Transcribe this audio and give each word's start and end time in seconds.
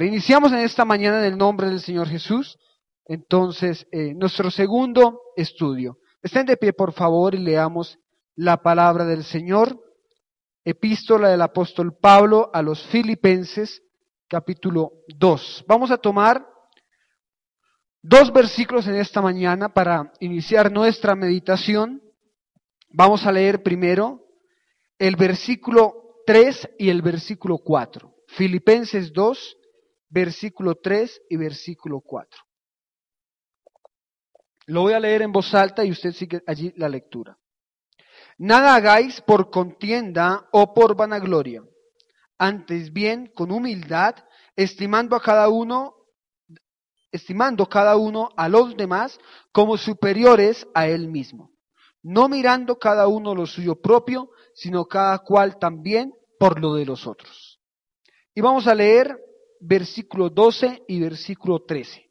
Iniciamos 0.00 0.52
en 0.52 0.60
esta 0.60 0.84
mañana 0.84 1.18
en 1.18 1.32
el 1.32 1.38
nombre 1.38 1.68
del 1.68 1.80
Señor 1.80 2.08
Jesús. 2.08 2.58
Entonces, 3.06 3.86
eh, 3.92 4.14
nuestro 4.14 4.50
segundo 4.50 5.20
estudio. 5.36 5.98
Estén 6.22 6.46
de 6.46 6.56
pie, 6.56 6.72
por 6.72 6.92
favor, 6.92 7.34
y 7.34 7.38
leamos 7.38 7.98
la 8.34 8.62
palabra 8.62 9.04
del 9.04 9.24
Señor. 9.24 9.78
Epístola 10.64 11.28
del 11.28 11.42
apóstol 11.42 11.94
Pablo 12.00 12.50
a 12.54 12.62
los 12.62 12.82
Filipenses, 12.86 13.82
capítulo 14.26 14.92
2. 15.08 15.66
Vamos 15.68 15.90
a 15.90 15.98
tomar 15.98 16.46
dos 18.00 18.32
versículos 18.32 18.86
en 18.86 18.94
esta 18.94 19.20
mañana 19.20 19.68
para 19.68 20.12
iniciar 20.20 20.72
nuestra 20.72 21.14
meditación. 21.14 22.02
Vamos 22.88 23.26
a 23.26 23.32
leer 23.32 23.62
primero 23.62 24.24
el 24.98 25.16
versículo 25.16 26.22
3 26.26 26.70
y 26.78 26.88
el 26.88 27.02
versículo 27.02 27.58
4. 27.58 28.13
Filipenses 28.36 29.12
2, 29.12 29.56
versículo 30.08 30.74
3 30.74 31.22
y 31.30 31.36
versículo 31.36 32.00
4. 32.00 32.40
Lo 34.66 34.82
voy 34.82 34.92
a 34.94 35.00
leer 35.00 35.22
en 35.22 35.30
voz 35.30 35.54
alta 35.54 35.84
y 35.84 35.92
usted 35.92 36.12
sigue 36.12 36.42
allí 36.46 36.72
la 36.76 36.88
lectura. 36.88 37.38
Nada 38.38 38.74
hagáis 38.74 39.20
por 39.20 39.50
contienda 39.50 40.48
o 40.50 40.74
por 40.74 40.96
vanagloria, 40.96 41.62
antes 42.36 42.92
bien 42.92 43.30
con 43.32 43.52
humildad, 43.52 44.16
estimando 44.56 45.14
a 45.14 45.22
cada 45.22 45.48
uno, 45.48 45.94
estimando 47.12 47.68
cada 47.68 47.96
uno 47.96 48.30
a 48.36 48.48
los 48.48 48.76
demás 48.76 49.18
como 49.52 49.76
superiores 49.76 50.66
a 50.74 50.88
él 50.88 51.06
mismo, 51.08 51.52
no 52.02 52.28
mirando 52.28 52.80
cada 52.80 53.06
uno 53.06 53.32
lo 53.32 53.46
suyo 53.46 53.80
propio, 53.80 54.30
sino 54.54 54.86
cada 54.86 55.20
cual 55.20 55.58
también 55.60 56.12
por 56.36 56.60
lo 56.60 56.74
de 56.74 56.86
los 56.86 57.06
otros. 57.06 57.43
Y 58.34 58.40
vamos 58.40 58.66
a 58.66 58.74
leer 58.74 59.16
versículo 59.60 60.28
12 60.28 60.82
y 60.88 61.00
versículo 61.00 61.62
13. 61.62 62.10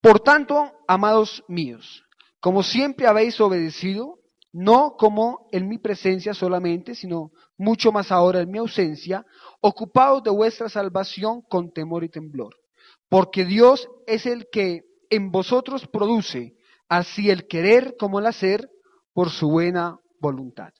Por 0.00 0.18
tanto, 0.20 0.72
amados 0.88 1.44
míos, 1.46 2.04
como 2.40 2.64
siempre 2.64 3.06
habéis 3.06 3.40
obedecido, 3.40 4.18
no 4.52 4.96
como 4.98 5.48
en 5.52 5.68
mi 5.68 5.78
presencia 5.78 6.34
solamente, 6.34 6.94
sino 6.96 7.30
mucho 7.56 7.92
más 7.92 8.10
ahora 8.10 8.40
en 8.40 8.50
mi 8.50 8.58
ausencia, 8.58 9.24
ocupados 9.60 10.24
de 10.24 10.30
vuestra 10.30 10.68
salvación 10.68 11.42
con 11.42 11.72
temor 11.72 12.02
y 12.02 12.08
temblor. 12.08 12.56
Porque 13.08 13.44
Dios 13.44 13.88
es 14.06 14.26
el 14.26 14.48
que 14.50 14.82
en 15.08 15.30
vosotros 15.30 15.86
produce 15.86 16.56
así 16.88 17.30
el 17.30 17.46
querer 17.46 17.94
como 17.96 18.18
el 18.18 18.26
hacer 18.26 18.68
por 19.12 19.30
su 19.30 19.48
buena 19.48 20.00
voluntad. 20.18 20.72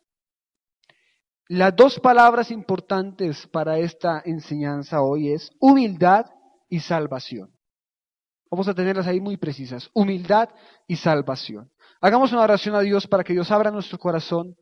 Las 1.48 1.74
dos 1.74 1.98
palabras 1.98 2.50
importantes 2.50 3.46
para 3.48 3.78
esta 3.78 4.22
enseñanza 4.24 5.02
hoy 5.02 5.32
es 5.32 5.50
humildad 5.58 6.26
y 6.68 6.80
salvación. 6.80 7.52
Vamos 8.50 8.68
a 8.68 8.74
tenerlas 8.74 9.06
ahí 9.06 9.20
muy 9.20 9.36
precisas. 9.36 9.90
Humildad 9.94 10.50
y 10.86 10.96
salvación. 10.96 11.70
Hagamos 12.00 12.32
una 12.32 12.42
oración 12.42 12.74
a 12.74 12.80
Dios 12.80 13.06
para 13.06 13.24
que 13.24 13.32
Dios 13.32 13.50
abra 13.50 13.70
nuestro 13.70 13.98
corazón, 13.98 14.56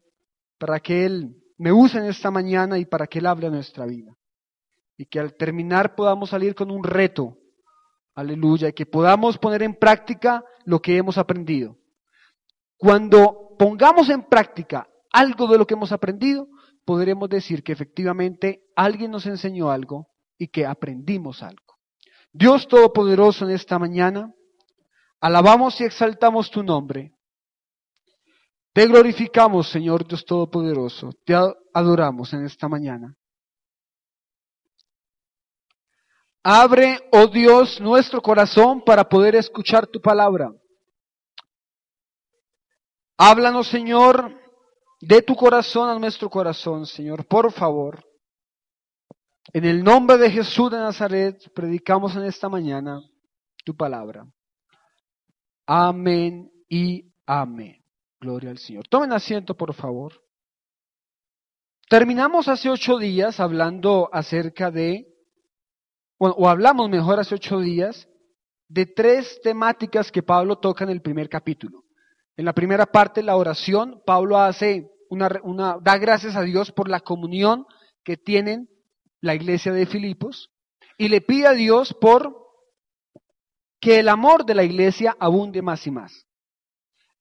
para 0.59 0.81
que 0.81 1.05
Él 1.05 1.37
me 1.59 1.73
use 1.73 1.99
en 1.99 2.07
esta 2.07 2.31
mañana 2.31 2.79
y 2.79 2.87
para 2.87 3.07
que 3.07 3.19
Él 3.19 3.27
hable 3.27 3.49
a 3.49 3.51
nuestra 3.51 3.87
vida. 3.87 4.13
Y 4.97 5.07
que 5.07 5.21
al 5.21 5.35
terminar 5.35 5.95
podamos 5.95 6.31
salir 6.31 6.55
con 6.55 6.71
un 6.71 6.85
reto. 6.85 7.37
Aleluya. 8.15 8.69
Y 8.69 8.73
que 8.73 8.87
podamos 8.87 9.39
poner 9.39 9.63
en 9.63 9.75
práctica 9.75 10.45
lo 10.65 10.81
que 10.81 10.97
hemos 10.97 11.19
aprendido. 11.19 11.77
Cuando 12.77 13.57
pongamos 13.59 14.09
en 14.09 14.23
práctica 14.23 14.89
algo 15.13 15.47
de 15.47 15.59
lo 15.59 15.67
que 15.67 15.75
hemos 15.75 15.93
aprendido, 15.93 16.49
podremos 16.91 17.29
decir 17.29 17.63
que 17.63 17.71
efectivamente 17.71 18.65
alguien 18.75 19.13
nos 19.13 19.25
enseñó 19.25 19.71
algo 19.71 20.09
y 20.37 20.49
que 20.49 20.67
aprendimos 20.67 21.41
algo. 21.41 21.79
Dios 22.33 22.67
Todopoderoso 22.67 23.45
en 23.45 23.53
esta 23.53 23.79
mañana, 23.79 24.35
alabamos 25.21 25.81
y 25.81 25.85
exaltamos 25.85 26.51
tu 26.51 26.65
nombre. 26.65 27.13
Te 28.73 28.89
glorificamos, 28.89 29.71
Señor 29.71 30.05
Dios 30.05 30.25
Todopoderoso. 30.25 31.13
Te 31.25 31.33
adoramos 31.73 32.33
en 32.33 32.45
esta 32.45 32.69
mañana. 32.69 33.17
Abre, 36.43 36.99
oh 37.13 37.29
Dios, 37.29 37.81
nuestro 37.81 38.21
corazón 38.21 38.83
para 38.85 39.09
poder 39.09 39.37
escuchar 39.37 39.87
tu 39.87 40.01
palabra. 40.01 40.51
Háblanos, 43.17 43.69
Señor, 43.69 44.40
de 45.01 45.23
tu 45.23 45.35
corazón 45.35 45.89
a 45.89 45.99
nuestro 45.99 46.29
corazón, 46.29 46.87
Señor, 46.87 47.27
por 47.27 47.51
favor. 47.53 48.05
En 49.53 49.65
el 49.65 49.83
nombre 49.83 50.19
de 50.19 50.31
Jesús 50.31 50.71
de 50.71 50.79
Nazaret, 50.79 51.53
predicamos 51.55 52.15
en 52.15 52.25
esta 52.25 52.49
mañana 52.49 53.03
tu 53.65 53.75
palabra. 53.75 54.27
Amén 55.67 56.51
y 56.69 57.13
amén. 57.27 57.83
Gloria 58.21 58.51
al 58.51 58.59
Señor. 58.59 58.87
Tomen 58.89 59.13
asiento, 59.13 59.57
por 59.57 59.75
favor. 59.75 60.23
Terminamos 61.89 62.47
hace 62.49 62.69
ocho 62.69 62.99
días 62.99 63.41
hablando 63.41 64.09
acerca 64.13 64.71
de, 64.71 65.09
bueno, 66.19 66.37
o 66.39 66.49
hablamos 66.49 66.89
mejor 66.89 67.19
hace 67.19 67.35
ocho 67.35 67.59
días, 67.59 68.09
de 68.69 68.87
tres 68.87 69.41
temáticas 69.43 70.13
que 70.13 70.23
Pablo 70.23 70.59
toca 70.59 70.85
en 70.85 70.91
el 70.91 71.03
primer 71.03 71.29
capítulo. 71.29 71.83
En 72.37 72.45
la 72.45 72.53
primera 72.53 72.87
parte, 72.87 73.23
la 73.23 73.37
oración, 73.37 74.03
Pablo 74.07 74.39
hace 74.39 74.91
una, 75.09 75.29
una, 75.43 75.79
da 75.81 75.99
gracias 75.99 76.37
a 76.37 76.43
Dios 76.43 76.73
por 76.73 76.89
la 76.89 77.01
comunión 77.01 77.67
que 78.05 78.17
tienen 78.17 78.69
la 79.21 79.35
iglesia 79.35 79.73
de 79.73 79.87
Filipos 79.87 80.51
y 80.97 81.09
le 81.09 81.21
pide 81.21 81.47
a 81.47 81.53
Dios 81.53 81.95
por 82.01 82.41
que 83.81 83.99
el 83.99 84.09
amor 84.09 84.45
de 84.45 84.55
la 84.55 84.63
iglesia 84.63 85.17
abunde 85.19 85.63
más 85.63 85.87
y 85.87 85.91
más. 85.91 86.27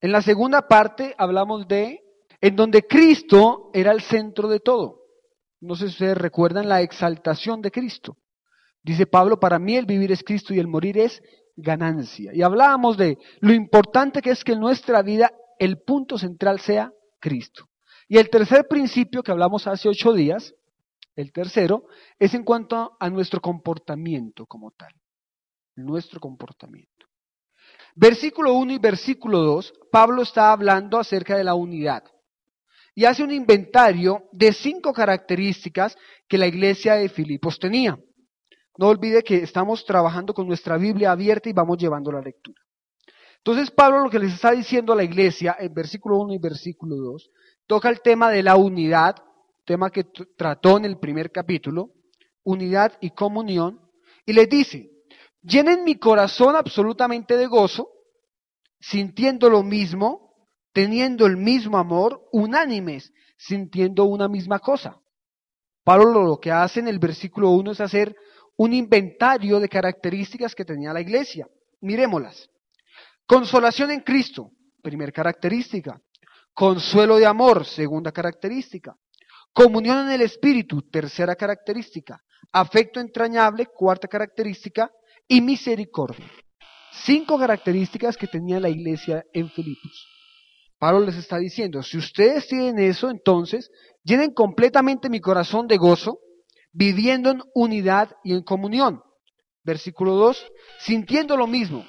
En 0.00 0.12
la 0.12 0.22
segunda 0.22 0.68
parte 0.68 1.14
hablamos 1.18 1.66
de 1.66 2.00
en 2.40 2.56
donde 2.56 2.86
Cristo 2.86 3.70
era 3.74 3.92
el 3.92 4.00
centro 4.00 4.48
de 4.48 4.60
todo. 4.60 5.00
No 5.60 5.74
sé 5.74 5.86
si 5.86 5.92
ustedes 5.92 6.16
recuerdan 6.16 6.68
la 6.68 6.80
exaltación 6.80 7.60
de 7.60 7.70
Cristo. 7.70 8.16
Dice 8.82 9.06
Pablo, 9.06 9.38
para 9.38 9.58
mí 9.58 9.76
el 9.76 9.84
vivir 9.84 10.10
es 10.10 10.22
Cristo 10.22 10.54
y 10.54 10.58
el 10.58 10.68
morir 10.68 10.96
es 10.96 11.22
ganancia. 11.56 12.32
Y 12.34 12.42
hablábamos 12.42 12.96
de 12.96 13.18
lo 13.40 13.52
importante 13.52 14.22
que 14.22 14.30
es 14.30 14.44
que 14.44 14.52
en 14.52 14.60
nuestra 14.60 15.02
vida 15.02 15.32
el 15.58 15.82
punto 15.82 16.18
central 16.18 16.60
sea 16.60 16.92
Cristo. 17.18 17.68
Y 18.08 18.18
el 18.18 18.30
tercer 18.30 18.66
principio 18.68 19.22
que 19.22 19.30
hablamos 19.30 19.66
hace 19.66 19.88
ocho 19.88 20.12
días, 20.12 20.54
el 21.14 21.32
tercero, 21.32 21.84
es 22.18 22.34
en 22.34 22.44
cuanto 22.44 22.96
a 22.98 23.10
nuestro 23.10 23.40
comportamiento 23.40 24.46
como 24.46 24.70
tal. 24.72 24.92
Nuestro 25.76 26.20
comportamiento. 26.20 27.06
Versículo 27.94 28.54
1 28.54 28.72
y 28.72 28.78
versículo 28.78 29.40
2, 29.40 29.72
Pablo 29.90 30.22
está 30.22 30.52
hablando 30.52 30.98
acerca 30.98 31.36
de 31.36 31.44
la 31.44 31.54
unidad 31.54 32.04
y 32.94 33.04
hace 33.04 33.22
un 33.22 33.30
inventario 33.30 34.28
de 34.32 34.52
cinco 34.52 34.92
características 34.92 35.96
que 36.28 36.38
la 36.38 36.46
iglesia 36.46 36.94
de 36.94 37.08
Filipos 37.08 37.58
tenía. 37.58 37.98
No 38.78 38.88
olvide 38.88 39.22
que 39.22 39.36
estamos 39.36 39.84
trabajando 39.84 40.32
con 40.32 40.46
nuestra 40.46 40.76
Biblia 40.76 41.12
abierta 41.12 41.48
y 41.48 41.52
vamos 41.52 41.78
llevando 41.78 42.12
la 42.12 42.20
lectura. 42.20 42.60
Entonces 43.38 43.70
Pablo 43.70 44.00
lo 44.00 44.10
que 44.10 44.18
les 44.18 44.34
está 44.34 44.52
diciendo 44.52 44.92
a 44.92 44.96
la 44.96 45.04
iglesia 45.04 45.56
en 45.58 45.72
versículo 45.72 46.18
1 46.18 46.34
y 46.34 46.38
versículo 46.38 46.96
2, 46.96 47.30
toca 47.66 47.88
el 47.88 48.02
tema 48.02 48.30
de 48.30 48.42
la 48.42 48.56
unidad, 48.56 49.16
tema 49.64 49.90
que 49.90 50.04
trató 50.36 50.76
en 50.76 50.84
el 50.84 50.98
primer 50.98 51.30
capítulo, 51.30 51.90
unidad 52.42 52.92
y 53.00 53.10
comunión, 53.10 53.80
y 54.26 54.34
les 54.34 54.48
dice, 54.48 54.90
llenen 55.42 55.84
mi 55.84 55.96
corazón 55.96 56.54
absolutamente 56.54 57.36
de 57.36 57.46
gozo, 57.46 57.88
sintiendo 58.78 59.48
lo 59.48 59.62
mismo, 59.62 60.48
teniendo 60.72 61.26
el 61.26 61.36
mismo 61.36 61.78
amor, 61.78 62.28
unánimes, 62.32 63.12
sintiendo 63.36 64.04
una 64.04 64.28
misma 64.28 64.58
cosa. 64.58 65.00
Pablo 65.82 66.22
lo 66.24 66.38
que 66.38 66.52
hace 66.52 66.80
en 66.80 66.88
el 66.88 66.98
versículo 66.98 67.50
1 67.50 67.72
es 67.72 67.80
hacer 67.80 68.14
un 68.60 68.74
inventario 68.74 69.58
de 69.58 69.70
características 69.70 70.54
que 70.54 70.66
tenía 70.66 70.92
la 70.92 71.00
iglesia. 71.00 71.48
Miremoslas. 71.80 72.50
Consolación 73.26 73.90
en 73.90 74.00
Cristo, 74.00 74.50
primera 74.82 75.10
característica. 75.10 75.98
Consuelo 76.52 77.16
de 77.16 77.24
amor, 77.24 77.64
segunda 77.64 78.12
característica. 78.12 78.94
Comunión 79.54 80.00
en 80.00 80.10
el 80.12 80.20
espíritu, 80.20 80.82
tercera 80.82 81.36
característica. 81.36 82.20
Afecto 82.52 83.00
entrañable, 83.00 83.64
cuarta 83.64 84.06
característica. 84.08 84.90
Y 85.26 85.40
misericordia. 85.40 86.30
Cinco 86.92 87.38
características 87.38 88.18
que 88.18 88.26
tenía 88.26 88.60
la 88.60 88.68
iglesia 88.68 89.24
en 89.32 89.48
Filipos. 89.48 90.06
Pablo 90.78 91.00
les 91.00 91.16
está 91.16 91.38
diciendo, 91.38 91.82
si 91.82 91.96
ustedes 91.96 92.46
tienen 92.46 92.78
eso, 92.78 93.08
entonces 93.08 93.70
llenen 94.04 94.34
completamente 94.34 95.08
mi 95.08 95.20
corazón 95.20 95.66
de 95.66 95.78
gozo, 95.78 96.18
viviendo 96.72 97.30
en 97.30 97.42
unidad 97.54 98.16
y 98.24 98.32
en 98.32 98.42
comunión. 98.42 99.02
Versículo 99.62 100.14
2, 100.14 100.46
sintiendo 100.78 101.36
lo 101.36 101.46
mismo, 101.46 101.84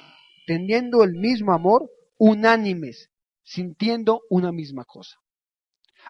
teniendo 0.46 1.02
el 1.02 1.12
mismo 1.12 1.52
amor, 1.52 1.88
unánimes, 2.18 3.10
sintiendo 3.42 4.20
una 4.28 4.52
misma 4.52 4.84
cosa. 4.84 5.16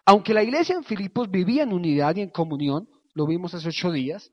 Aunque 0.05 0.33
la 0.33 0.43
iglesia 0.43 0.75
en 0.75 0.83
Filipos 0.83 1.29
vivía 1.29 1.63
en 1.63 1.73
unidad 1.73 2.15
y 2.15 2.21
en 2.21 2.29
comunión, 2.29 2.89
lo 3.13 3.25
vimos 3.25 3.53
hace 3.53 3.69
ocho 3.69 3.91
días, 3.91 4.31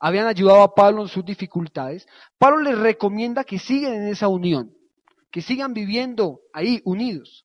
habían 0.00 0.26
ayudado 0.26 0.62
a 0.62 0.74
Pablo 0.74 1.02
en 1.02 1.08
sus 1.08 1.24
dificultades, 1.24 2.06
Pablo 2.38 2.62
les 2.62 2.78
recomienda 2.78 3.44
que 3.44 3.58
sigan 3.58 3.92
en 3.92 4.08
esa 4.08 4.28
unión, 4.28 4.72
que 5.30 5.42
sigan 5.42 5.74
viviendo 5.74 6.40
ahí 6.54 6.80
unidos. 6.84 7.44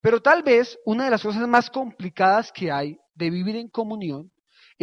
Pero 0.00 0.22
tal 0.22 0.42
vez 0.42 0.78
una 0.84 1.04
de 1.04 1.10
las 1.10 1.22
cosas 1.22 1.46
más 1.48 1.70
complicadas 1.70 2.52
que 2.52 2.70
hay 2.70 2.98
de 3.14 3.30
vivir 3.30 3.56
en 3.56 3.68
comunión 3.68 4.30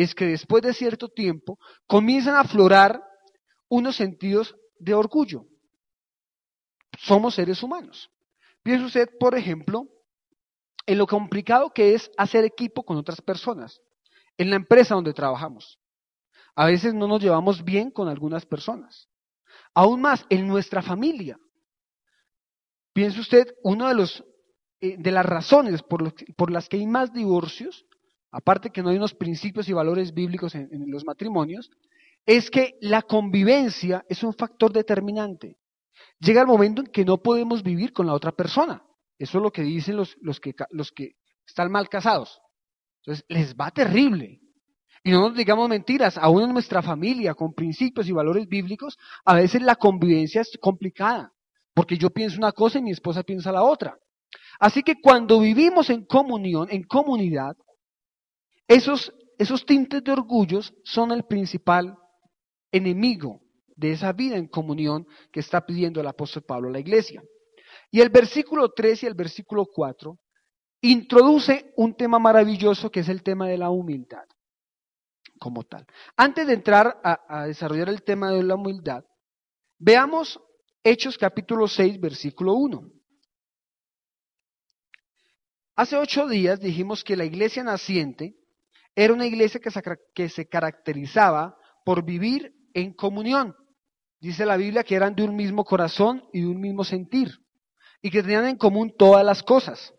es 0.04 0.16
que 0.16 0.26
después 0.26 0.64
de 0.64 0.74
cierto 0.74 1.10
tiempo 1.10 1.60
comienzan 1.86 2.36
a 2.36 2.42
aflorar 2.42 3.04
unos 3.68 3.96
sentidos 3.96 4.56
de 4.78 4.94
orgullo. 4.94 5.46
Somos 6.98 7.36
seres 7.36 7.62
humanos. 7.62 8.10
Piensa 8.64 8.86
usted, 8.86 9.10
por 9.20 9.38
ejemplo, 9.38 9.88
en 10.86 10.98
lo 10.98 11.06
complicado 11.06 11.72
que 11.74 11.94
es 11.94 12.10
hacer 12.18 12.46
equipo 12.46 12.84
con 12.84 12.98
otras 12.98 13.22
personas, 13.22 13.82
en 14.38 14.50
la 14.50 14.56
empresa 14.56 14.96
donde 14.96 15.14
trabajamos. 15.14 15.80
A 16.56 16.66
veces 16.66 16.94
no 16.94 17.08
nos 17.08 17.22
llevamos 17.22 17.64
bien 17.64 17.92
con 17.92 18.08
algunas 18.08 18.46
personas. 18.46 19.10
Aún 19.74 20.02
más, 20.02 20.26
en 20.30 20.48
nuestra 20.48 20.82
familia. 20.82 21.38
Piense 22.94 23.20
usted, 23.20 23.54
una 23.64 23.90
de, 23.90 23.96
los, 23.96 24.24
eh, 24.82 24.96
de 24.98 25.12
las 25.12 25.26
razones 25.26 25.84
por, 25.84 26.14
por, 26.36 26.52
las 26.52 26.68
que 26.68 26.78
hay 26.78 26.88
más 26.88 27.14
divorcios, 27.14 27.86
aparte 28.32 28.70
que 28.70 28.82
no 28.82 28.90
hay 28.90 28.98
unos 28.98 29.14
principios 29.14 29.68
y 29.70 29.74
valores 29.74 30.14
bíblicos 30.14 30.56
en, 30.56 30.70
los 30.88 31.06
matrimonios, 31.06 31.72
es 32.26 32.50
que 32.50 32.78
la 32.82 33.02
convivencia 33.02 34.06
es 34.08 34.24
un 34.24 34.34
factor 34.34 34.72
determinante. 34.72 35.58
Llega 36.20 36.42
el 36.42 36.48
momento 36.48 36.82
en 36.82 36.88
que 36.88 37.06
no 37.06 37.18
podemos 37.18 37.64
vivir 37.64 37.94
con 37.94 38.06
la 38.06 38.14
otra 38.14 38.32
persona. 38.32 38.84
Eso 39.18 39.38
es 39.38 39.44
lo 39.44 39.52
que 39.52 39.64
dicen 39.64 39.98
los, 39.98 40.16
los, 40.22 40.40
que, 40.40 40.54
los 40.72 40.92
que 40.92 41.16
están 41.46 41.72
mal 41.72 41.90
casados. 41.90 42.42
Entonces, 43.02 43.26
les 43.28 43.56
va 43.56 43.72
terrible. 43.72 44.42
Y 45.04 45.12
no 45.12 45.30
nos 45.30 45.36
digamos 45.38 45.70
mentiras, 45.70 46.18
aún 46.18 46.44
en 46.44 46.54
nuestra 46.54 46.82
familia, 46.82 47.34
con 47.34 47.54
principios 47.54 48.08
y 48.08 48.12
valores 48.12 48.48
bíblicos, 48.48 48.98
a 49.26 49.36
veces 49.36 49.62
la 49.62 49.76
convivencia 49.76 50.42
es 50.42 50.52
complicada, 50.60 51.34
porque 51.74 51.98
yo 51.98 52.10
pienso 52.10 52.38
una 52.38 52.52
cosa 52.52 52.80
y 52.80 52.84
mi 52.84 52.92
esposa 52.92 53.24
piensa 53.24 53.52
la 53.52 53.64
otra. 53.64 53.98
Así 54.60 54.84
que 54.84 54.96
cuando 55.02 55.40
vivimos 55.40 55.90
en 55.90 56.06
comunión, 56.06 56.68
en 56.70 56.84
comunidad, 56.84 57.56
esos, 58.70 59.12
esos 59.40 59.66
tintes 59.66 60.04
de 60.04 60.12
orgullos 60.12 60.74
son 60.84 61.12
el 61.12 61.24
principal 61.24 61.98
enemigo 62.72 63.42
de 63.76 63.92
esa 63.94 64.14
vida 64.14 64.38
en 64.38 64.48
comunión 64.48 65.08
que 65.34 65.40
está 65.40 65.66
pidiendo 65.66 66.00
el 66.00 66.08
apóstol 66.08 66.44
Pablo 66.44 66.70
a 66.70 66.74
la 66.74 66.80
iglesia. 66.80 67.24
Y 67.90 68.00
el 68.00 68.10
versículo 68.10 68.70
3 68.70 69.04
y 69.04 69.06
el 69.08 69.16
versículo 69.16 69.66
4 69.66 70.16
introduce 70.82 71.74
un 71.78 71.96
tema 71.96 72.20
maravilloso 72.20 72.92
que 72.92 73.00
es 73.00 73.10
el 73.10 73.24
tema 73.24 73.48
de 73.48 73.58
la 73.58 73.72
humildad 73.72 74.26
como 75.40 75.64
tal. 75.64 75.88
Antes 76.16 76.46
de 76.46 76.54
entrar 76.54 77.02
a, 77.04 77.48
desarrollar 77.48 77.90
el 77.90 78.04
tema 78.04 78.32
de 78.32 78.44
la 78.44 78.54
humildad, 78.54 79.04
veamos 79.80 80.40
Hechos 80.84 81.18
capítulo 81.18 81.68
6, 81.68 82.00
versículo 82.00 82.54
1. 82.54 82.92
Hace 85.76 85.98
ocho 85.98 86.28
días 86.28 86.60
dijimos 86.60 87.04
que 87.04 87.16
la 87.16 87.26
iglesia 87.26 87.64
naciente 87.64 88.36
era 88.96 89.14
una 89.14 89.26
iglesia 89.26 89.60
que 90.14 90.30
se, 90.30 90.48
caracterizaba 90.48 91.56
por 91.86 92.04
vivir 92.04 92.54
en 92.74 92.94
comunión. 92.94 93.56
Dice 94.20 94.46
la 94.46 94.58
Biblia 94.58 94.84
que 94.84 94.96
eran 94.96 95.16
de 95.16 95.24
un 95.24 95.36
mismo 95.36 95.64
corazón 95.64 96.26
y 96.34 96.42
de 96.42 96.48
un 96.48 96.60
mismo 96.60 96.84
sentir 96.84 97.30
y 98.02 98.10
que 98.12 98.22
tenían 98.22 98.48
en 98.48 98.58
común 98.58 98.94
todas 98.98 99.26
las 99.26 99.44
cosas. 99.44 99.94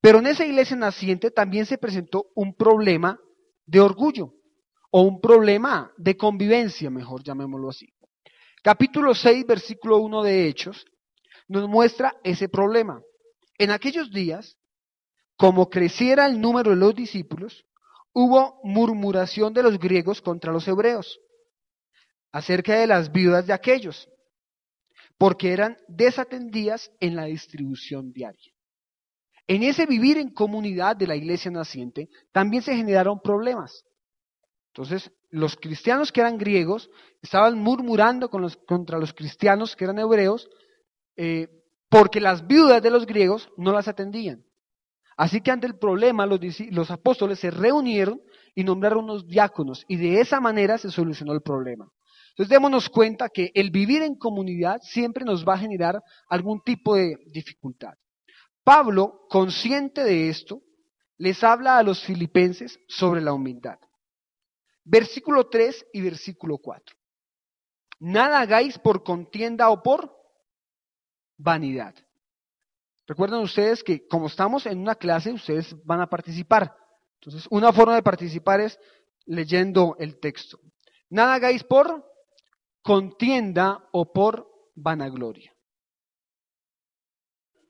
Pero 0.00 0.18
en 0.18 0.26
esa 0.26 0.44
iglesia 0.44 0.76
naciente 0.76 1.30
también 1.30 1.66
se 1.66 1.78
presentó 1.78 2.26
un 2.34 2.54
problema 2.54 3.18
de 3.66 3.80
orgullo 3.80 4.34
o 4.90 5.02
un 5.02 5.20
problema 5.20 5.92
de 5.96 6.16
convivencia, 6.16 6.90
mejor 6.90 7.22
llamémoslo 7.22 7.70
así. 7.70 7.92
Capítulo 8.62 9.14
6, 9.14 9.46
versículo 9.46 9.98
1 9.98 10.22
de 10.22 10.48
Hechos, 10.48 10.86
nos 11.48 11.68
muestra 11.68 12.16
ese 12.22 12.48
problema. 12.48 13.02
En 13.58 13.70
aquellos 13.70 14.10
días, 14.10 14.56
como 15.36 15.68
creciera 15.68 16.26
el 16.26 16.40
número 16.40 16.70
de 16.70 16.76
los 16.76 16.94
discípulos, 16.94 17.64
hubo 18.14 18.60
murmuración 18.62 19.52
de 19.52 19.62
los 19.62 19.78
griegos 19.78 20.22
contra 20.22 20.52
los 20.52 20.66
hebreos 20.66 21.20
acerca 22.32 22.76
de 22.76 22.86
las 22.86 23.12
viudas 23.12 23.46
de 23.46 23.52
aquellos, 23.52 24.08
porque 25.18 25.52
eran 25.52 25.76
desatendidas 25.88 26.90
en 27.00 27.16
la 27.16 27.24
distribución 27.24 28.12
diaria. 28.12 28.52
En 29.46 29.62
ese 29.62 29.86
vivir 29.86 30.16
en 30.18 30.32
comunidad 30.32 30.96
de 30.96 31.06
la 31.06 31.16
iglesia 31.16 31.50
naciente 31.50 32.08
también 32.32 32.62
se 32.62 32.74
generaron 32.74 33.20
problemas. 33.20 33.84
Entonces, 34.68 35.12
los 35.30 35.56
cristianos 35.56 36.10
que 36.10 36.20
eran 36.20 36.38
griegos 36.38 36.90
estaban 37.20 37.58
murmurando 37.58 38.30
contra 38.30 38.98
los 38.98 39.12
cristianos 39.12 39.76
que 39.76 39.84
eran 39.84 39.98
hebreos 39.98 40.48
eh, 41.16 41.48
porque 41.88 42.20
las 42.20 42.46
viudas 42.46 42.82
de 42.82 42.90
los 42.90 43.06
griegos 43.06 43.48
no 43.56 43.72
las 43.72 43.86
atendían. 43.86 44.44
Así 45.16 45.40
que 45.40 45.50
ante 45.50 45.66
el 45.66 45.78
problema 45.78 46.26
los, 46.26 46.90
apóstoles 46.90 47.38
se 47.38 47.50
reunieron 47.50 48.20
y 48.54 48.64
nombraron 48.64 49.04
unos 49.04 49.26
diáconos 49.26 49.84
y 49.88 49.96
de 49.96 50.20
esa 50.20 50.40
manera 50.40 50.78
se 50.78 50.90
solucionó 50.90 51.32
el 51.32 51.42
problema. 51.42 51.88
Entonces 52.30 52.50
démonos 52.50 52.88
cuenta 52.88 53.28
que 53.28 53.52
el 53.54 53.70
vivir 53.70 54.02
en 54.02 54.16
comunidad 54.16 54.80
siempre 54.82 55.24
nos 55.24 55.46
va 55.46 55.54
a 55.54 55.58
generar 55.58 56.02
algún 56.28 56.60
tipo 56.62 56.96
de 56.96 57.16
dificultad. 57.26 57.94
Pablo, 58.64 59.26
consciente 59.28 60.02
de 60.02 60.30
esto, 60.30 60.62
les 61.16 61.44
habla 61.44 61.78
a 61.78 61.82
los 61.82 62.02
filipenses 62.02 62.80
sobre 62.88 63.20
la 63.20 63.32
humildad. 63.32 63.78
Versículo 64.84 65.48
3 65.48 65.86
y 65.92 66.00
versículo 66.00 66.58
4. 66.58 66.96
Nada 68.00 68.40
hagáis 68.40 68.78
por 68.78 69.04
contienda 69.04 69.70
o 69.70 69.82
por 69.82 70.12
vanidad. 71.36 71.94
Recuerden 73.06 73.40
ustedes 73.40 73.82
que 73.82 74.06
como 74.06 74.26
estamos 74.26 74.66
en 74.66 74.78
una 74.78 74.94
clase, 74.94 75.32
ustedes 75.32 75.74
van 75.84 76.00
a 76.00 76.08
participar. 76.08 76.74
Entonces, 77.20 77.46
una 77.50 77.72
forma 77.72 77.94
de 77.94 78.02
participar 78.02 78.60
es 78.60 78.78
leyendo 79.26 79.96
el 79.98 80.18
texto. 80.18 80.58
Nada 81.10 81.34
hagáis 81.34 81.64
por 81.64 82.04
contienda 82.82 83.88
o 83.92 84.12
por 84.12 84.46
vanagloria. 84.74 85.54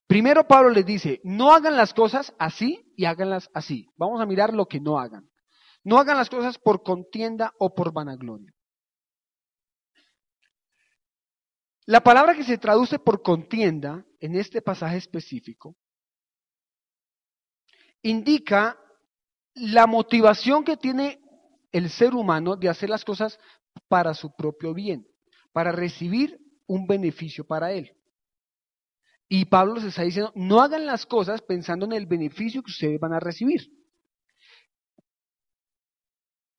Primero 0.07 0.47
Pablo 0.47 0.71
les 0.71 0.87
dice, 0.87 1.21
no 1.25 1.53
hagan 1.53 1.77
las 1.77 1.95
cosas 1.95 2.33
así 2.39 2.93
y 2.97 3.05
háganlas 3.05 3.51
así. 3.55 3.89
Vamos 3.97 4.21
a 4.21 4.27
mirar 4.27 4.53
lo 4.53 4.67
que 4.67 4.81
no 4.81 4.99
hagan. 4.99 5.29
No 5.83 5.99
hagan 5.99 6.17
las 6.17 6.31
cosas 6.31 6.59
por 6.59 6.83
contienda 6.83 7.53
o 7.59 7.75
por 7.75 7.93
vanagloria. 7.93 8.53
La 11.87 12.01
palabra 12.01 12.35
que 12.35 12.45
se 12.45 12.59
traduce 12.59 12.99
por 12.99 13.23
contienda 13.23 14.07
en 14.25 14.37
este 14.37 14.63
pasaje 14.63 14.97
específico 14.97 15.77
indica 18.01 18.79
la 19.55 19.87
motivación 19.87 20.65
que 20.65 20.79
tiene 20.79 21.21
el 21.71 21.91
ser 21.91 22.15
humano 22.15 22.57
de 22.57 22.71
hacer 22.71 22.89
las 22.89 23.05
cosas 23.05 23.39
para 23.87 24.15
su 24.15 24.35
propio 24.35 24.73
bien, 24.73 25.07
para 25.53 25.73
recibir 25.73 26.39
un 26.67 26.87
beneficio 26.87 27.45
para 27.45 27.73
él. 27.73 27.95
Y 29.29 29.45
Pablo 29.45 29.75
les 29.75 29.85
está 29.85 30.03
diciendo, 30.03 30.33
no 30.35 30.63
hagan 30.63 30.87
las 30.87 31.05
cosas 31.05 31.43
pensando 31.43 31.85
en 31.85 31.93
el 31.93 32.07
beneficio 32.07 32.63
que 32.63 32.71
ustedes 32.71 32.99
van 32.99 33.13
a 33.13 33.21
recibir. 33.21 33.61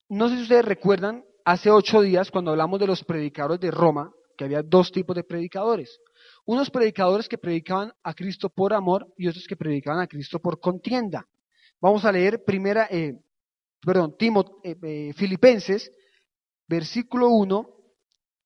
No 0.08 0.28
sé 0.28 0.36
si 0.36 0.42
ustedes 0.42 0.64
recuerdan, 0.64 1.24
hace 1.44 1.68
ocho 1.68 2.00
días 2.00 2.30
cuando 2.30 2.52
hablamos 2.52 2.78
de 2.78 2.86
los 2.86 3.02
predicadores 3.02 3.60
de 3.60 3.72
Roma, 3.72 4.12
que 4.36 4.44
había 4.44 4.62
dos 4.62 4.92
tipos 4.92 5.16
de 5.16 5.24
predicadores. 5.24 5.98
Unos 6.46 6.70
predicadores 6.70 7.28
que 7.28 7.38
predicaban 7.38 7.92
a 8.02 8.14
Cristo 8.14 8.48
por 8.48 8.72
amor 8.72 9.12
y 9.16 9.28
otros 9.28 9.46
que 9.46 9.56
predicaban 9.56 10.00
a 10.00 10.06
Cristo 10.06 10.40
por 10.40 10.60
contienda. 10.60 11.28
Vamos 11.80 12.04
a 12.04 12.12
leer 12.12 12.44
primera, 12.44 12.88
eh, 12.90 13.18
perdón, 13.80 14.16
Timo, 14.16 14.60
eh, 14.64 14.76
eh, 14.82 15.12
Filipenses 15.14 15.92
versículo 16.68 17.30
1, 17.30 17.68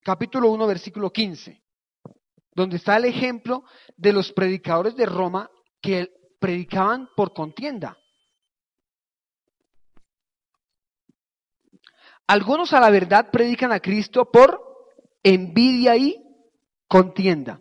capítulo 0.02 0.50
1, 0.50 0.66
versículo 0.66 1.10
15, 1.12 1.62
donde 2.54 2.76
está 2.76 2.96
el 2.96 3.06
ejemplo 3.06 3.64
de 3.96 4.12
los 4.12 4.32
predicadores 4.32 4.96
de 4.96 5.06
Roma 5.06 5.50
que 5.80 6.10
predicaban 6.38 7.08
por 7.16 7.32
contienda. 7.32 7.96
Algunos 12.26 12.72
a 12.72 12.80
la 12.80 12.90
verdad 12.90 13.30
predican 13.30 13.72
a 13.72 13.80
Cristo 13.80 14.30
por 14.30 14.60
envidia 15.22 15.96
y 15.96 16.16
contienda, 16.86 17.60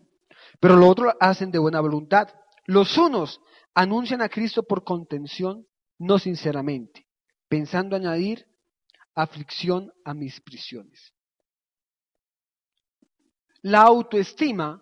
pero 0.59 0.75
los 0.75 0.89
otros 0.89 1.13
hacen 1.19 1.51
de 1.51 1.59
buena 1.59 1.81
voluntad. 1.81 2.29
Los 2.65 2.97
unos 2.97 3.41
anuncian 3.73 4.21
a 4.21 4.29
Cristo 4.29 4.63
por 4.63 4.83
contención, 4.83 5.65
no 5.97 6.19
sinceramente, 6.19 7.07
pensando 7.47 7.95
añadir 7.95 8.45
aflicción 9.15 9.91
a 10.05 10.13
mis 10.13 10.39
prisiones. 10.41 11.13
La 13.61 13.81
autoestima 13.81 14.81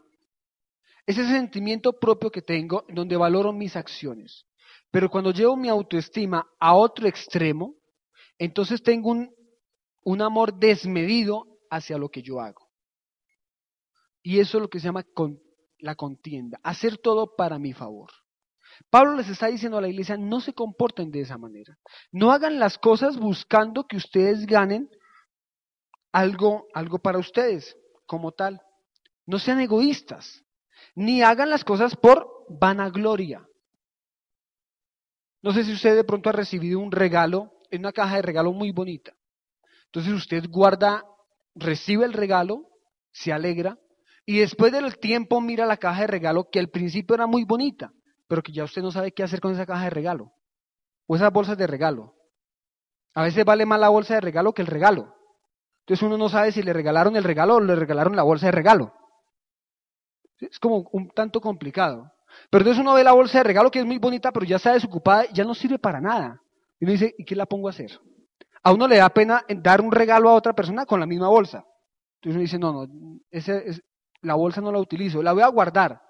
es 1.06 1.18
ese 1.18 1.32
sentimiento 1.32 1.94
propio 1.94 2.30
que 2.30 2.42
tengo 2.42 2.86
en 2.88 2.96
donde 2.96 3.16
valoro 3.16 3.54
mis 3.54 3.76
acciones. 3.76 4.46
Pero 4.92 5.10
cuando 5.10 5.32
llevo 5.32 5.56
mi 5.56 5.70
autoestima 5.70 6.48
a 6.60 6.76
otro 6.76 7.08
extremo, 7.08 7.76
entonces 8.38 8.84
tengo 8.84 9.12
un, 9.12 9.34
un 10.04 10.22
amor 10.22 10.54
desmedido 10.60 11.46
hacia 11.70 11.98
lo 11.98 12.10
que 12.10 12.22
yo 12.22 12.40
hago. 12.40 12.70
Y 14.22 14.40
eso 14.40 14.58
es 14.58 14.62
lo 14.62 14.70
que 14.70 14.80
se 14.80 14.86
llama 14.86 15.04
con, 15.04 15.40
la 15.80 15.96
contienda, 15.96 16.60
hacer 16.64 16.98
todo 16.98 17.36
para 17.36 17.60
mi 17.60 17.74
favor. 17.74 18.12
Pablo 18.90 19.16
les 19.16 19.30
está 19.30 19.48
diciendo 19.48 19.78
a 19.78 19.82
la 19.82 19.90
iglesia, 19.90 20.18
no 20.18 20.40
se 20.40 20.54
comporten 20.54 21.12
de 21.12 21.22
esa 21.22 21.38
manera. 21.38 21.78
No 22.12 22.32
hagan 22.32 22.60
las 22.60 22.78
cosas 22.78 23.18
buscando 23.18 23.86
que 23.88 23.98
ustedes 23.98 24.46
ganen 24.46 24.90
algo, 26.12 26.68
algo 26.74 27.00
para 27.00 27.18
ustedes 27.18 27.76
como 28.06 28.32
tal. 28.32 28.62
No 29.26 29.40
sean 29.40 29.60
egoístas, 29.60 30.44
ni 30.96 31.22
hagan 31.22 31.50
las 31.50 31.64
cosas 31.64 31.96
por 31.96 32.28
vanagloria. 32.50 33.48
No 35.42 35.52
sé 35.54 35.64
si 35.64 35.74
usted 35.74 35.96
de 35.96 36.04
pronto 36.04 36.30
ha 36.30 36.34
recibido 36.34 36.80
un 36.80 36.92
regalo, 36.92 37.54
en 37.70 37.82
una 37.82 37.92
caja 37.92 38.16
de 38.16 38.22
regalo 38.22 38.54
muy 38.54 38.72
bonita. 38.72 39.14
Entonces 39.86 40.14
usted 40.14 40.46
guarda, 40.50 41.04
recibe 41.56 42.06
el 42.06 42.14
regalo, 42.14 42.68
se 43.12 43.34
alegra, 43.34 43.78
y 44.30 44.40
después 44.40 44.74
del 44.74 45.00
tiempo 45.00 45.40
mira 45.40 45.66
la 45.66 45.78
caja 45.78 46.02
de 46.02 46.08
regalo 46.08 46.50
que 46.52 46.60
al 46.60 46.68
principio 46.68 47.16
era 47.16 47.28
muy 47.28 47.46
bonita, 47.46 47.94
pero 48.28 48.44
que 48.44 48.52
ya 48.52 48.66
usted 48.66 48.82
no 48.82 48.92
sabe 48.92 49.14
qué 49.14 49.24
hacer 49.24 49.40
con 49.40 49.54
esa 49.54 49.66
caja 49.66 49.86
de 49.86 49.90
regalo. 49.90 50.34
O 51.08 51.16
esas 51.16 51.32
bolsas 51.32 51.58
de 51.58 51.66
regalo. 51.66 52.14
A 53.14 53.24
veces 53.24 53.46
vale 53.46 53.66
más 53.66 53.80
la 53.80 53.88
bolsa 53.88 54.16
de 54.16 54.22
regalo 54.22 54.54
que 54.54 54.62
el 54.62 54.68
regalo. 54.68 55.16
Entonces 55.80 56.06
uno 56.06 56.18
no 56.18 56.28
sabe 56.28 56.52
si 56.52 56.62
le 56.62 56.74
regalaron 56.74 57.16
el 57.16 57.24
regalo 57.24 57.56
o 57.56 57.62
le 57.62 57.74
regalaron 57.78 58.18
la 58.18 58.24
bolsa 58.24 58.48
de 58.48 58.52
regalo. 58.52 58.94
Es 60.40 60.60
como 60.60 60.90
un 60.92 61.10
tanto 61.12 61.40
complicado. 61.40 62.12
Pero 62.50 62.64
entonces 62.64 62.82
uno 62.82 62.96
ve 62.96 63.06
la 63.06 63.14
bolsa 63.14 63.38
de 63.38 63.46
regalo 63.46 63.72
que 63.72 63.80
es 63.80 63.86
muy 63.86 63.98
bonita, 63.98 64.34
pero 64.34 64.46
ya 64.46 64.58
está 64.58 64.74
desocupada, 64.74 65.24
ya 65.32 65.46
no 65.46 65.56
sirve 65.56 65.80
para 65.80 66.02
nada. 66.02 66.42
Y 66.82 66.84
uno 66.84 66.92
dice, 66.92 67.16
¿y 67.18 67.24
qué 67.24 67.34
la 67.34 67.46
pongo 67.46 67.70
a 67.70 67.72
hacer? 67.72 67.98
A 68.62 68.74
uno 68.74 68.90
le 68.90 68.98
da 68.98 69.08
pena 69.08 69.46
dar 69.48 69.80
un 69.80 69.94
regalo 69.94 70.30
a 70.30 70.34
otra 70.34 70.52
persona 70.52 70.86
con 70.86 71.00
la 71.00 71.06
misma 71.06 71.30
bolsa. 71.30 71.64
Entonces 72.16 72.36
uno 72.36 72.42
dice, 72.42 72.60
no, 72.60 72.74
no, 72.74 73.20
ese 73.32 73.82
la 74.22 74.36
bolsa 74.36 74.62
no 74.62 74.72
la 74.72 74.80
utilizo, 74.80 75.22
la 75.22 75.34
voy 75.34 75.44
a 75.44 75.48
guardar. 75.48 76.02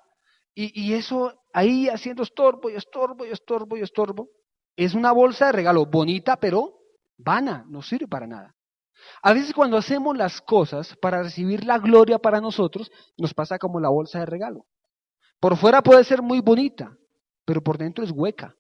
Y, 0.54 0.88
y 0.88 0.94
eso 0.94 1.34
ahí 1.54 1.88
haciendo 1.90 2.24
estorbo 2.24 2.70
y 2.70 2.76
estorbo 2.76 3.26
y 3.26 3.30
estorbo 3.30 3.78
y 3.78 3.82
estorbo. 3.82 4.30
Es 4.76 4.94
una 4.94 5.12
bolsa 5.12 5.48
de 5.48 5.52
regalo 5.54 5.86
bonita, 5.86 6.38
pero 6.38 6.78
vana, 7.18 7.66
no 7.68 7.82
sirve 7.82 8.08
para 8.08 8.28
nada. 8.28 8.56
A 9.22 9.34
veces 9.34 9.54
cuando 9.54 9.78
hacemos 9.78 10.16
las 10.18 10.42
cosas 10.42 10.96
para 11.02 11.24
recibir 11.24 11.66
la 11.66 11.80
gloria 11.80 12.20
para 12.20 12.42
nosotros, 12.42 12.92
nos 13.18 13.34
pasa 13.34 13.58
como 13.58 13.80
la 13.80 13.90
bolsa 13.90 14.20
de 14.20 14.26
regalo. 14.26 14.66
Por 15.40 15.58
fuera 15.58 15.82
puede 15.82 16.04
ser 16.04 16.22
muy 16.22 16.42
bonita, 16.42 16.98
pero 17.46 17.62
por 17.62 17.78
dentro 17.78 18.04
es 18.04 18.12
hueca. 18.12 18.56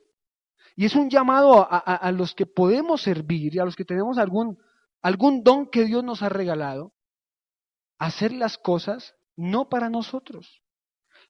Y 0.75 0.85
es 0.85 0.95
un 0.95 1.09
llamado 1.09 1.67
a, 1.69 2.11
los 2.11 2.35
que 2.35 2.45
podemos 2.45 3.01
servir 3.01 3.55
y 3.55 3.59
a 3.59 3.65
los 3.65 3.75
que 3.75 3.83
tenemos 3.83 4.19
algún, 4.19 4.59
algún 5.01 5.43
don 5.43 5.67
que 5.71 5.85
Dios 5.85 6.03
nos 6.03 6.21
ha 6.21 6.29
regalado, 6.29 6.93
a 7.97 8.05
hacer 8.05 8.31
las 8.31 8.59
cosas 8.59 9.15
no 9.37 9.69
para 9.69 9.89
nosotros. 9.89 10.61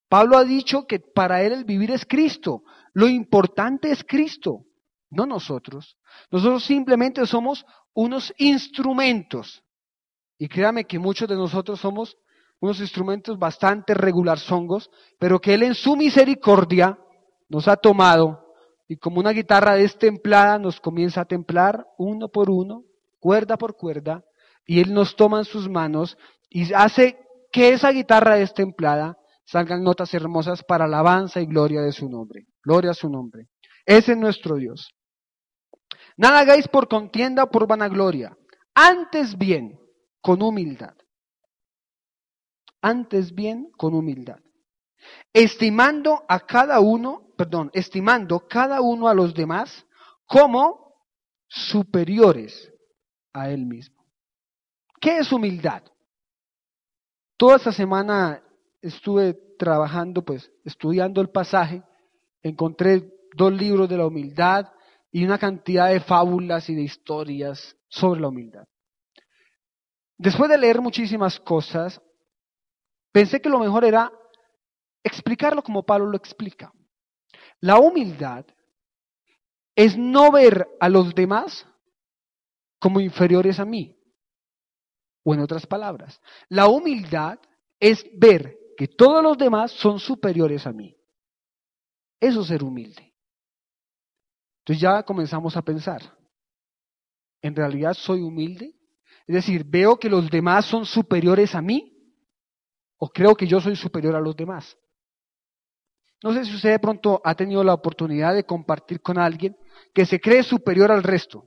Pablo 0.10 0.38
ha 0.38 0.44
dicho 0.44 0.88
que 0.88 1.00
para 1.00 1.44
él 1.44 1.52
el 1.54 1.66
vivir 1.66 1.92
es 1.92 2.06
Cristo. 2.06 2.64
Lo 2.94 3.08
importante 3.08 3.92
es 3.92 4.04
Cristo, 4.04 4.66
no 5.10 5.26
nosotros. 5.26 5.98
Nosotros 6.32 6.64
simplemente 6.64 7.26
somos 7.28 7.66
unos 7.94 8.34
instrumentos. 8.38 9.64
Y 10.40 10.48
créame 10.48 10.86
que 10.86 10.98
muchos 10.98 11.28
de 11.28 11.36
nosotros 11.36 11.80
somos 11.80 12.18
unos 12.60 12.80
instrumentos 12.80 13.38
bastante 13.38 13.94
regular 13.94 14.40
songos, 14.40 14.90
pero 15.20 15.40
que 15.40 15.54
Él 15.54 15.64
en 15.64 15.76
su 15.76 15.96
misericordia 15.96 16.98
nos 17.50 17.68
ha 17.68 17.76
tomado 17.76 18.48
y 18.88 18.98
como 18.98 19.20
una 19.20 19.32
guitarra 19.32 19.76
destemplada 19.76 20.58
nos 20.58 20.80
comienza 20.80 21.22
a 21.22 21.26
templar 21.26 21.86
uno 21.98 22.30
por 22.30 22.50
uno, 22.50 22.84
cuerda 23.20 23.58
por 23.58 23.76
cuerda, 23.76 24.24
y 24.66 24.80
Él 24.80 24.94
nos 24.94 25.16
toma 25.16 25.40
en 25.40 25.46
sus 25.46 25.70
manos 25.70 26.18
y 26.50 26.74
hace 26.74 27.20
que 27.58 27.70
esa 27.70 27.90
guitarra 27.90 28.36
destemplada 28.36 29.18
salgan 29.44 29.82
notas 29.82 30.14
hermosas 30.14 30.64
para 30.64 30.86
alabanza 30.86 31.42
y 31.42 31.48
gloria 31.48 31.82
de 31.82 31.92
su 31.92 32.08
nombre. 32.08 32.46
Gloria 32.64 32.92
a 32.92 32.94
su 32.94 33.10
nombre. 33.10 33.48
Ese 33.84 34.12
es 34.12 34.18
nuestro 34.20 34.58
Dios. 34.58 34.94
Nada 36.18 36.42
hagáis 36.42 36.68
por 36.68 36.88
contienda 36.88 37.46
o 37.46 37.50
por 37.50 37.66
vanagloria, 37.66 38.38
antes 38.76 39.36
bien 39.36 39.80
con 40.22 40.44
humildad. 40.44 40.94
Antes 42.80 43.34
bien 43.34 43.72
con 43.76 43.96
humildad. 43.96 44.38
Estimando 45.34 46.26
a 46.30 46.42
cada 46.42 46.80
uno, 46.80 47.34
perdón, 47.36 47.72
estimando 47.74 48.48
cada 48.48 48.82
uno 48.82 49.08
a 49.08 49.16
los 49.16 49.34
demás 49.34 49.84
como 50.28 50.94
superiores 51.48 52.72
a 53.34 53.50
él 53.50 53.66
mismo. 53.66 54.06
¿Qué 55.02 55.18
es 55.18 55.32
humildad? 55.32 55.82
Toda 57.38 57.58
esta 57.58 57.72
semana 57.72 58.44
estuve 58.82 59.36
trabajando, 59.58 60.24
pues, 60.24 60.52
estudiando 60.66 61.22
el 61.22 61.30
pasaje, 61.30 61.84
encontré 62.42 63.12
dos 63.36 63.54
libros 63.54 63.88
de 63.88 63.98
la 63.98 64.08
humildad, 64.08 64.68
y 65.12 65.26
una 65.26 65.40
cantidad 65.40 65.90
de 65.90 66.00
fábulas 66.00 66.70
y 66.70 66.76
de 66.76 66.84
historias 66.84 67.76
sobre 67.88 68.22
la 68.22 68.28
humildad. 68.28 68.68
Después 70.16 70.48
de 70.48 70.60
leer 70.60 70.80
muchísimas 70.80 71.40
cosas, 71.40 72.00
pensé 73.12 73.42
que 73.42 73.50
lo 73.50 73.58
mejor 73.58 73.84
era 73.84 74.12
explicarlo 75.04 75.64
como 75.64 75.84
Pablo 75.84 76.06
lo 76.06 76.18
explica. 76.18 76.72
La 77.62 77.80
humildad 77.80 78.46
es 79.76 79.98
no 79.98 80.32
ver 80.32 80.68
a 80.80 80.88
los 80.88 81.16
demás 81.16 81.66
como 82.80 83.00
inferiores 83.00 83.60
a 83.60 83.66
mí. 83.66 83.97
O 85.28 85.34
en 85.34 85.42
otras 85.42 85.68
palabras, 85.68 86.22
la 86.48 86.70
humildad 86.70 87.38
es 87.82 88.06
ver 88.18 88.58
que 88.78 88.88
todos 88.88 89.22
los 89.22 89.38
demás 89.38 89.74
son 89.74 90.00
superiores 90.00 90.66
a 90.66 90.72
mí. 90.72 90.96
Eso 92.18 92.40
es 92.40 92.48
ser 92.48 92.64
humilde. 92.64 93.14
Entonces 94.60 94.82
ya 94.82 95.04
comenzamos 95.04 95.58
a 95.58 95.62
pensar, 95.62 96.02
¿en 97.42 97.54
realidad 97.54 97.94
soy 97.94 98.22
humilde? 98.22 98.74
Es 99.28 99.36
decir, 99.36 99.66
¿veo 99.66 100.00
que 100.00 100.08
los 100.10 100.32
demás 100.32 100.64
son 100.64 100.86
superiores 100.86 101.56
a 101.56 101.62
mí? 101.62 101.94
¿O 102.96 103.10
creo 103.10 103.36
que 103.36 103.48
yo 103.48 103.60
soy 103.60 103.76
superior 103.76 104.16
a 104.16 104.22
los 104.22 104.34
demás? 104.34 104.78
No 106.24 106.32
sé 106.32 106.46
si 106.46 106.56
usted 106.56 106.70
de 106.70 106.80
pronto 106.80 107.20
ha 107.26 107.36
tenido 107.36 107.66
la 107.66 107.74
oportunidad 107.74 108.34
de 108.34 108.46
compartir 108.46 109.02
con 109.02 109.18
alguien 109.18 109.58
que 109.94 110.06
se 110.06 110.22
cree 110.22 110.42
superior 110.42 110.90
al 110.90 111.04
resto. 111.04 111.44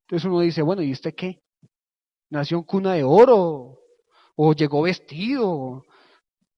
Entonces 0.00 0.28
uno 0.28 0.40
dice, 0.40 0.60
bueno, 0.60 0.82
¿y 0.82 0.90
usted 0.90 1.14
qué? 1.14 1.40
¿Nació 2.30 2.58
en 2.58 2.64
cuna 2.64 2.94
de 2.94 3.04
oro? 3.04 3.78
¿O 4.36 4.52
llegó 4.54 4.82
vestido? 4.82 5.84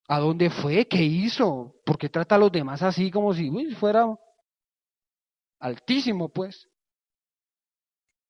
¿A 0.07 0.19
dónde 0.19 0.49
fue? 0.49 0.87
¿Qué 0.87 1.01
hizo? 1.01 1.75
¿Por 1.85 1.97
qué 1.97 2.09
trata 2.09 2.35
a 2.35 2.37
los 2.37 2.51
demás 2.51 2.81
así 2.81 3.11
como 3.11 3.33
si 3.33 3.49
fuera 3.75 4.07
altísimo, 5.63 6.29
pues. 6.29 6.69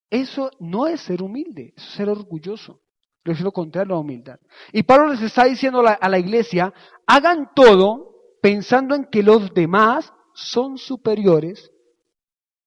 Eso 0.10 0.52
no 0.60 0.88
es 0.88 1.02
ser 1.02 1.24
humilde, 1.24 1.74
es 1.76 1.84
ser 1.96 2.08
orgulloso. 2.08 2.80
es 3.26 3.42
lo 3.42 3.52
contrario 3.52 3.96
a 3.96 3.98
la 3.98 4.02
humildad. 4.02 4.40
Y 4.72 4.84
Pablo 4.84 5.08
les 5.10 5.22
está 5.22 5.46
diciendo 5.46 5.84
a 5.88 6.10
la 6.10 6.20
iglesia, 6.20 6.72
hagan 7.08 7.52
todo 7.56 8.38
pensando 8.42 8.94
en 8.94 9.06
que 9.06 9.24
los 9.24 9.52
demás 9.54 10.14
son 10.36 10.78
superiores 10.78 11.72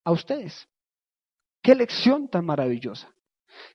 a 0.03 0.11
ustedes. 0.11 0.69
Qué 1.63 1.75
lección 1.75 2.29
tan 2.29 2.45
maravillosa. 2.45 3.15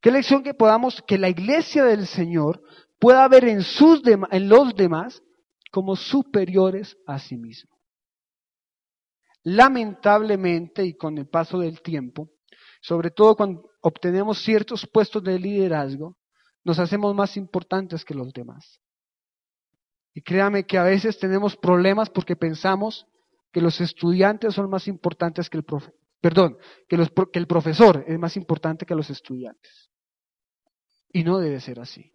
Qué 0.02 0.12
lección 0.12 0.44
que 0.44 0.54
podamos, 0.54 1.02
que 1.08 1.18
la 1.18 1.30
iglesia 1.30 1.84
del 1.84 2.08
Señor 2.08 2.62
pueda 3.00 3.28
ver 3.28 3.46
en, 3.46 3.62
sus 3.64 4.02
en 4.06 4.50
los 4.50 4.76
demás 4.76 5.22
como 5.72 5.96
superiores 5.96 6.98
a 7.08 7.20
sí 7.20 7.38
mismos. 7.38 7.80
Lamentablemente 9.44 10.86
y 10.86 10.96
con 10.96 11.18
el 11.18 11.28
paso 11.28 11.60
del 11.60 11.82
tiempo, 11.82 12.30
sobre 12.82 13.10
todo 13.10 13.36
cuando 13.36 13.70
obtenemos 13.82 14.44
ciertos 14.44 14.88
puestos 14.88 15.24
de 15.24 15.40
liderazgo, 15.40 16.18
nos 16.64 16.78
hacemos 16.78 17.16
más 17.16 17.38
importantes 17.38 18.06
que 18.06 18.14
los 18.14 18.32
demás. 18.34 18.80
Y 20.14 20.22
créame 20.22 20.66
que 20.66 20.78
a 20.78 20.84
veces 20.84 21.18
tenemos 21.18 21.56
problemas 21.56 22.10
porque 22.10 22.36
pensamos 22.36 23.08
que 23.52 23.62
los 23.62 23.82
estudiantes 23.82 24.54
son 24.54 24.70
más 24.70 24.88
importantes 24.88 25.50
que 25.50 25.58
el 25.58 25.64
profe 25.64 25.92
perdón, 26.22 26.58
que, 26.88 26.98
que 27.32 27.40
el 27.40 27.48
profesor 27.48 28.06
es 28.08 28.18
más 28.18 28.38
importante 28.38 28.86
que 28.86 28.96
los 28.96 29.10
estudiantes. 29.10 29.90
Y 31.12 31.24
no 31.24 31.40
debe 31.40 31.60
ser 31.60 31.80
así. 31.80 32.12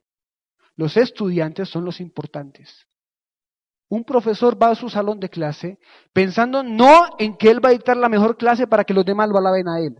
Los 0.76 0.96
estudiantes 0.96 1.68
son 1.68 1.84
los 1.84 2.00
importantes. 2.00 2.86
Un 3.88 4.04
profesor 4.04 4.60
va 4.60 4.70
a 4.70 4.74
su 4.74 4.88
salón 4.88 5.20
de 5.20 5.28
clase 5.28 5.78
pensando 6.12 6.62
no 6.62 7.06
en 7.18 7.36
que 7.36 7.50
él 7.50 7.64
va 7.64 7.68
a 7.68 7.72
dictar 7.72 7.96
la 7.96 8.08
mejor 8.08 8.36
clase 8.36 8.66
para 8.66 8.84
que 8.84 8.94
los 8.94 9.04
demás 9.04 9.28
lo 9.28 9.38
alaben 9.38 9.68
a 9.68 9.80
él, 9.80 9.96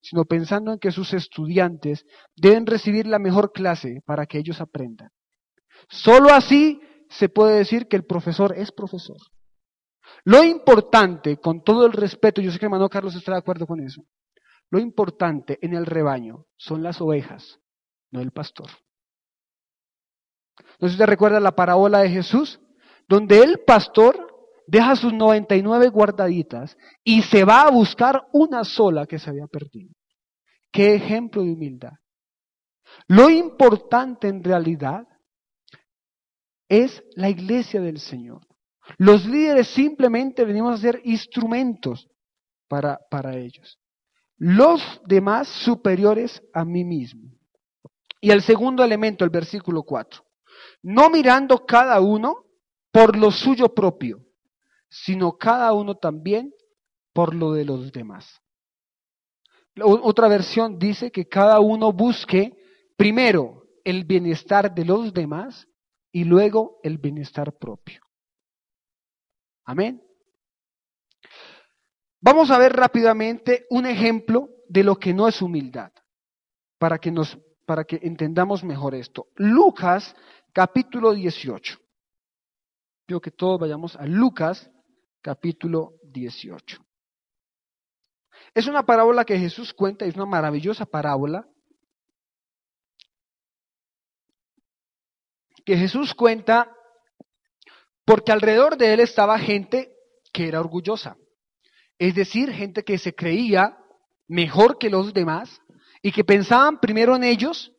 sino 0.00 0.24
pensando 0.24 0.72
en 0.72 0.78
que 0.78 0.90
sus 0.90 1.12
estudiantes 1.12 2.04
deben 2.36 2.66
recibir 2.66 3.06
la 3.06 3.18
mejor 3.18 3.52
clase 3.52 4.00
para 4.04 4.26
que 4.26 4.38
ellos 4.38 4.60
aprendan. 4.60 5.10
Solo 5.88 6.30
así 6.30 6.80
se 7.08 7.28
puede 7.28 7.58
decir 7.58 7.86
que 7.86 7.96
el 7.96 8.04
profesor 8.04 8.54
es 8.56 8.72
profesor. 8.72 9.18
Lo 10.24 10.44
importante, 10.44 11.38
con 11.38 11.62
todo 11.62 11.86
el 11.86 11.92
respeto, 11.92 12.40
yo 12.40 12.50
sé 12.50 12.58
que 12.58 12.66
hermano 12.66 12.88
Carlos 12.88 13.14
está 13.14 13.32
de 13.32 13.38
acuerdo 13.38 13.66
con 13.66 13.80
eso, 13.80 14.04
lo 14.70 14.78
importante 14.78 15.58
en 15.62 15.74
el 15.74 15.86
rebaño 15.86 16.46
son 16.56 16.82
las 16.82 17.00
ovejas, 17.00 17.58
no 18.10 18.20
el 18.20 18.32
pastor. 18.32 18.68
¿No 20.80 20.88
sé 20.88 20.92
si 20.92 20.98
te 20.98 21.06
recuerda 21.06 21.40
la 21.40 21.54
parábola 21.54 22.00
de 22.00 22.10
Jesús? 22.10 22.60
Donde 23.08 23.42
el 23.42 23.60
pastor 23.60 24.28
deja 24.66 24.96
sus 24.96 25.12
99 25.14 25.88
guardaditas 25.88 26.76
y 27.02 27.22
se 27.22 27.44
va 27.44 27.62
a 27.62 27.70
buscar 27.70 28.28
una 28.32 28.64
sola 28.64 29.06
que 29.06 29.18
se 29.18 29.30
había 29.30 29.46
perdido. 29.46 29.94
Qué 30.70 30.94
ejemplo 30.94 31.42
de 31.42 31.52
humildad. 31.52 31.92
Lo 33.06 33.30
importante 33.30 34.28
en 34.28 34.44
realidad 34.44 35.06
es 36.68 37.02
la 37.14 37.30
iglesia 37.30 37.80
del 37.80 37.98
Señor. 37.98 38.47
Los 38.96 39.26
líderes 39.26 39.68
simplemente 39.68 40.44
venimos 40.44 40.74
a 40.74 40.82
ser 40.82 41.00
instrumentos 41.04 42.08
para, 42.68 42.98
para 43.10 43.36
ellos. 43.36 43.78
Los 44.36 45.00
demás 45.04 45.48
superiores 45.48 46.42
a 46.54 46.64
mí 46.64 46.84
mismo. 46.84 47.30
Y 48.20 48.30
el 48.30 48.42
segundo 48.42 48.82
elemento, 48.82 49.24
el 49.24 49.30
versículo 49.30 49.82
4. 49.82 50.24
No 50.82 51.10
mirando 51.10 51.66
cada 51.66 52.00
uno 52.00 52.44
por 52.90 53.16
lo 53.16 53.30
suyo 53.30 53.74
propio, 53.74 54.24
sino 54.88 55.36
cada 55.36 55.72
uno 55.72 55.96
también 55.96 56.52
por 57.12 57.34
lo 57.34 57.52
de 57.52 57.64
los 57.64 57.92
demás. 57.92 58.40
Otra 59.80 60.28
versión 60.28 60.78
dice 60.78 61.10
que 61.12 61.28
cada 61.28 61.60
uno 61.60 61.92
busque 61.92 62.56
primero 62.96 63.64
el 63.84 64.04
bienestar 64.04 64.74
de 64.74 64.84
los 64.84 65.12
demás 65.12 65.68
y 66.10 66.24
luego 66.24 66.80
el 66.82 66.98
bienestar 66.98 67.56
propio. 67.56 68.07
Amén. 69.68 70.02
Vamos 72.22 72.50
a 72.50 72.56
ver 72.56 72.72
rápidamente 72.72 73.66
un 73.68 73.84
ejemplo 73.84 74.48
de 74.66 74.82
lo 74.82 74.96
que 74.96 75.12
no 75.12 75.28
es 75.28 75.42
humildad, 75.42 75.92
para 76.78 76.98
que, 76.98 77.10
nos, 77.10 77.38
para 77.66 77.84
que 77.84 78.00
entendamos 78.02 78.64
mejor 78.64 78.94
esto. 78.94 79.28
Lucas 79.36 80.16
capítulo 80.54 81.12
18. 81.12 81.78
Quiero 83.06 83.20
que 83.20 83.30
todos 83.30 83.60
vayamos 83.60 83.94
a 83.96 84.06
Lucas 84.06 84.70
capítulo 85.20 85.96
18. 86.02 86.82
Es 88.54 88.66
una 88.68 88.86
parábola 88.86 89.26
que 89.26 89.38
Jesús 89.38 89.74
cuenta, 89.74 90.06
es 90.06 90.14
una 90.14 90.24
maravillosa 90.24 90.86
parábola 90.86 91.46
que 95.62 95.76
Jesús 95.76 96.14
cuenta 96.14 96.74
porque 98.08 98.32
alrededor 98.32 98.78
de 98.78 98.94
él 98.94 99.00
estaba 99.00 99.38
gente 99.38 99.92
que 100.32 100.48
era 100.48 100.60
orgullosa. 100.60 101.18
Es 101.98 102.14
decir, 102.14 102.50
gente 102.50 102.82
que 102.82 102.96
se 102.96 103.14
creía 103.14 103.76
mejor 104.26 104.78
que 104.78 104.88
los 104.88 105.12
demás 105.12 105.60
y 106.00 106.10
que 106.10 106.24
pensaban 106.24 106.80
primero 106.80 107.14
en 107.16 107.24
ellos 107.24 107.70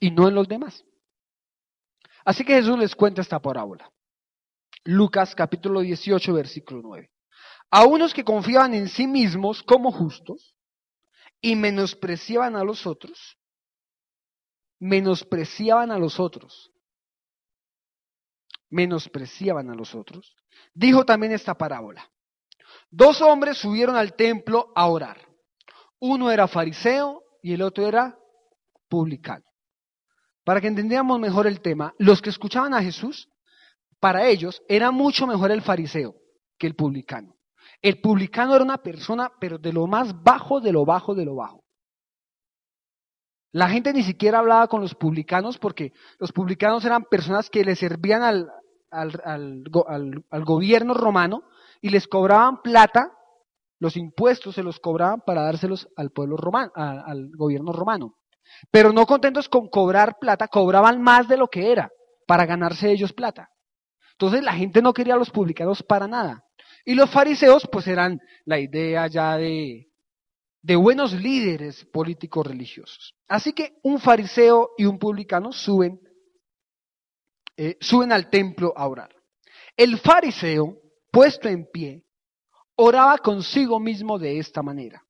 y 0.00 0.10
no 0.10 0.28
en 0.28 0.34
los 0.34 0.48
demás. 0.48 0.84
Así 2.26 2.44
que 2.44 2.56
Jesús 2.56 2.78
les 2.78 2.94
cuenta 2.94 3.22
esta 3.22 3.40
parábola. 3.40 3.90
Lucas 4.84 5.34
capítulo 5.34 5.80
18, 5.80 6.30
versículo 6.34 6.82
9. 6.82 7.10
A 7.70 7.86
unos 7.86 8.12
que 8.12 8.24
confiaban 8.24 8.74
en 8.74 8.86
sí 8.86 9.06
mismos 9.06 9.62
como 9.62 9.90
justos 9.90 10.54
y 11.40 11.56
menospreciaban 11.56 12.54
a 12.54 12.64
los 12.64 12.86
otros, 12.86 13.38
menospreciaban 14.78 15.90
a 15.90 15.98
los 15.98 16.20
otros 16.20 16.70
menospreciaban 18.70 19.70
a 19.70 19.74
los 19.74 19.94
otros, 19.94 20.36
dijo 20.74 21.04
también 21.04 21.32
esta 21.32 21.54
parábola. 21.54 22.10
Dos 22.90 23.20
hombres 23.20 23.58
subieron 23.58 23.96
al 23.96 24.14
templo 24.14 24.72
a 24.74 24.86
orar. 24.88 25.18
Uno 26.00 26.30
era 26.30 26.48
fariseo 26.48 27.22
y 27.42 27.54
el 27.54 27.62
otro 27.62 27.86
era 27.86 28.18
publicano. 28.88 29.44
Para 30.44 30.60
que 30.60 30.68
entendiéramos 30.68 31.20
mejor 31.20 31.46
el 31.46 31.60
tema, 31.60 31.94
los 31.98 32.22
que 32.22 32.30
escuchaban 32.30 32.72
a 32.72 32.82
Jesús, 32.82 33.28
para 34.00 34.26
ellos 34.26 34.62
era 34.68 34.90
mucho 34.90 35.26
mejor 35.26 35.50
el 35.50 35.62
fariseo 35.62 36.14
que 36.58 36.66
el 36.66 36.74
publicano. 36.74 37.34
El 37.82 38.00
publicano 38.00 38.54
era 38.54 38.64
una 38.64 38.78
persona, 38.78 39.30
pero 39.40 39.58
de 39.58 39.72
lo 39.72 39.86
más 39.86 40.22
bajo, 40.22 40.60
de 40.60 40.72
lo 40.72 40.84
bajo, 40.84 41.14
de 41.14 41.24
lo 41.24 41.36
bajo. 41.36 41.64
La 43.52 43.68
gente 43.68 43.92
ni 43.92 44.02
siquiera 44.02 44.38
hablaba 44.38 44.68
con 44.68 44.80
los 44.80 44.94
publicanos 44.94 45.58
porque 45.58 45.92
los 46.18 46.32
publicanos 46.32 46.84
eran 46.84 47.04
personas 47.04 47.48
que 47.48 47.64
le 47.64 47.76
servían 47.76 48.22
al, 48.22 48.48
al, 48.90 49.64
gobierno 50.44 50.94
romano 50.94 51.44
y 51.80 51.90
les 51.90 52.06
cobraban 52.06 52.62
plata, 52.62 53.12
los 53.78 53.96
impuestos 53.96 54.54
se 54.54 54.62
los 54.62 54.80
cobraban 54.80 55.22
para 55.24 55.42
dárselos 55.42 55.88
al 55.96 56.10
pueblo 56.10 56.36
romano, 56.36 56.72
al 56.74 57.30
gobierno 57.36 57.72
romano. 57.72 58.14
Pero 58.70 58.92
no 58.92 59.06
contentos 59.06 59.48
con 59.48 59.68
cobrar 59.68 60.18
plata, 60.18 60.48
cobraban 60.48 61.00
más 61.02 61.28
de 61.28 61.36
lo 61.36 61.48
que 61.48 61.70
era 61.70 61.90
para 62.26 62.46
ganarse 62.46 62.90
ellos 62.90 63.12
plata. 63.12 63.50
Entonces 64.12 64.42
la 64.42 64.54
gente 64.54 64.82
no 64.82 64.92
quería 64.92 65.14
a 65.14 65.18
los 65.18 65.30
publicanos 65.30 65.82
para 65.82 66.08
nada. 66.08 66.44
Y 66.84 66.94
los 66.94 67.10
fariseos 67.10 67.68
pues 67.70 67.86
eran 67.86 68.20
la 68.44 68.58
idea 68.58 69.06
ya 69.06 69.36
de, 69.36 69.88
de 70.62 70.76
buenos 70.76 71.12
líderes 71.12 71.84
políticos 71.92 72.46
religiosos. 72.46 73.14
Así 73.28 73.52
que 73.52 73.74
un 73.82 74.00
fariseo 74.00 74.70
y 74.76 74.86
un 74.86 74.98
publicano 74.98 75.52
suben 75.52 76.00
eh, 77.60 77.76
suben 77.80 78.12
al 78.12 78.30
templo 78.30 78.72
a 78.76 78.86
orar. 78.86 79.12
El 79.76 79.98
fariseo, 79.98 80.80
puesto 81.10 81.48
en 81.48 81.68
pie, 81.68 82.04
oraba 82.76 83.18
consigo 83.18 83.80
mismo 83.80 84.16
de 84.16 84.38
esta 84.38 84.62
manera. 84.62 85.04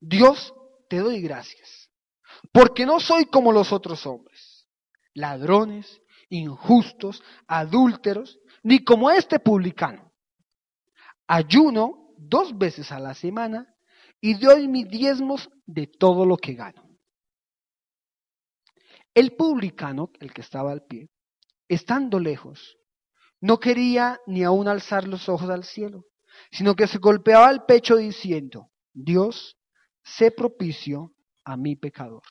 Dios, 0.00 0.54
te 0.88 0.98
doy 0.98 1.20
gracias, 1.20 1.90
porque 2.52 2.86
no 2.86 3.00
soy 3.00 3.26
como 3.26 3.50
los 3.50 3.72
otros 3.72 4.06
hombres, 4.06 4.68
ladrones, 5.12 6.00
injustos, 6.28 7.20
adúlteros, 7.48 8.38
ni 8.62 8.84
como 8.84 9.10
este 9.10 9.40
publicano. 9.40 10.12
Ayuno 11.26 12.14
dos 12.16 12.56
veces 12.56 12.92
a 12.92 13.00
la 13.00 13.14
semana 13.14 13.74
y 14.20 14.34
doy 14.34 14.68
mis 14.68 14.88
diezmos 14.88 15.50
de 15.66 15.88
todo 15.88 16.24
lo 16.24 16.36
que 16.36 16.54
gano. 16.54 16.87
El 19.18 19.34
publicano, 19.34 20.12
el 20.20 20.32
que 20.32 20.42
estaba 20.42 20.70
al 20.70 20.84
pie, 20.84 21.10
estando 21.66 22.20
lejos, 22.20 22.78
no 23.40 23.58
quería 23.58 24.20
ni 24.28 24.44
aún 24.44 24.68
alzar 24.68 25.08
los 25.08 25.28
ojos 25.28 25.50
al 25.50 25.64
cielo, 25.64 26.04
sino 26.52 26.76
que 26.76 26.86
se 26.86 26.98
golpeaba 26.98 27.50
el 27.50 27.64
pecho 27.64 27.96
diciendo, 27.96 28.70
Dios, 28.92 29.58
sé 30.04 30.30
propicio 30.30 31.14
a 31.44 31.56
mi 31.56 31.74
pecador. 31.74 32.22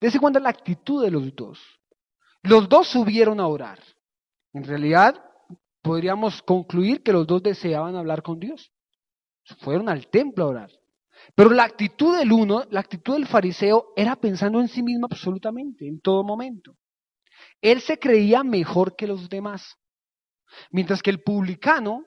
Dese 0.00 0.20
cuenta 0.20 0.38
la 0.38 0.50
actitud 0.50 1.02
de 1.02 1.10
los 1.10 1.34
dos. 1.34 1.58
Los 2.44 2.68
dos 2.68 2.86
subieron 2.86 3.40
a 3.40 3.48
orar. 3.48 3.82
En 4.52 4.62
realidad, 4.62 5.20
podríamos 5.82 6.40
concluir 6.42 7.02
que 7.02 7.12
los 7.12 7.26
dos 7.26 7.42
deseaban 7.42 7.96
hablar 7.96 8.22
con 8.22 8.38
Dios. 8.38 8.72
Fueron 9.58 9.88
al 9.88 10.06
templo 10.06 10.44
a 10.44 10.48
orar. 10.50 10.79
Pero 11.34 11.50
la 11.50 11.64
actitud 11.64 12.16
del 12.16 12.32
uno, 12.32 12.64
la 12.70 12.80
actitud 12.80 13.14
del 13.14 13.26
fariseo, 13.26 13.92
era 13.96 14.16
pensando 14.16 14.60
en 14.60 14.68
sí 14.68 14.82
mismo 14.82 15.06
absolutamente, 15.10 15.86
en 15.86 16.00
todo 16.00 16.24
momento. 16.24 16.76
Él 17.60 17.80
se 17.80 17.98
creía 17.98 18.42
mejor 18.42 18.96
que 18.96 19.06
los 19.06 19.28
demás. 19.28 19.76
Mientras 20.70 21.02
que 21.02 21.10
el 21.10 21.22
publicano 21.22 22.04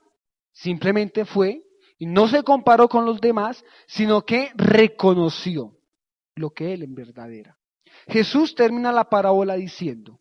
simplemente 0.52 1.26
fue 1.26 1.64
y 1.98 2.06
no 2.06 2.28
se 2.28 2.44
comparó 2.44 2.90
con 2.90 3.06
los 3.06 3.22
demás, 3.22 3.64
sino 3.88 4.26
que 4.26 4.52
reconoció 4.56 5.78
lo 6.36 6.52
que 6.52 6.74
él 6.74 6.84
en 6.84 6.96
verdad 6.96 7.32
era. 7.32 7.58
Jesús 8.08 8.56
termina 8.56 8.92
la 8.92 9.10
parábola 9.10 9.56
diciendo, 9.56 10.20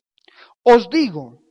os 0.62 0.88
digo 0.90 1.42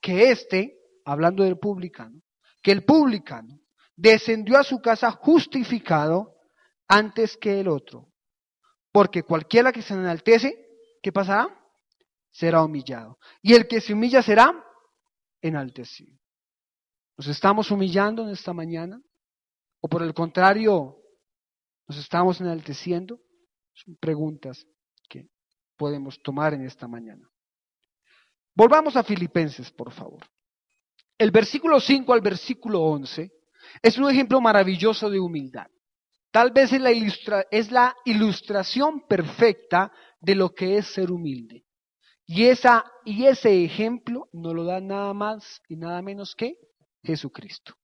que 0.00 0.30
este, 0.30 0.76
hablando 1.04 1.42
del 1.42 1.58
publicano, 1.58 2.20
que 2.62 2.72
el 2.72 2.84
publicano 2.84 3.58
descendió 3.96 4.58
a 4.58 4.64
su 4.64 4.80
casa 4.80 5.10
justificado 5.10 6.36
antes 6.90 7.36
que 7.36 7.60
el 7.60 7.68
otro. 7.68 8.12
Porque 8.92 9.22
cualquiera 9.22 9.72
que 9.72 9.80
se 9.80 9.94
enaltece, 9.94 10.66
¿qué 11.00 11.12
pasará? 11.12 11.48
Será 12.30 12.64
humillado. 12.64 13.18
Y 13.40 13.54
el 13.54 13.68
que 13.68 13.80
se 13.80 13.92
humilla 13.92 14.22
será 14.22 14.52
enaltecido. 15.40 16.18
¿Nos 17.16 17.28
estamos 17.28 17.70
humillando 17.70 18.24
en 18.24 18.30
esta 18.30 18.52
mañana? 18.52 19.00
¿O 19.80 19.88
por 19.88 20.02
el 20.02 20.12
contrario, 20.12 20.96
nos 21.86 21.98
estamos 21.98 22.40
enalteciendo? 22.40 23.20
Son 23.72 23.96
preguntas 23.96 24.66
que 25.08 25.28
podemos 25.76 26.20
tomar 26.20 26.54
en 26.54 26.66
esta 26.66 26.88
mañana. 26.88 27.28
Volvamos 28.54 28.96
a 28.96 29.04
Filipenses, 29.04 29.70
por 29.70 29.92
favor. 29.92 30.26
El 31.16 31.30
versículo 31.30 31.78
5 31.78 32.12
al 32.12 32.20
versículo 32.20 32.80
11 32.80 33.30
es 33.80 33.98
un 33.98 34.10
ejemplo 34.10 34.40
maravilloso 34.40 35.08
de 35.08 35.20
humildad. 35.20 35.68
Tal 36.30 36.52
vez 36.52 36.72
es 36.72 37.70
la, 37.72 37.94
ilustración 38.04 39.06
perfecta 39.08 39.92
de 40.20 40.34
lo 40.34 40.50
que 40.50 40.78
es 40.78 40.86
ser 40.86 41.10
humilde. 41.10 41.64
Y, 42.26 42.44
y 43.04 43.26
ese 43.26 43.64
ejemplo 43.64 44.28
no 44.32 44.54
lo 44.54 44.64
da 44.64 44.80
nada 44.80 45.12
más 45.12 45.60
y 45.68 45.76
nada 45.76 46.00
menos 46.02 46.34
que 46.36 46.54
Jesucristo. 47.02 47.74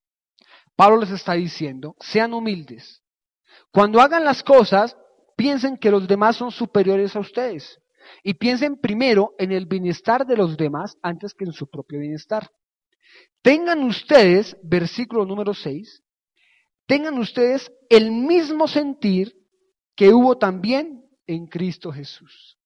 Pablo 0.76 0.98
les 0.98 1.10
está 1.10 1.32
diciendo, 1.32 1.96
sean 1.98 2.34
humildes. 2.34 3.02
Cuando 3.72 4.00
hagan 4.00 4.24
las 4.24 4.42
cosas, 4.42 4.96
piensen 5.36 5.76
que 5.76 5.90
los 5.90 6.06
demás 6.06 6.36
son 6.36 6.52
superiores 6.52 7.16
a 7.16 7.20
ustedes. 7.20 7.80
Y 8.22 8.34
piensen 8.34 8.76
primero 8.76 9.34
en 9.38 9.50
el 9.50 9.66
bienestar 9.66 10.24
de 10.24 10.36
los 10.36 10.56
demás 10.56 10.96
antes 11.02 11.34
que 11.34 11.44
en 11.44 11.52
su 11.52 11.68
propio 11.68 11.98
bienestar. 11.98 12.48
Tengan 13.42 13.82
ustedes, 13.82 14.56
versículo 14.62 15.24
número 15.24 15.54
6, 15.54 16.02
tengan 16.86 17.18
ustedes 17.18 17.70
el 17.88 18.10
mismo 18.10 18.68
sentir 18.68 19.36
que 19.94 20.10
hubo 20.10 20.38
también 20.38 21.04
en 21.26 21.46
Cristo 21.46 21.92
Jesús. 21.92 22.58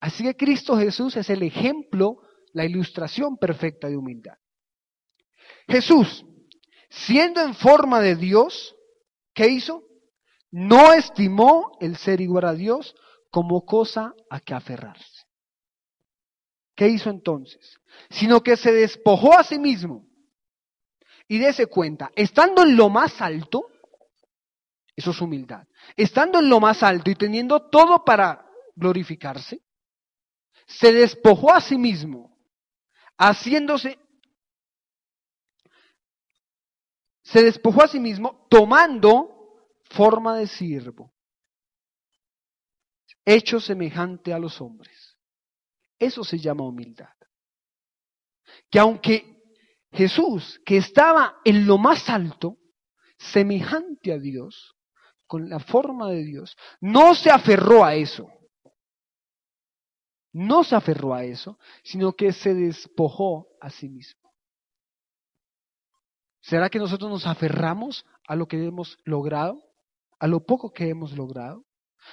Así 0.00 0.24
que 0.24 0.36
Cristo 0.36 0.76
Jesús 0.76 1.16
es 1.16 1.28
el 1.30 1.42
ejemplo, 1.42 2.22
la 2.52 2.64
ilustración 2.64 3.36
perfecta 3.36 3.88
de 3.88 3.96
humildad. 3.96 4.38
Jesús, 5.68 6.24
siendo 6.88 7.42
en 7.42 7.54
forma 7.54 8.00
de 8.00 8.16
Dios, 8.16 8.74
¿qué 9.34 9.48
hizo? 9.48 9.84
No 10.50 10.92
estimó 10.92 11.76
el 11.80 11.96
ser 11.96 12.20
igual 12.20 12.46
a 12.46 12.54
Dios 12.54 12.94
como 13.30 13.64
cosa 13.64 14.14
a 14.28 14.40
que 14.40 14.54
aferrarse. 14.54 15.26
¿Qué 16.74 16.88
hizo 16.88 17.10
entonces? 17.10 17.78
Sino 18.08 18.42
que 18.42 18.56
se 18.56 18.72
despojó 18.72 19.38
a 19.38 19.44
sí 19.44 19.58
mismo. 19.58 20.08
Y 21.30 21.38
dése 21.38 21.68
cuenta, 21.68 22.10
estando 22.16 22.64
en 22.64 22.76
lo 22.76 22.88
más 22.88 23.22
alto, 23.22 23.70
eso 24.96 25.12
es 25.12 25.20
humildad, 25.20 25.64
estando 25.96 26.40
en 26.40 26.48
lo 26.48 26.58
más 26.58 26.82
alto 26.82 27.08
y 27.08 27.14
teniendo 27.14 27.70
todo 27.70 28.04
para 28.04 28.44
glorificarse, 28.74 29.62
se 30.66 30.92
despojó 30.92 31.54
a 31.54 31.60
sí 31.60 31.78
mismo, 31.78 32.36
haciéndose, 33.16 33.96
se 37.22 37.44
despojó 37.44 37.84
a 37.84 37.88
sí 37.88 38.00
mismo 38.00 38.48
tomando 38.50 39.68
forma 39.84 40.36
de 40.36 40.48
siervo, 40.48 41.14
hecho 43.24 43.60
semejante 43.60 44.32
a 44.32 44.38
los 44.40 44.60
hombres. 44.60 45.16
Eso 45.96 46.24
se 46.24 46.40
llama 46.40 46.66
humildad. 46.66 47.14
Que 48.68 48.80
aunque 48.80 49.39
Jesús, 49.92 50.60
que 50.64 50.76
estaba 50.76 51.36
en 51.44 51.66
lo 51.66 51.78
más 51.78 52.08
alto, 52.08 52.56
semejante 53.18 54.12
a 54.12 54.18
Dios, 54.18 54.76
con 55.26 55.48
la 55.48 55.58
forma 55.60 56.10
de 56.10 56.24
Dios, 56.24 56.56
no 56.80 57.14
se 57.14 57.30
aferró 57.30 57.84
a 57.84 57.94
eso. 57.94 58.28
No 60.32 60.62
se 60.62 60.76
aferró 60.76 61.14
a 61.14 61.24
eso, 61.24 61.58
sino 61.82 62.12
que 62.12 62.32
se 62.32 62.54
despojó 62.54 63.48
a 63.60 63.70
sí 63.70 63.88
mismo. 63.88 64.20
¿Será 66.40 66.70
que 66.70 66.78
nosotros 66.78 67.10
nos 67.10 67.26
aferramos 67.26 68.06
a 68.26 68.36
lo 68.36 68.46
que 68.46 68.64
hemos 68.64 68.98
logrado? 69.04 69.60
¿A 70.18 70.26
lo 70.26 70.44
poco 70.44 70.72
que 70.72 70.88
hemos 70.88 71.16
logrado? 71.16 71.64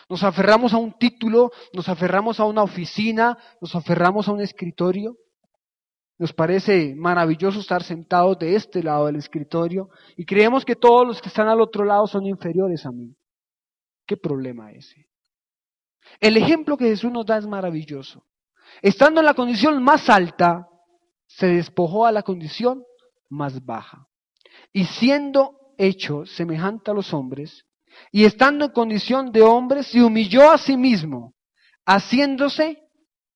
Nos 0.10 0.24
aferramos 0.24 0.74
a 0.74 0.78
un 0.78 0.98
título, 0.98 1.52
nos 1.74 1.88
aferramos 1.90 2.40
a 2.40 2.46
una 2.46 2.64
oficina, 2.64 3.38
nos 3.62 3.76
aferramos 3.76 4.28
a 4.28 4.32
un 4.32 4.42
escritorio. 4.42 5.16
Nos 6.20 6.34
parece 6.34 6.96
maravilloso 6.96 7.60
estar 7.60 7.84
sentados 7.84 8.40
de 8.40 8.56
este 8.56 8.82
lado 8.82 9.06
del 9.06 9.18
escritorio 9.18 9.90
y 10.16 10.26
creemos 10.26 10.66
que 10.66 10.76
todos 10.76 11.06
los 11.06 11.22
que 11.22 11.30
están 11.30 11.48
al 11.48 11.62
otro 11.62 11.86
lado 11.86 12.08
son 12.08 12.26
inferiores 12.26 12.86
a 12.86 12.92
mí. 12.92 13.16
¿Qué 14.06 14.18
problema 14.18 14.72
ese? 14.72 15.08
El 16.20 16.38
ejemplo 16.38 16.78
que 16.78 16.86
Jesús 16.86 17.12
nos 17.12 17.26
da 17.26 17.38
es 17.38 17.46
maravilloso. 17.46 18.26
Estando 18.82 19.20
en 19.20 19.26
la 19.26 19.34
condición 19.34 19.84
más 19.84 20.10
alta, 20.10 20.68
se 21.28 21.48
despojó 21.48 22.06
a 22.06 22.12
la 22.12 22.24
condición 22.24 22.84
más 23.30 23.64
baja. 23.64 24.08
Y 24.74 24.86
siendo 24.86 25.74
hecho 25.78 26.26
semejante 26.26 26.90
a 26.92 26.94
los 26.94 27.14
hombres, 27.14 27.66
y 28.12 28.26
estando 28.26 28.66
en 28.66 28.72
condición 28.72 29.32
de 29.32 29.42
hombre, 29.42 29.84
se 29.84 30.02
humilló 30.02 30.52
a 30.52 30.58
sí 30.58 30.78
mismo, 30.78 31.34
haciéndose 31.86 32.84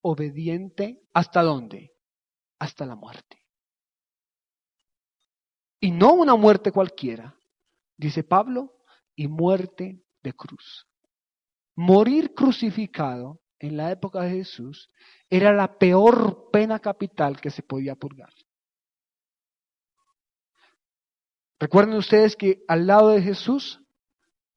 obediente 0.02 1.00
hasta 1.14 1.44
dónde? 1.44 1.91
Hasta 2.62 2.86
la 2.86 2.96
muerte. 2.96 3.40
Y 5.80 5.90
no 5.90 6.14
una 6.14 6.36
muerte 6.36 6.72
cualquiera, 6.72 7.36
dice 7.98 8.24
Pablo, 8.24 8.84
y 9.16 9.28
muerte 9.28 10.04
de 10.22 10.34
cruz. 10.34 10.88
Morir 11.76 12.36
crucificado 12.36 13.42
en 13.58 13.78
la 13.78 13.90
época 13.90 14.22
de 14.22 14.30
Jesús 14.30 14.92
era 15.28 15.52
la 15.54 15.80
peor 15.80 16.52
pena 16.52 16.78
capital 16.78 17.42
que 17.42 17.50
se 17.50 17.64
podía 17.64 17.96
purgar. 17.96 18.32
Recuerden 21.60 21.96
ustedes 21.96 22.36
que 22.36 22.64
al 22.68 22.86
lado 22.86 23.10
de 23.10 23.24
Jesús 23.24 23.82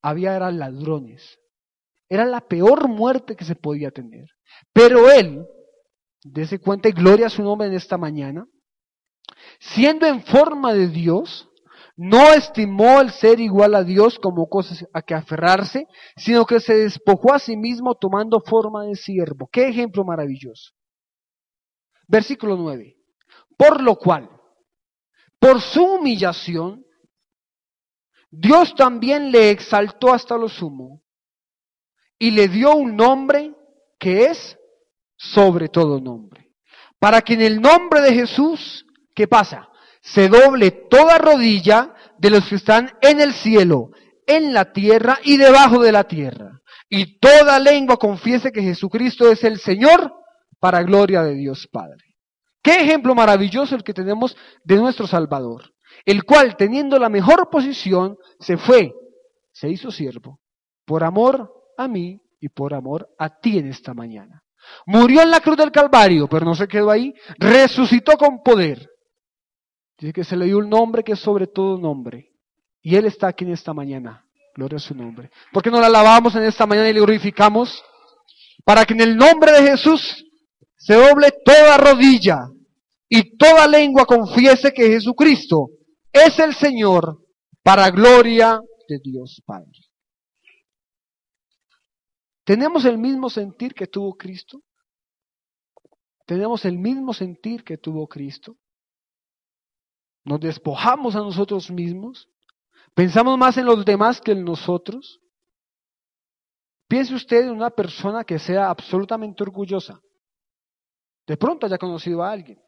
había 0.03 0.37
eran 0.37 0.59
ladrones. 0.59 1.41
Era 2.11 2.27
la 2.27 2.43
peor 2.43 2.87
muerte 2.87 3.35
que 3.35 3.47
se 3.47 3.57
podía 3.57 3.91
tener. 3.91 4.29
Pero 4.75 5.11
él, 5.11 5.47
dése 6.25 6.59
cuenta 6.59 6.89
y 6.89 6.93
gloria 6.93 7.27
a 7.27 7.31
su 7.31 7.43
nombre 7.43 7.69
en 7.69 7.75
esta 7.75 7.99
mañana, 7.99 8.47
siendo 9.61 10.07
en 10.07 10.23
forma 10.25 10.73
de 10.73 10.89
Dios, 10.89 11.49
no 11.97 12.33
estimó 12.33 13.01
el 13.01 13.11
ser 13.13 13.39
igual 13.39 13.75
a 13.75 13.85
Dios 13.85 14.19
como 14.19 14.49
cosas 14.49 14.85
a 14.93 15.03
que 15.03 15.15
aferrarse, 15.15 15.87
sino 16.17 16.45
que 16.45 16.59
se 16.59 16.75
despojó 16.75 17.35
a 17.35 17.39
sí 17.39 17.57
mismo 17.57 17.95
tomando 17.95 18.41
forma 18.41 18.85
de 18.85 18.97
siervo. 18.97 19.49
Qué 19.53 19.69
ejemplo 19.69 20.03
maravilloso. 20.03 20.73
Versículo 22.09 22.57
9. 22.57 22.97
Por 23.57 23.81
lo 23.81 23.97
cual, 23.97 24.29
por 25.39 25.61
su 25.61 25.85
humillación, 25.85 26.85
Dios 28.31 28.75
también 28.75 29.31
le 29.31 29.51
exaltó 29.51 30.13
hasta 30.13 30.37
lo 30.37 30.49
sumo 30.49 31.03
y 32.19 32.33
le 32.33 32.49
dio 32.49 32.75
un 32.75 32.97
nombre 32.97 33.55
que 34.01 34.25
es 34.25 34.59
sobre 35.33 35.69
todo 35.69 36.01
nombre. 36.01 36.53
Para 36.99 37.23
que 37.23 37.35
en 37.35 37.43
el 37.43 37.61
nombre 37.61 38.01
de 38.01 38.15
Jesús, 38.15 38.87
¿qué 39.15 39.29
pasa? 39.29 39.69
Se 40.01 40.29
doble 40.29 40.71
toda 40.71 41.19
rodilla 41.19 41.95
de 42.19 42.31
los 42.31 42.49
que 42.49 42.57
están 42.57 42.91
en 43.01 43.21
el 43.21 43.33
cielo, 43.33 43.91
en 44.27 44.53
la 44.53 44.73
tierra 44.73 45.19
y 45.25 45.37
debajo 45.37 45.83
de 45.83 45.93
la 45.93 46.05
tierra. 46.05 46.61
Y 46.89 47.19
toda 47.19 47.59
lengua 47.59 47.97
confiese 47.97 48.53
que 48.53 48.63
Jesucristo 48.63 49.31
es 49.31 49.45
el 49.45 49.59
Señor 49.59 50.13
para 50.61 50.83
gloria 50.83 51.23
de 51.23 51.35
Dios 51.35 51.69
Padre. 51.71 52.05
Qué 52.63 52.81
ejemplo 52.81 53.15
maravilloso 53.15 53.75
el 53.75 53.85
que 53.85 53.93
tenemos 53.93 54.37
de 54.65 54.77
nuestro 54.77 55.07
Salvador 55.07 55.75
el 56.05 56.25
cual, 56.25 56.57
teniendo 56.57 56.99
la 56.99 57.09
mejor 57.09 57.49
posición, 57.51 58.17
se 58.39 58.57
fue, 58.57 58.93
se 59.53 59.71
hizo 59.71 59.91
siervo, 59.91 60.41
por 60.85 61.05
amor 61.05 61.53
a 61.79 61.89
mí 61.89 62.21
y 62.41 62.49
por 62.49 62.75
amor 62.75 63.09
a 63.19 63.41
ti 63.41 63.59
en 63.59 63.69
esta 63.69 63.95
mañana. 63.95 64.43
Murió 64.87 65.23
en 65.23 65.31
la 65.31 65.41
cruz 65.41 65.57
del 65.57 65.71
Calvario, 65.71 66.29
pero 66.29 66.45
no 66.45 66.55
se 66.55 66.69
quedó 66.69 66.91
ahí, 66.91 67.13
resucitó 67.39 68.17
con 68.17 68.43
poder. 68.43 68.89
Dice 69.99 70.13
que 70.13 70.25
se 70.25 70.37
le 70.37 70.47
dio 70.47 70.59
un 70.59 70.69
nombre 70.69 71.03
que 71.03 71.13
es 71.13 71.21
sobre 71.21 71.47
todo 71.47 71.79
nombre. 71.79 72.33
Y 72.83 72.97
Él 72.97 73.07
está 73.07 73.29
aquí 73.29 73.45
en 73.45 73.53
esta 73.53 73.73
mañana. 73.73 74.25
Gloria 74.55 74.77
a 74.77 74.81
su 74.81 74.95
nombre. 74.95 75.31
¿Por 75.53 75.63
qué 75.63 75.71
no 75.71 75.81
la 75.81 75.87
alabamos 75.87 76.35
en 76.37 76.45
esta 76.45 76.67
mañana 76.67 76.89
y 76.89 76.93
le 76.93 77.01
glorificamos? 77.01 77.83
Para 78.65 78.85
que 78.85 78.95
en 78.95 79.01
el 79.01 79.17
nombre 79.17 79.53
de 79.53 79.71
Jesús 79.71 80.25
se 80.77 80.95
doble 80.95 81.33
toda 81.45 81.77
rodilla 81.77 82.41
y 83.09 83.37
toda 83.37 83.67
lengua 83.67 84.05
confiese 84.05 84.73
que 84.73 84.89
Jesucristo 84.89 85.71
es 86.13 86.39
el 86.39 86.55
Señor 86.55 87.19
para 87.63 87.91
gloria 87.91 88.61
de 88.89 88.99
Dios 89.03 89.43
Padre. 89.45 89.84
¿Tenemos 92.45 92.85
el 92.85 92.99
mismo 92.99 93.31
sentir 93.31 93.75
que 93.75 93.87
tuvo 93.87 94.15
Cristo? 94.17 94.63
¿Tenemos 96.27 96.65
el 96.65 96.79
mismo 96.79 97.13
sentir 97.13 97.65
que 97.65 97.79
tuvo 97.79 98.07
Cristo? 98.07 98.57
¿Nos 100.25 100.41
despojamos 100.41 101.17
a 101.17 101.21
nosotros 101.21 101.71
mismos? 101.71 102.29
¿Pensamos 102.95 103.39
más 103.39 103.57
en 103.59 103.67
los 103.67 103.85
demás 103.85 104.21
que 104.21 104.33
en 104.33 104.45
nosotros? 104.45 105.21
Piense 106.89 107.15
usted 107.15 107.45
en 107.45 107.51
una 107.51 107.71
persona 107.71 108.25
que 108.25 108.39
sea 108.39 108.71
absolutamente 108.71 109.43
orgullosa. 109.43 110.01
De 111.27 111.37
pronto 111.37 111.67
haya 111.67 111.79
conocido 111.79 112.23
a 112.23 112.31
alguien. 112.31 112.65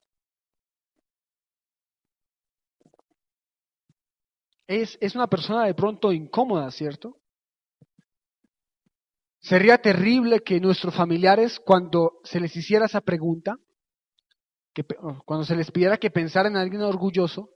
es, 4.67 5.15
una 5.15 5.27
persona 5.27 5.65
de 5.65 5.75
pronto 5.75 6.13
incómoda, 6.13 6.71
¿cierto? 6.71 7.17
Sería 9.47 9.79
terrible 9.79 10.41
que 10.41 10.59
nuestros 10.59 10.93
familiares, 10.93 11.61
cuando 11.61 12.19
se 12.25 12.41
les 12.41 12.57
hiciera 12.57 12.87
esa 12.87 13.01
pregunta, 13.01 13.57
que, 14.75 14.85
cuando 15.25 15.45
se 15.45 15.55
les 15.55 15.71
pidiera 15.71 15.99
que 15.99 16.11
pensaran 16.11 16.55
en 16.55 16.59
alguien 16.59 16.83
orgulloso, 16.83 17.51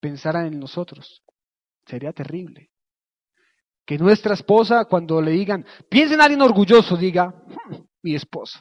pensaran 0.00 0.46
en 0.46 0.58
nosotros. 0.58 1.22
Sería 1.86 2.12
terrible. 2.12 2.72
Que 3.86 3.96
nuestra 3.96 4.34
esposa, 4.34 4.86
cuando 4.86 5.22
le 5.22 5.30
digan, 5.30 5.64
piensa 5.88 6.14
en 6.14 6.20
alguien 6.20 6.42
orgulloso, 6.42 6.96
diga, 6.96 7.28
hmm, 7.28 7.76
mi 8.02 8.16
esposa. 8.16 8.60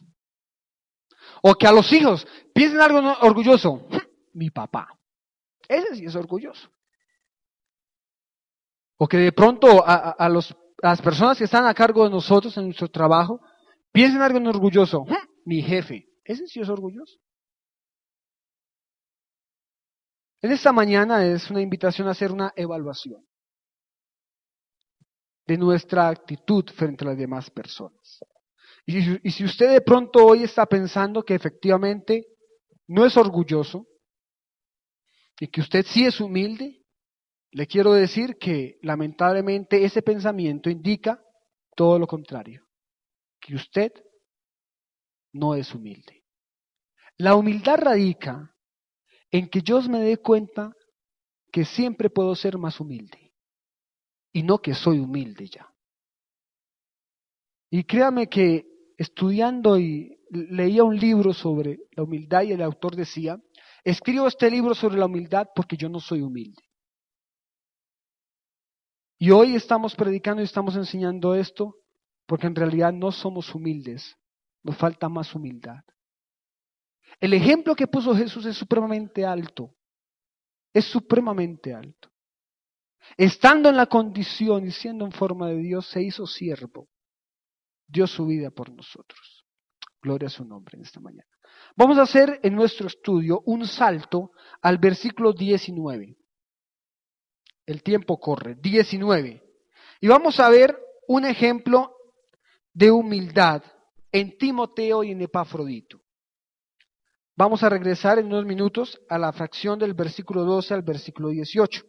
O 1.42 1.56
que 1.56 1.66
a 1.66 1.72
los 1.72 1.92
hijos, 1.92 2.28
piensen 2.54 2.78
en 2.78 2.84
algo 2.84 3.18
orgulloso, 3.22 3.88
hmm, 3.90 3.98
mi 4.34 4.52
papá. 4.52 4.90
Ese 5.68 5.96
sí 5.96 6.06
es 6.06 6.16
orgulloso. 6.16 6.70
O 8.98 9.08
que 9.08 9.18
de 9.18 9.32
pronto 9.32 9.84
a, 9.84 10.30
los, 10.30 10.56
las 10.82 11.02
personas 11.02 11.38
que 11.38 11.46
están 11.46 11.66
a 11.66 11.74
cargo 11.74 12.04
de 12.04 12.10
nosotros 12.10 12.56
en 12.58 12.66
nuestro 12.66 12.90
trabajo, 12.90 13.42
piensen 13.92 14.18
en 14.18 14.24
algo 14.24 14.50
orgulloso, 14.50 15.04
hmm, 15.04 15.28
mi 15.46 15.62
jefe. 15.62 16.08
Ese 16.24 16.48
sí 16.48 16.60
es 16.60 16.70
orgulloso. 16.70 17.18
En 20.42 20.52
esta 20.52 20.72
mañana 20.72 21.26
es 21.26 21.50
una 21.50 21.62
invitación 21.62 22.08
a 22.08 22.12
hacer 22.12 22.32
una 22.32 22.54
evaluación 22.56 23.26
de 25.48 25.58
nuestra 25.58 26.10
actitud 26.10 26.66
frente 26.76 27.04
a 27.04 27.10
las 27.10 27.18
demás 27.18 27.50
personas. 27.50 28.20
Y 28.86 29.32
si, 29.32 29.44
usted 29.44 29.72
de 29.72 29.82
pronto 29.82 30.24
hoy 30.24 30.44
está 30.44 30.66
pensando 30.66 31.24
que 31.24 31.34
efectivamente 31.34 32.28
no 32.88 33.06
es 33.06 33.18
orgulloso 33.18 33.88
y 35.40 35.48
que 35.48 35.62
usted 35.62 35.86
sí 35.88 36.06
es 36.06 36.20
humilde, 36.22 36.85
le 37.56 37.68
quiero 37.68 37.94
decir 37.94 38.36
que 38.38 38.78
lamentablemente 38.82 39.86
ese 39.86 40.02
pensamiento 40.02 40.70
indica 40.70 41.24
todo 41.74 41.98
lo 41.98 42.06
contrario, 42.06 42.68
que 43.40 43.56
usted 43.56 43.94
no 45.32 45.56
es 45.56 45.74
humilde. 45.74 46.26
La 47.16 47.34
humildad 47.36 47.78
radica 47.78 48.54
en 49.32 49.48
que 49.48 49.62
yo 49.62 49.82
me 49.84 50.02
dé 50.02 50.18
cuenta 50.18 50.74
que 51.50 51.64
siempre 51.64 52.10
puedo 52.10 52.36
ser 52.36 52.58
más 52.58 52.82
humilde 52.82 53.32
y 54.34 54.44
no 54.44 54.58
que 54.58 54.74
soy 54.74 55.00
humilde 55.00 55.48
ya. 55.48 55.74
Y 57.70 57.86
créame 57.86 58.28
que 58.28 58.66
estudiando 58.98 59.80
y 59.80 60.20
leía 60.30 60.84
un 60.84 60.98
libro 60.98 61.34
sobre 61.34 61.78
la 61.92 62.04
humildad 62.04 62.44
y 62.44 62.52
el 62.52 62.62
autor 62.62 62.98
decía, 62.98 63.42
escribo 63.86 64.28
este 64.28 64.52
libro 64.52 64.76
sobre 64.76 64.98
la 64.98 65.06
humildad 65.06 65.48
porque 65.56 65.78
yo 65.78 65.88
no 65.88 66.02
soy 66.02 66.22
humilde. 66.22 66.65
Y 69.18 69.32
hoy 69.32 69.56
estamos 69.56 69.96
predicando 69.96 70.42
y 70.42 70.46
estamos 70.46 70.76
enseñando 70.76 71.36
esto 71.36 71.78
porque 72.26 72.48
en 72.48 72.56
realidad 72.56 72.92
no 72.92 73.12
somos 73.12 73.54
humildes, 73.54 74.18
nos 74.64 74.78
falta 74.78 75.08
más 75.10 75.34
humildad. 75.36 75.84
El 77.20 77.34
ejemplo 77.34 77.76
que 77.76 77.88
puso 77.88 78.16
Jesús 78.16 78.46
es 78.46 78.58
supremamente 78.58 79.26
alto, 79.26 79.74
es 80.74 80.86
supremamente 80.86 81.74
alto. 81.74 82.10
Estando 83.16 83.70
en 83.70 83.78
la 83.78 83.86
condición 83.86 84.66
y 84.66 84.72
siendo 84.72 85.06
en 85.06 85.12
forma 85.12 85.48
de 85.50 85.58
Dios, 85.58 85.88
se 85.88 86.02
hizo 86.02 86.26
siervo 86.26 86.90
dio 87.88 88.08
su 88.08 88.26
vida 88.26 88.52
por 88.52 88.70
nosotros. 88.72 89.46
Gloria 90.02 90.28
a 90.28 90.32
su 90.32 90.46
nombre 90.46 90.78
en 90.78 90.84
esta 90.84 91.00
mañana. 91.00 91.28
Vamos 91.76 91.98
a 91.98 92.04
hacer 92.04 92.40
en 92.44 92.56
nuestro 92.56 92.88
estudio 92.88 93.42
un 93.46 93.66
salto 93.68 94.32
al 94.62 94.78
versículo 94.78 95.34
19. 95.34 96.18
El 97.66 97.82
tiempo 97.82 98.20
corre, 98.20 98.56
19. 98.56 99.42
Y 100.02 100.08
vamos 100.08 100.40
a 100.40 100.50
ver 100.50 100.78
un 101.08 101.26
ejemplo 101.26 101.96
de 102.74 102.92
humildad 102.92 103.64
en 104.12 104.38
Timoteo 104.38 105.04
y 105.04 105.12
en 105.12 105.22
Epafrodito. 105.22 106.02
Vamos 107.36 107.64
a 107.64 107.70
regresar 107.70 108.20
en 108.20 108.28
unos 108.28 108.46
minutos 108.46 109.00
a 109.10 109.18
la 109.18 109.34
fracción 109.34 109.78
del 109.78 109.94
versículo 109.94 110.44
12 110.44 110.74
al 110.74 110.84
versículo 110.84 111.30
18. 111.30 111.84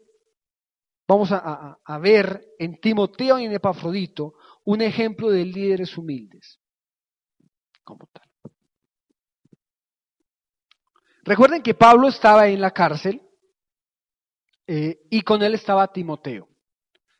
Vamos 1.06 1.30
a, 1.30 1.78
a 1.84 1.98
ver 1.98 2.44
en 2.58 2.80
Timoteo 2.80 3.38
y 3.38 3.44
en 3.44 3.52
Epafrodito 3.52 4.34
un 4.64 4.80
ejemplo 4.80 5.30
de 5.30 5.44
líderes 5.44 5.96
humildes. 5.96 6.58
Como 7.84 8.08
tal. 8.12 8.24
Recuerden 11.22 11.62
que 11.62 11.74
Pablo 11.74 12.08
estaba 12.08 12.48
en 12.48 12.60
la 12.60 12.72
cárcel 12.72 13.25
eh, 14.66 14.98
y 15.10 15.22
con 15.22 15.42
él 15.42 15.54
estaba 15.54 15.92
Timoteo. 15.92 16.48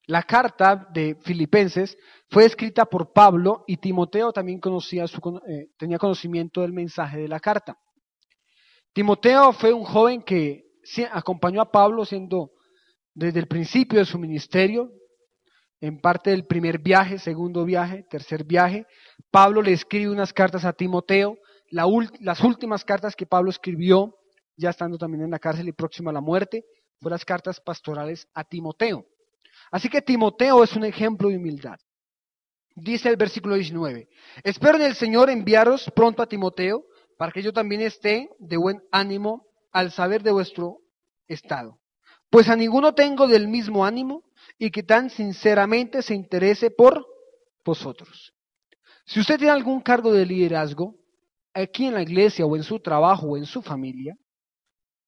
La 0.07 0.23
carta 0.23 0.89
de 0.93 1.17
Filipenses 1.21 1.99
fue 2.31 2.45
escrita 2.45 2.85
por 2.85 3.13
Pablo 3.13 3.65
y 3.67 3.77
Timoteo 3.77 4.33
también 4.33 4.61
eh, 5.49 5.69
tenía 5.77 5.99
conocimiento 5.99 6.61
del 6.61 6.73
mensaje 6.73 7.19
de 7.19 7.29
la 7.29 7.41
carta. 7.41 7.77
Timoteo 8.93 9.53
fue 9.53 9.73
un 9.73 9.85
joven 9.85 10.23
que 10.23 10.65
acompañó 11.11 11.61
a 11.61 11.71
Pablo 11.71 12.05
siendo 12.05 12.53
desde 13.15 13.41
el 13.41 13.49
principio 13.49 13.99
de 13.99 14.05
su 14.05 14.19
ministerio, 14.19 14.93
en 15.81 16.01
parte 16.01 16.31
del 16.31 16.47
primer 16.47 16.79
viaje, 16.79 17.19
segundo 17.19 17.65
viaje, 17.65 18.05
tercer 18.09 18.45
viaje. 18.45 18.87
Pablo 19.31 19.61
le 19.61 19.73
escribe 19.73 20.11
unas 20.11 20.33
cartas 20.33 20.65
a 20.65 20.73
Timoteo, 20.73 21.37
las 21.71 22.43
últimas 22.45 22.85
cartas 22.85 23.17
que 23.17 23.27
Pablo 23.27 23.51
escribió, 23.51 24.17
ya 24.57 24.71
estando 24.71 24.97
también 24.99 25.25
en 25.25 25.31
la 25.31 25.39
cárcel 25.39 25.69
y 25.69 25.73
próximo 25.73 26.11
a 26.11 26.13
la 26.13 26.21
muerte, 26.21 26.65
fueron 27.01 27.15
las 27.15 27.25
cartas 27.25 27.61
pastorales 27.61 28.29
a 28.35 28.45
Timoteo. 28.45 29.07
Así 29.71 29.89
que 29.89 30.03
Timoteo 30.03 30.63
es 30.63 30.75
un 30.75 30.85
ejemplo 30.85 31.29
de 31.29 31.37
humildad. 31.37 31.79
Dice 32.75 33.09
el 33.09 33.17
versículo 33.17 33.55
19, 33.55 34.09
espero 34.45 34.77
en 34.77 34.85
el 34.85 34.95
Señor 34.95 35.31
enviaros 35.31 35.91
pronto 35.95 36.23
a 36.23 36.27
Timoteo 36.27 36.85
para 37.17 37.33
que 37.33 37.43
yo 37.43 37.53
también 37.53 37.81
esté 37.81 38.29
de 38.39 38.57
buen 38.59 38.83
ánimo 38.91 39.47
al 39.73 39.91
saber 39.91 40.23
de 40.23 40.33
vuestro 40.33 40.79
estado. 41.27 41.79
Pues 42.29 42.49
a 42.49 42.57
ninguno 42.57 42.95
tengo 42.95 43.27
del 43.27 43.49
mismo 43.49 43.85
ánimo 43.85 44.25
y 44.59 44.71
que 44.71 44.83
tan 44.83 45.11
sinceramente 45.11 46.03
se 46.03 46.15
interese 46.15 46.71
por 46.71 47.07
vosotros. 47.65 48.35
Si 49.07 49.21
usted 49.21 49.39
tiene 49.39 49.53
algún 49.53 49.81
cargo 49.81 50.13
de 50.13 50.27
liderazgo, 50.27 50.97
aquí 51.55 51.87
en 51.87 51.95
la 51.95 52.03
iglesia 52.03 52.45
o 52.45 52.57
en 52.57 52.63
su 52.63 52.81
trabajo 52.81 53.29
o 53.29 53.37
en 53.37 53.47
su 53.47 53.63
familia, 53.63 54.17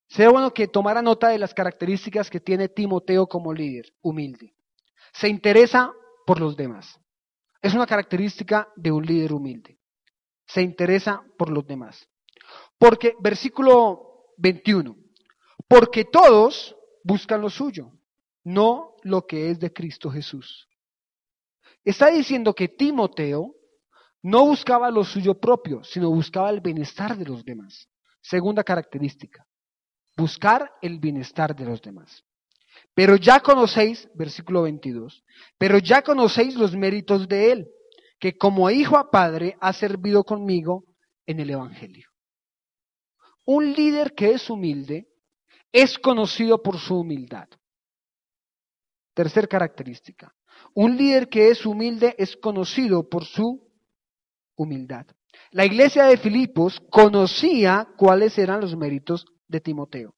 sería 0.08 0.30
bueno 0.30 0.52
que 0.52 0.68
tomara 0.68 1.02
nota 1.02 1.28
de 1.28 1.38
las 1.38 1.54
características 1.54 2.30
que 2.30 2.40
tiene 2.40 2.68
Timoteo 2.68 3.26
como 3.26 3.52
líder, 3.52 3.92
humilde. 4.02 4.54
Se 5.12 5.28
interesa 5.28 5.92
por 6.26 6.40
los 6.40 6.56
demás. 6.56 6.98
Es 7.62 7.74
una 7.74 7.86
característica 7.86 8.68
de 8.76 8.92
un 8.92 9.04
líder 9.04 9.32
humilde. 9.32 9.78
Se 10.46 10.62
interesa 10.62 11.22
por 11.36 11.50
los 11.50 11.66
demás. 11.66 12.08
Porque, 12.78 13.14
versículo 13.20 14.32
21, 14.38 14.96
porque 15.66 16.04
todos 16.04 16.76
buscan 17.02 17.40
lo 17.40 17.50
suyo, 17.50 17.92
no 18.44 18.94
lo 19.02 19.26
que 19.26 19.50
es 19.50 19.58
de 19.58 19.72
Cristo 19.72 20.10
Jesús. 20.10 20.68
Está 21.84 22.08
diciendo 22.10 22.54
que 22.54 22.68
Timoteo 22.68 23.54
no 24.22 24.46
buscaba 24.46 24.90
lo 24.90 25.04
suyo 25.04 25.38
propio, 25.38 25.82
sino 25.84 26.10
buscaba 26.10 26.50
el 26.50 26.60
bienestar 26.60 27.16
de 27.16 27.24
los 27.24 27.44
demás. 27.44 27.88
Segunda 28.20 28.62
característica, 28.62 29.46
buscar 30.18 30.72
el 30.82 30.98
bienestar 30.98 31.54
de 31.54 31.64
los 31.64 31.80
demás. 31.80 32.24
Pero 32.94 33.16
ya 33.16 33.40
conocéis, 33.40 34.08
versículo 34.14 34.62
22, 34.62 35.24
pero 35.56 35.78
ya 35.78 36.02
conocéis 36.02 36.56
los 36.56 36.74
méritos 36.74 37.28
de 37.28 37.52
él, 37.52 37.68
que 38.18 38.36
como 38.36 38.68
hijo 38.68 38.96
a 38.96 39.10
padre 39.10 39.56
ha 39.60 39.72
servido 39.72 40.24
conmigo 40.24 40.84
en 41.24 41.38
el 41.38 41.50
Evangelio. 41.50 42.08
Un 43.46 43.72
líder 43.72 44.14
que 44.14 44.32
es 44.32 44.50
humilde 44.50 45.08
es 45.72 45.98
conocido 45.98 46.60
por 46.60 46.78
su 46.78 46.98
humildad. 46.98 47.48
Tercer 49.14 49.48
característica. 49.48 50.34
Un 50.74 50.96
líder 50.96 51.28
que 51.28 51.50
es 51.50 51.64
humilde 51.64 52.16
es 52.18 52.36
conocido 52.36 53.08
por 53.08 53.24
su 53.24 53.70
humildad. 54.56 55.06
La 55.52 55.64
iglesia 55.64 56.04
de 56.04 56.16
Filipos 56.16 56.80
conocía 56.90 57.88
cuáles 57.96 58.36
eran 58.38 58.60
los 58.60 58.76
méritos 58.76 59.24
de 59.48 59.60
Timoteo. 59.60 60.14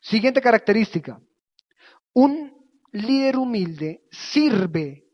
Siguiente 0.00 0.40
característica. 0.40 1.20
Un 2.14 2.52
líder 2.92 3.36
humilde 3.36 4.02
sirve 4.10 5.04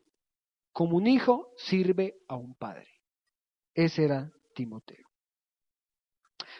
como 0.72 0.96
un 0.96 1.06
hijo 1.06 1.52
sirve 1.56 2.16
a 2.28 2.36
un 2.36 2.54
padre. 2.54 2.88
Ese 3.74 4.04
era 4.04 4.30
Timoteo. 4.54 5.06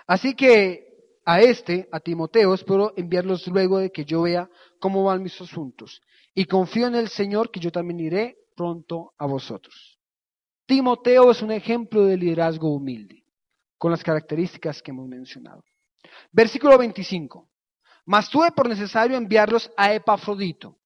Así 0.06 0.34
que 0.34 0.86
a 1.24 1.40
este, 1.40 1.88
a 1.90 2.00
Timoteo, 2.00 2.54
espero 2.54 2.92
enviarlos 2.96 3.46
luego 3.48 3.78
de 3.78 3.90
que 3.90 4.04
yo 4.04 4.22
vea 4.22 4.48
cómo 4.78 5.04
van 5.04 5.22
mis 5.22 5.40
asuntos. 5.40 6.00
Y 6.34 6.44
confío 6.44 6.86
en 6.86 6.94
el 6.94 7.08
Señor 7.08 7.50
que 7.50 7.60
yo 7.60 7.70
también 7.72 8.00
iré 8.00 8.38
pronto 8.54 9.12
a 9.18 9.26
vosotros. 9.26 9.98
Timoteo 10.66 11.30
es 11.30 11.42
un 11.42 11.52
ejemplo 11.52 12.04
de 12.04 12.16
liderazgo 12.16 12.74
humilde, 12.74 13.24
con 13.78 13.90
las 13.90 14.02
características 14.02 14.82
que 14.82 14.90
hemos 14.90 15.08
mencionado. 15.08 15.62
Versículo 16.32 16.78
25. 16.78 17.48
Mas 18.06 18.30
tuve 18.30 18.52
por 18.52 18.68
necesario 18.68 19.16
enviarlos 19.16 19.70
a 19.76 19.92
Epafrodito, 19.92 20.78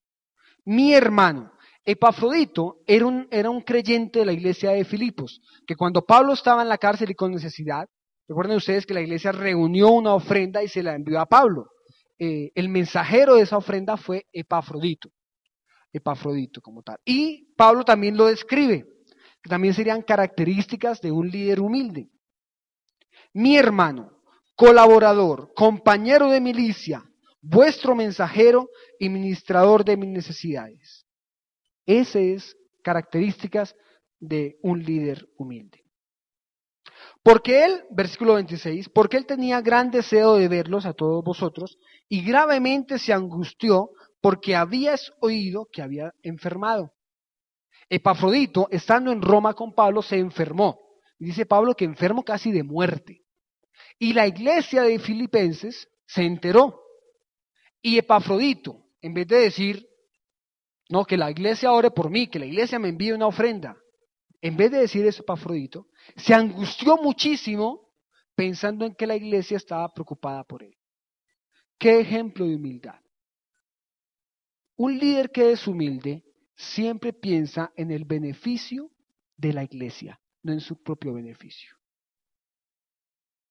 mi 0.65 0.93
hermano, 0.93 1.53
Epafrodito 1.85 2.83
era 2.87 3.07
un, 3.07 3.27
era 3.31 3.51
un 3.51 3.63
creyente 3.63 4.21
de 4.21 4.27
la 4.27 4.33
iglesia 4.33 4.71
de 4.71 4.85
Filipos, 4.85 5.41
que 5.67 5.75
cuando 5.75 6.03
Pablo 6.03 6.33
estaba 6.35 6.63
en 6.63 6.69
la 6.69 6.79
cárcel 6.79 7.11
y 7.11 7.15
con 7.15 7.33
necesidad, 7.33 7.89
recuerden 8.29 8.57
ustedes 8.57 8.87
que 8.87 8.95
la 8.95 9.01
iglesia 9.01 9.33
reunió 9.33 9.89
una 9.89 10.15
ofrenda 10.15 10.63
y 10.63 10.69
se 10.69 10.83
la 10.83 10.95
envió 10.95 11.19
a 11.19 11.27
Pablo. 11.27 11.71
Eh, 12.19 12.53
el 12.55 12.69
mensajero 12.69 13.37
de 13.37 13.43
esa 13.43 13.57
ofrenda 13.57 13.97
fue 13.97 14.27
Epafrodito. 14.33 15.11
Epafrodito 15.93 16.61
como 16.61 16.83
tal. 16.83 16.99
Y 17.05 17.53
Pablo 17.57 17.83
también 17.83 18.17
lo 18.17 18.27
describe, 18.27 18.87
que 19.43 19.49
también 19.49 19.75
serían 19.75 20.03
características 20.03 21.01
de 21.01 21.11
un 21.11 21.29
líder 21.29 21.61
humilde. 21.61 22.11
Mi 23.33 23.57
hermano, 23.57 24.20
colaborador, 24.61 25.55
compañero 25.55 26.29
de 26.29 26.39
milicia, 26.39 27.03
vuestro 27.41 27.95
mensajero 27.95 28.69
y 28.99 29.09
ministrador 29.09 29.87
de 29.87 29.97
mis 29.97 30.11
necesidades. 30.11 31.07
Esas 31.87 32.17
es 32.17 32.57
características 32.85 33.75
de 34.19 34.59
un 34.63 34.83
líder 34.85 35.27
humilde. 35.39 35.83
Porque 37.23 37.65
él, 37.65 37.85
versículo 37.91 38.35
26, 38.35 38.91
porque 38.91 39.17
él 39.17 39.25
tenía 39.25 39.63
gran 39.63 39.91
deseo 39.91 40.35
de 40.35 40.49
verlos 40.49 40.85
a 40.85 40.93
todos 40.93 41.25
vosotros 41.25 41.79
y 42.11 42.23
gravemente 42.23 42.99
se 42.99 43.15
angustió 43.15 43.93
porque 44.21 44.57
habías 44.57 45.11
oído 45.23 45.69
que 45.73 45.81
había 45.81 46.13
enfermado. 46.23 46.93
Epafrodito, 47.89 48.69
estando 48.71 49.11
en 49.11 49.23
Roma 49.23 49.55
con 49.55 49.73
Pablo, 49.73 50.03
se 50.03 50.19
enfermó. 50.19 50.79
Y 51.19 51.25
dice 51.25 51.47
Pablo 51.47 51.75
que 51.75 51.87
enfermo 51.87 52.23
casi 52.23 52.53
de 52.53 52.63
muerte. 52.63 53.20
Y 54.01 54.15
la 54.15 54.27
iglesia 54.27 54.83
de 54.83 54.99
Filipenses 54.99 55.87
se 56.07 56.23
enteró. 56.23 56.81
Y 57.83 57.99
Epafrodito, 57.99 58.87
en 59.03 59.13
vez 59.13 59.29
de 59.29 59.37
decir, 59.37 59.87
no, 60.89 61.05
que 61.05 61.19
la 61.19 61.31
iglesia 61.31 61.71
ore 61.71 61.91
por 61.91 62.11
mí, 62.11 62.27
que 62.27 62.39
la 62.39 62.47
iglesia 62.47 62.79
me 62.79 62.89
envíe 62.89 63.13
una 63.13 63.27
ofrenda, 63.27 63.77
en 64.41 64.57
vez 64.57 64.71
de 64.71 64.79
decir 64.79 65.05
eso 65.05 65.23
Epafrodito, 65.23 65.89
se 66.17 66.33
angustió 66.33 66.97
muchísimo 66.97 67.91
pensando 68.35 68.87
en 68.87 68.95
que 68.95 69.07
la 69.07 69.17
iglesia 69.17 69.59
estaba 69.59 69.93
preocupada 69.93 70.45
por 70.45 70.63
él. 70.63 70.75
Qué 71.79 72.01
ejemplo 72.01 72.47
de 72.47 72.57
humildad. 72.57 73.01
Un 74.77 74.99
líder 74.99 75.31
que 75.31 75.53
es 75.53 75.67
humilde 75.67 76.25
siempre 76.57 77.13
piensa 77.13 77.71
en 77.77 77.91
el 77.91 78.07
beneficio 78.07 78.91
de 79.37 79.53
la 79.53 79.63
iglesia, 79.63 80.19
no 80.43 80.55
en 80.55 80.61
su 80.61 80.83
propio 80.83 81.13
beneficio. 81.13 81.80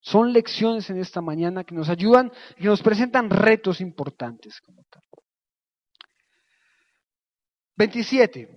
Son 0.02 0.32
lecciones 0.32 0.90
en 0.90 1.00
esta 1.00 1.22
mañana 1.22 1.64
que 1.64 1.76
nos 1.76 1.90
ayudan 1.90 2.32
y 2.58 2.62
que 2.62 2.68
nos 2.68 2.82
presentan 2.82 3.30
retos 3.30 3.82
importantes 3.82 4.60
como 4.62 4.84
tal. 4.90 5.04
27. 7.76 8.50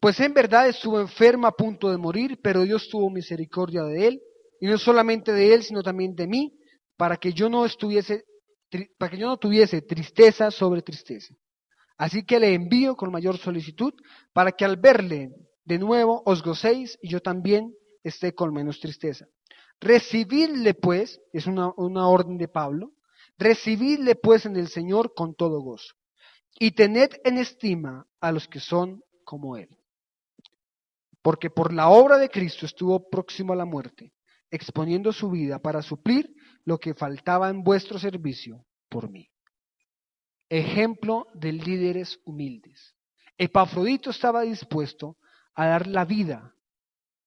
Pues 0.00 0.18
en 0.20 0.32
verdad 0.32 0.68
estuvo 0.68 1.00
enferma 1.00 1.48
a 1.48 1.52
punto 1.52 1.90
de 1.90 1.98
morir, 1.98 2.38
pero 2.42 2.62
Dios 2.62 2.88
tuvo 2.88 3.10
misericordia 3.10 3.82
de 3.82 4.08
él, 4.08 4.22
y 4.60 4.66
no 4.66 4.78
solamente 4.78 5.32
de 5.32 5.54
él, 5.54 5.62
sino 5.62 5.82
también 5.82 6.14
de 6.14 6.26
mí, 6.26 6.56
para 6.96 7.16
que 7.16 7.32
yo 7.32 7.48
no 7.48 7.64
estuviese, 7.64 8.24
para 8.98 9.10
que 9.10 9.18
yo 9.18 9.26
no 9.26 9.36
tuviese 9.36 9.82
tristeza 9.82 10.50
sobre 10.50 10.82
tristeza. 10.82 11.34
Así 11.96 12.24
que 12.24 12.40
le 12.40 12.54
envío 12.54 12.96
con 12.96 13.10
mayor 13.10 13.36
solicitud 13.36 13.92
para 14.32 14.52
que 14.52 14.64
al 14.64 14.76
verle 14.76 15.30
de 15.64 15.78
nuevo 15.78 16.22
os 16.24 16.42
gocéis 16.42 16.98
y 17.02 17.10
yo 17.10 17.20
también 17.20 17.74
esté 18.02 18.34
con 18.34 18.54
menos 18.54 18.80
tristeza. 18.80 19.26
Recibidle 19.80 20.74
pues, 20.74 21.20
es 21.32 21.46
una, 21.46 21.72
orden 22.08 22.38
de 22.38 22.48
Pablo, 22.48 22.92
recibidle 23.38 24.14
pues 24.14 24.46
en 24.46 24.56
el 24.56 24.68
Señor 24.68 25.14
con 25.14 25.34
todo 25.34 25.60
gozo 25.60 25.94
y 26.58 26.72
tened 26.72 27.10
en 27.24 27.38
estima 27.38 28.06
a 28.20 28.32
los 28.32 28.46
que 28.46 28.60
son 28.60 29.02
como 29.24 29.56
Él. 29.56 29.68
Porque 31.22 31.48
por 31.48 31.72
la 31.72 31.88
obra 31.88 32.18
de 32.18 32.28
Cristo 32.28 32.66
estuvo 32.66 33.08
próximo 33.08 33.52
a 33.52 33.56
la 33.56 33.64
muerte, 33.64 34.12
exponiendo 34.50 35.12
su 35.12 35.30
vida 35.30 35.58
para 35.58 35.80
suplir 35.80 36.34
lo 36.64 36.78
que 36.78 36.94
faltaba 36.94 37.48
en 37.48 37.62
vuestro 37.62 37.98
servicio 37.98 38.66
por 38.88 39.10
mí 39.10 39.30
ejemplo 40.50 41.28
de 41.32 41.52
líderes 41.52 42.20
humildes. 42.24 42.94
Epafrodito 43.38 44.10
estaba 44.10 44.42
dispuesto 44.42 45.16
a 45.54 45.66
dar 45.66 45.86
la 45.86 46.04
vida, 46.04 46.54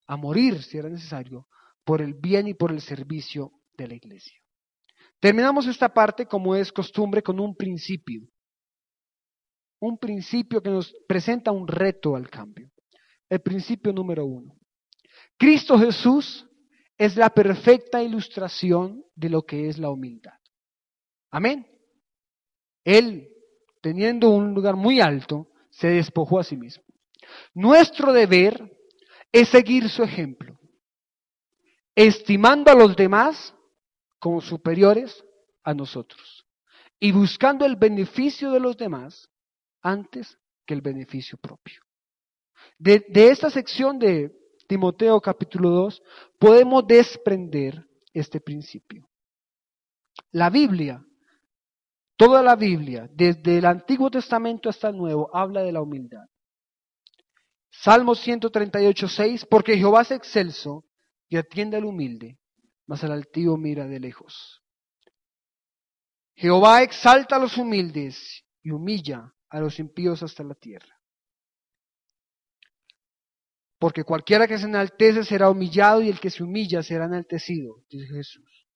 a 0.06 0.18
morir 0.18 0.62
si 0.62 0.78
era 0.78 0.90
necesario, 0.90 1.48
por 1.84 2.02
el 2.02 2.14
bien 2.14 2.48
y 2.48 2.54
por 2.54 2.72
el 2.72 2.82
servicio 2.82 3.52
de 3.78 3.88
la 3.88 3.96
iglesia. 3.96 4.38
Terminamos 5.20 5.68
esta 5.68 5.94
parte, 5.94 6.26
como 6.26 6.56
es 6.56 6.72
costumbre, 6.72 7.24
con 7.24 7.40
un 7.40 7.56
principio. 7.56 8.28
Un 9.80 9.98
principio 9.98 10.62
que 10.62 10.70
nos 10.70 10.94
presenta 11.08 11.52
un 11.52 11.68
reto 11.68 12.16
al 12.16 12.30
cambio. 12.30 12.70
El 13.30 13.42
principio 13.42 13.94
número 13.94 14.26
uno. 14.26 14.56
Cristo 15.38 15.78
Jesús 15.78 16.48
es 16.98 17.16
la 17.16 17.30
perfecta 17.30 18.02
ilustración 18.04 19.04
de 19.16 19.30
lo 19.30 19.44
que 19.44 19.68
es 19.68 19.78
la 19.78 19.90
humildad. 19.90 20.38
Amén. 21.32 21.68
Él, 22.84 23.30
teniendo 23.82 24.30
un 24.30 24.54
lugar 24.54 24.76
muy 24.76 25.00
alto, 25.00 25.50
se 25.70 25.88
despojó 25.88 26.40
a 26.40 26.44
sí 26.44 26.56
mismo. 26.56 26.84
Nuestro 27.54 28.14
deber 28.14 28.72
es 29.32 29.50
seguir 29.50 29.90
su 29.90 30.04
ejemplo, 30.04 30.60
estimando 31.96 32.72
a 32.72 32.76
los 32.76 32.96
demás 32.96 33.54
como 34.20 34.42
superiores 34.42 35.24
a 35.64 35.74
nosotros 35.74 36.46
y 37.00 37.12
buscando 37.12 37.66
el 37.66 37.76
beneficio 37.76 38.52
de 38.52 38.60
los 38.60 38.78
demás 38.78 39.30
antes 39.82 40.38
que 40.66 40.74
el 40.74 40.82
beneficio 40.82 41.38
propio. 41.38 41.82
De, 42.78 43.06
esta 43.14 43.50
sección 43.50 44.00
de 44.00 44.32
Timoteo 44.68 45.20
capítulo 45.20 45.70
2 45.70 46.02
podemos 46.40 46.88
desprender 46.88 47.86
este 48.14 48.40
principio. 48.40 49.10
La 50.32 50.50
Biblia 50.50 51.06
Toda 52.16 52.44
la 52.44 52.56
Biblia, 52.56 53.10
desde 53.12 53.58
el 53.58 53.66
Antiguo 53.66 54.10
Testamento 54.12 54.70
hasta 54.70 54.90
el 54.90 54.98
Nuevo, 54.98 55.30
habla 55.36 55.62
de 55.62 55.72
la 55.72 55.82
humildad. 55.82 56.26
Salmo 57.72 58.14
138, 58.14 59.08
6, 59.08 59.46
porque 59.48 59.78
Jehová 59.78 60.04
es 60.04 60.12
excelso 60.12 60.86
y 61.34 61.36
atiende 61.36 61.78
al 61.78 61.86
humilde, 61.86 62.38
mas 62.86 63.04
al 63.04 63.12
altivo 63.12 63.58
mira 63.58 63.88
de 63.88 64.00
lejos. 64.00 64.62
Jehová 66.36 66.84
exalta 66.84 67.38
a 67.38 67.40
los 67.40 67.58
humildes 67.58 68.46
y 68.62 68.70
humilla 68.70 69.34
a 69.50 69.60
los 69.60 69.80
impíos 69.80 70.22
hasta 70.22 70.44
la 70.44 70.54
tierra. 70.54 70.96
Porque 73.80 74.04
cualquiera 74.04 74.48
que 74.48 74.60
se 74.60 74.66
enaltece 74.66 75.24
será 75.24 75.50
humillado 75.50 76.04
y 76.04 76.10
el 76.10 76.20
que 76.20 76.30
se 76.30 76.44
humilla 76.44 76.84
será 76.84 77.06
enaltecido, 77.06 77.84
dice 77.90 78.14
Jesús. 78.14 78.68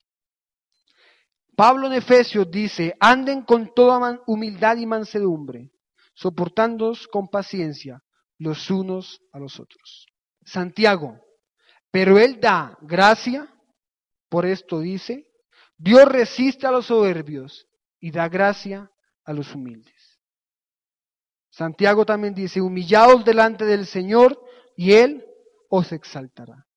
Pablo 1.55 1.85
en 1.85 1.93
Efesios 1.93 2.49
dice, 2.49 2.95
anden 2.99 3.43
con 3.43 3.71
toda 3.75 4.19
humildad 4.25 4.77
y 4.77 4.87
mansedumbre, 4.87 5.73
soportándoos 6.15 7.07
con 7.07 7.27
paciencia 7.27 8.01
los 8.39 8.71
unos 8.71 9.21
a 9.31 9.37
los 9.37 9.59
otros. 9.59 10.07
Santiago, 10.43 11.26
pero 11.91 12.19
él 12.19 12.39
da 12.39 12.77
gracia, 12.81 13.53
por 14.29 14.45
esto 14.45 14.79
dice, 14.79 15.27
Dios 15.77 16.05
resiste 16.05 16.67
a 16.67 16.71
los 16.71 16.87
soberbios 16.87 17.67
y 17.99 18.11
da 18.11 18.27
gracia 18.27 18.91
a 19.23 19.33
los 19.33 19.53
humildes. 19.53 20.19
Santiago 21.49 22.05
también 22.05 22.33
dice, 22.33 22.61
humillaos 22.61 23.25
delante 23.25 23.65
del 23.65 23.85
Señor 23.85 24.39
y 24.75 24.93
Él 24.93 25.25
os 25.69 25.91
exaltará. 25.91 26.67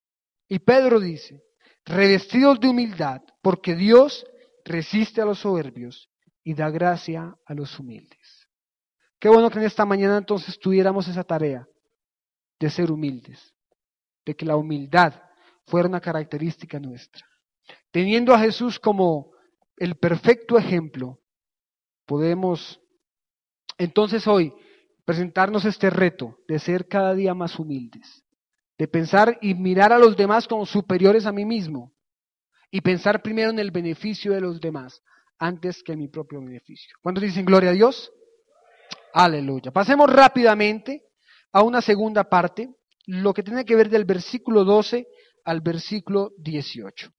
Y 0.49 0.59
Pedro 0.59 0.99
dice, 0.99 1.45
revestidos 1.85 2.59
de 2.61 2.69
humildad, 2.69 3.21
porque 3.43 3.75
Dios 3.75 4.25
resiste 4.65 5.21
a 5.21 5.27
los 5.27 5.41
soberbios 5.41 6.11
y 6.43 6.55
da 6.55 6.71
gracia 6.71 7.35
a 7.45 7.55
los 7.55 7.79
humildes. 7.79 8.49
Qué 9.19 9.29
bueno 9.29 9.51
que 9.51 9.59
en 9.59 9.67
esta 9.67 9.85
mañana 9.85 10.17
entonces 10.17 10.59
tuviéramos 10.59 11.07
esa 11.09 11.25
tarea 11.25 11.67
de 12.59 12.71
ser 12.71 12.91
humildes, 12.91 13.55
de 14.31 14.37
que 14.37 14.47
la 14.47 14.57
humildad 14.57 15.13
fuera 15.67 15.89
una 15.89 16.01
característica 16.01 16.79
nuestra. 16.79 17.27
Teniendo 17.91 18.33
a 18.33 18.39
Jesús 18.39 18.79
como 18.79 19.33
el 19.77 19.97
perfecto 19.97 20.57
ejemplo, 20.57 21.19
podemos 22.07 22.81
entonces 23.77 24.29
hoy 24.29 24.53
presentarnos 25.05 25.65
este 25.65 25.91
reto 25.91 26.39
de 26.47 26.61
ser 26.61 26.87
cada 26.87 27.13
día 27.13 27.35
más 27.35 27.59
humildes, 27.59 28.25
de 28.79 28.87
pensar 28.87 29.37
y 29.41 29.55
mirar 29.55 29.93
a 29.93 29.99
los 29.99 30.17
demás 30.17 30.47
como 30.47 30.65
superiores 30.65 31.27
a 31.27 31.33
mí 31.33 31.45
mismo, 31.45 31.93
y 32.71 32.83
pensar 32.83 33.23
primero 33.23 33.51
en 33.51 33.59
el 33.59 33.73
beneficio 33.73 34.33
de 34.33 34.41
los 34.41 34.61
demás 34.61 35.03
antes 35.41 35.83
que 35.83 35.95
en 35.95 35.99
mi 35.99 36.07
propio 36.07 36.41
beneficio. 36.41 36.97
¿Cuántos 37.03 37.25
dicen 37.25 37.45
gloria 37.45 37.71
a 37.71 37.73
Dios? 37.73 38.13
Aleluya. 39.13 39.73
Pasemos 39.73 40.09
rápidamente 40.09 41.03
a 41.51 41.63
una 41.65 41.83
segunda 41.83 42.23
parte, 42.23 42.73
lo 43.11 43.35
que 43.35 43.43
tiene 43.43 43.65
que 43.65 43.75
ver 43.75 43.91
del 43.91 44.05
versículo 44.05 44.65
12 44.65 45.07
al 45.45 45.61
versículo 45.61 46.33
18. 46.39 47.13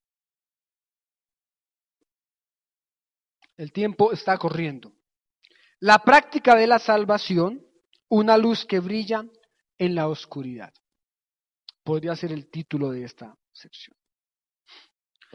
El 3.58 3.72
tiempo 3.72 4.10
está 4.10 4.38
corriendo. 4.38 4.94
La 5.80 5.98
práctica 5.98 6.54
de 6.54 6.66
la 6.66 6.78
salvación 6.78 7.66
una 8.08 8.38
luz 8.38 8.64
que 8.64 8.80
brilla 8.80 9.24
en 9.78 9.94
la 9.94 10.08
oscuridad. 10.08 10.72
Podría 11.84 12.16
ser 12.16 12.32
el 12.32 12.50
título 12.50 12.90
de 12.90 13.04
esta 13.04 13.36
sección. 13.52 13.96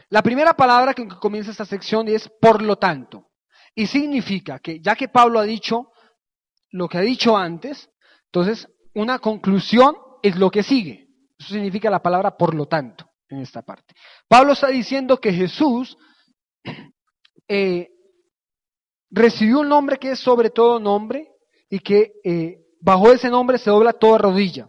La 0.08 0.22
primera 0.22 0.54
palabra 0.54 0.92
que 0.92 1.06
comienza 1.06 1.52
esta 1.52 1.66
sección 1.66 2.08
es 2.08 2.28
por 2.40 2.62
lo 2.62 2.76
tanto. 2.76 3.30
Y 3.74 3.86
significa 3.86 4.58
que 4.58 4.80
ya 4.80 4.96
que 4.96 5.08
Pablo 5.08 5.38
ha 5.38 5.44
dicho 5.44 5.92
lo 6.70 6.88
que 6.88 6.98
ha 6.98 7.02
dicho 7.02 7.36
antes, 7.36 7.90
entonces 8.26 8.68
una 8.94 9.20
conclusión 9.20 9.94
es 10.22 10.36
lo 10.36 10.50
que 10.50 10.62
sigue. 10.62 11.08
Eso 11.38 11.54
significa 11.54 11.90
la 11.90 12.02
palabra 12.02 12.36
por 12.36 12.54
lo 12.54 12.66
tanto 12.66 13.08
en 13.28 13.38
esta 13.38 13.62
parte. 13.62 13.94
Pablo 14.28 14.52
está 14.52 14.68
diciendo 14.68 15.20
que 15.20 15.32
Jesús 15.32 15.96
eh, 17.48 17.88
recibió 19.10 19.60
un 19.60 19.68
nombre 19.68 19.98
que 19.98 20.12
es 20.12 20.18
sobre 20.18 20.50
todo 20.50 20.80
nombre 20.80 21.28
y 21.70 21.78
que 21.80 22.12
eh, 22.24 22.58
bajo 22.80 23.12
ese 23.12 23.28
nombre 23.28 23.58
se 23.58 23.70
dobla 23.70 23.92
toda 23.92 24.18
rodilla. 24.18 24.68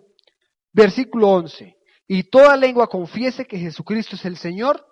Versículo 0.71 1.29
11. 1.29 1.77
Y 2.07 2.23
toda 2.23 2.57
lengua 2.57 2.87
confiese 2.87 3.45
que 3.45 3.59
Jesucristo 3.59 4.15
es 4.15 4.25
el 4.25 4.37
Señor 4.37 4.85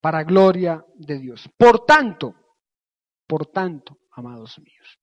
para 0.00 0.24
gloria 0.24 0.84
de 0.94 1.18
Dios. 1.18 1.48
Por 1.56 1.84
tanto, 1.84 2.34
por 3.26 3.46
tanto, 3.46 3.98
amados 4.12 4.58
míos, 4.58 4.98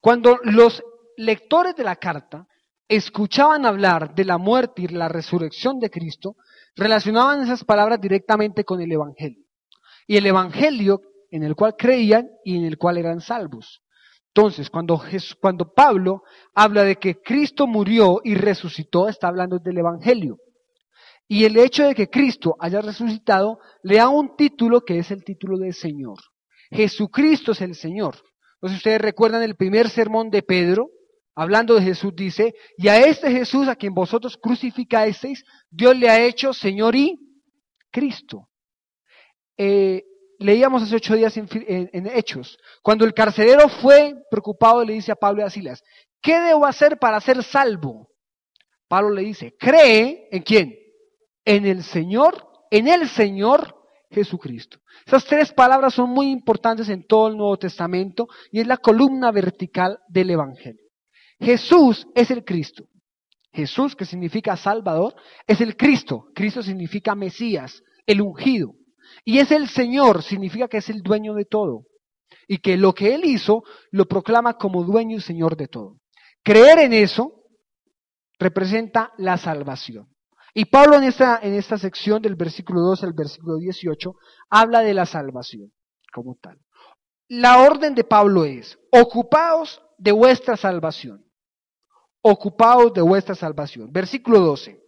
cuando 0.00 0.38
los 0.44 0.82
lectores 1.16 1.74
de 1.76 1.84
la 1.84 1.96
carta 1.96 2.46
escuchaban 2.88 3.66
hablar 3.66 4.14
de 4.14 4.24
la 4.24 4.38
muerte 4.38 4.82
y 4.82 4.88
la 4.88 5.08
resurrección 5.08 5.78
de 5.78 5.90
Cristo, 5.90 6.36
relacionaban 6.74 7.42
esas 7.42 7.64
palabras 7.64 8.00
directamente 8.00 8.64
con 8.64 8.80
el 8.80 8.90
Evangelio. 8.90 9.44
Y 10.06 10.16
el 10.16 10.26
Evangelio 10.26 11.02
en 11.30 11.42
el 11.42 11.54
cual 11.54 11.74
creían 11.76 12.28
y 12.44 12.56
en 12.56 12.64
el 12.64 12.78
cual 12.78 12.96
eran 12.96 13.20
salvos. 13.20 13.82
Entonces, 14.34 14.70
cuando, 14.70 15.00
cuando 15.40 15.72
Pablo 15.72 16.22
habla 16.54 16.84
de 16.84 16.96
que 16.96 17.20
Cristo 17.20 17.66
murió 17.66 18.20
y 18.24 18.34
resucitó, 18.34 19.08
está 19.08 19.28
hablando 19.28 19.58
del 19.58 19.78
Evangelio. 19.78 20.38
Y 21.26 21.44
el 21.44 21.58
hecho 21.58 21.84
de 21.84 21.94
que 21.94 22.08
Cristo 22.08 22.56
haya 22.58 22.80
resucitado 22.80 23.58
le 23.82 23.96
da 23.96 24.08
un 24.08 24.34
título 24.36 24.80
que 24.82 24.98
es 24.98 25.10
el 25.10 25.24
título 25.24 25.58
de 25.58 25.72
Señor. 25.72 26.18
Jesucristo 26.70 27.52
es 27.52 27.60
el 27.60 27.74
Señor. 27.74 28.16
Entonces 28.54 28.78
ustedes 28.78 29.00
recuerdan 29.00 29.42
el 29.42 29.54
primer 29.54 29.90
sermón 29.90 30.30
de 30.30 30.42
Pedro, 30.42 30.90
hablando 31.38 31.76
de 31.76 31.82
Jesús, 31.82 32.12
dice, 32.16 32.52
y 32.76 32.88
a 32.88 32.98
este 32.98 33.30
Jesús 33.30 33.68
a 33.68 33.76
quien 33.76 33.94
vosotros 33.94 34.36
crucificasteis, 34.36 35.44
Dios 35.70 35.96
le 35.96 36.10
ha 36.10 36.20
hecho 36.20 36.52
Señor 36.52 36.96
y 36.96 37.16
Cristo. 37.92 38.48
Eh, 39.56 40.02
leíamos 40.40 40.82
hace 40.82 40.96
ocho 40.96 41.14
días 41.14 41.36
en, 41.36 42.06
Hechos, 42.12 42.58
cuando 42.82 43.04
el 43.04 43.14
carcelero 43.14 43.68
fue 43.68 44.16
preocupado 44.28 44.84
le 44.84 44.94
dice 44.94 45.12
a 45.12 45.16
Pablo 45.16 45.42
y 45.42 45.44
a 45.44 45.50
Silas, 45.50 45.84
¿qué 46.20 46.40
debo 46.40 46.66
hacer 46.66 46.98
para 46.98 47.20
ser 47.20 47.44
salvo? 47.44 48.08
Pablo 48.88 49.10
le 49.10 49.22
dice, 49.22 49.54
cree 49.56 50.28
en 50.32 50.42
quién? 50.42 50.74
En 51.44 51.66
el 51.66 51.84
Señor, 51.84 52.48
en 52.68 52.88
el 52.88 53.08
Señor 53.08 53.76
Jesucristo. 54.10 54.80
Esas 55.06 55.24
tres 55.24 55.52
palabras 55.52 55.94
son 55.94 56.10
muy 56.10 56.32
importantes 56.32 56.88
en 56.88 57.06
todo 57.06 57.28
el 57.28 57.36
Nuevo 57.36 57.58
Testamento 57.58 58.26
y 58.50 58.58
es 58.58 58.66
la 58.66 58.78
columna 58.78 59.30
vertical 59.30 60.00
del 60.08 60.30
Evangelio. 60.30 60.87
Jesús 61.40 62.06
es 62.14 62.30
el 62.30 62.44
Cristo. 62.44 62.88
Jesús, 63.52 63.96
que 63.96 64.04
significa 64.04 64.56
Salvador, 64.56 65.14
es 65.46 65.60
el 65.60 65.76
Cristo. 65.76 66.26
Cristo 66.34 66.62
significa 66.62 67.14
Mesías, 67.14 67.82
el 68.06 68.20
ungido. 68.20 68.74
Y 69.24 69.38
es 69.38 69.50
el 69.50 69.68
Señor, 69.68 70.22
significa 70.22 70.68
que 70.68 70.78
es 70.78 70.88
el 70.90 71.02
dueño 71.02 71.34
de 71.34 71.44
todo. 71.44 71.84
Y 72.46 72.58
que 72.58 72.76
lo 72.76 72.94
que 72.94 73.14
Él 73.14 73.24
hizo 73.24 73.62
lo 73.90 74.06
proclama 74.06 74.54
como 74.54 74.84
dueño 74.84 75.16
y 75.16 75.20
Señor 75.20 75.56
de 75.56 75.68
todo. 75.68 75.98
Creer 76.42 76.78
en 76.80 76.92
eso 76.92 77.42
representa 78.38 79.12
la 79.18 79.36
salvación. 79.36 80.08
Y 80.54 80.64
Pablo 80.66 80.96
en 80.96 81.04
esta, 81.04 81.38
en 81.42 81.54
esta 81.54 81.78
sección 81.78 82.22
del 82.22 82.34
versículo 82.34 82.80
2 82.80 83.04
al 83.04 83.12
versículo 83.12 83.56
18 83.56 84.14
habla 84.50 84.80
de 84.80 84.94
la 84.94 85.06
salvación 85.06 85.72
como 86.12 86.36
tal. 86.40 86.58
La 87.28 87.62
orden 87.62 87.94
de 87.94 88.04
Pablo 88.04 88.44
es, 88.44 88.78
ocupaos 88.90 89.82
de 89.98 90.12
vuestra 90.12 90.56
salvación 90.56 91.27
ocupados 92.22 92.92
de 92.92 93.02
vuestra 93.02 93.34
salvación. 93.34 93.92
Versículo 93.92 94.40
12. 94.40 94.80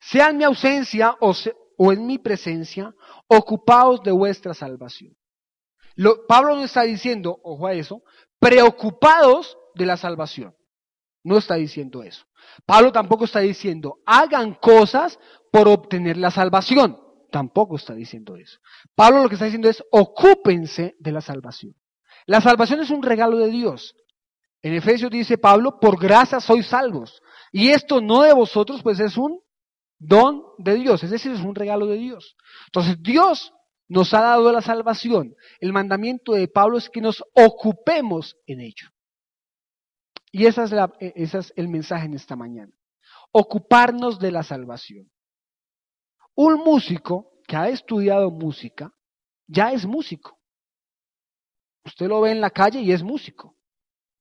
Sea 0.00 0.30
en 0.30 0.38
mi 0.38 0.44
ausencia 0.44 1.16
o, 1.20 1.92
en 1.92 2.06
mi 2.06 2.18
presencia, 2.18 2.94
ocupados 3.28 4.02
de 4.02 4.12
vuestra 4.12 4.54
salvación. 4.54 5.16
Lo, 5.96 6.26
Pablo 6.26 6.56
no 6.56 6.64
está 6.64 6.82
diciendo, 6.82 7.38
ojo 7.42 7.66
a 7.66 7.74
eso, 7.74 8.02
preocupados 8.38 9.58
de 9.74 9.86
la 9.86 9.96
salvación. 9.96 10.54
No 11.22 11.36
está 11.36 11.56
diciendo 11.56 12.02
eso. 12.02 12.24
Pablo 12.64 12.92
tampoco 12.92 13.24
está 13.24 13.40
diciendo, 13.40 13.98
hagan 14.06 14.54
cosas 14.54 15.18
por 15.52 15.68
obtener 15.68 16.16
la 16.16 16.30
salvación. 16.30 16.98
Tampoco 17.30 17.76
está 17.76 17.94
diciendo 17.94 18.36
eso. 18.36 18.58
Pablo 18.94 19.22
lo 19.22 19.28
que 19.28 19.34
está 19.34 19.44
diciendo 19.44 19.68
es, 19.68 19.84
ocúpense 19.90 20.96
de 20.98 21.12
la 21.12 21.20
salvación. 21.20 21.74
La 22.26 22.40
salvación 22.40 22.80
es 22.80 22.90
un 22.90 23.02
regalo 23.02 23.36
de 23.36 23.48
Dios. 23.48 23.94
En 24.62 24.74
Efesios 24.74 25.10
dice 25.10 25.38
Pablo, 25.38 25.78
por 25.80 25.98
gracia 26.00 26.40
sois 26.40 26.66
salvos. 26.66 27.22
Y 27.52 27.70
esto 27.70 28.00
no 28.00 28.22
de 28.22 28.32
vosotros, 28.32 28.82
pues 28.82 29.00
es 29.00 29.16
un 29.16 29.40
don 29.98 30.42
de 30.58 30.74
Dios, 30.76 31.02
es 31.02 31.10
decir, 31.10 31.32
es 31.32 31.40
un 31.40 31.54
regalo 31.54 31.86
de 31.86 31.96
Dios. 31.96 32.36
Entonces 32.66 32.96
Dios 33.02 33.52
nos 33.88 34.14
ha 34.14 34.20
dado 34.20 34.52
la 34.52 34.62
salvación. 34.62 35.34
El 35.58 35.72
mandamiento 35.72 36.32
de 36.32 36.48
Pablo 36.48 36.78
es 36.78 36.88
que 36.88 37.00
nos 37.00 37.22
ocupemos 37.34 38.36
en 38.46 38.60
ello. 38.60 38.88
Y 40.32 40.46
ese 40.46 40.62
es, 40.62 40.72
ese 41.00 41.38
es 41.38 41.52
el 41.56 41.68
mensaje 41.68 42.06
en 42.06 42.14
esta 42.14 42.36
mañana. 42.36 42.72
Ocuparnos 43.32 44.18
de 44.18 44.30
la 44.30 44.42
salvación. 44.42 45.10
Un 46.34 46.54
músico 46.64 47.32
que 47.46 47.56
ha 47.56 47.68
estudiado 47.68 48.30
música, 48.30 48.92
ya 49.48 49.72
es 49.72 49.84
músico. 49.84 50.38
Usted 51.84 52.06
lo 52.06 52.20
ve 52.20 52.30
en 52.30 52.40
la 52.40 52.50
calle 52.50 52.80
y 52.80 52.92
es 52.92 53.02
músico. 53.02 53.56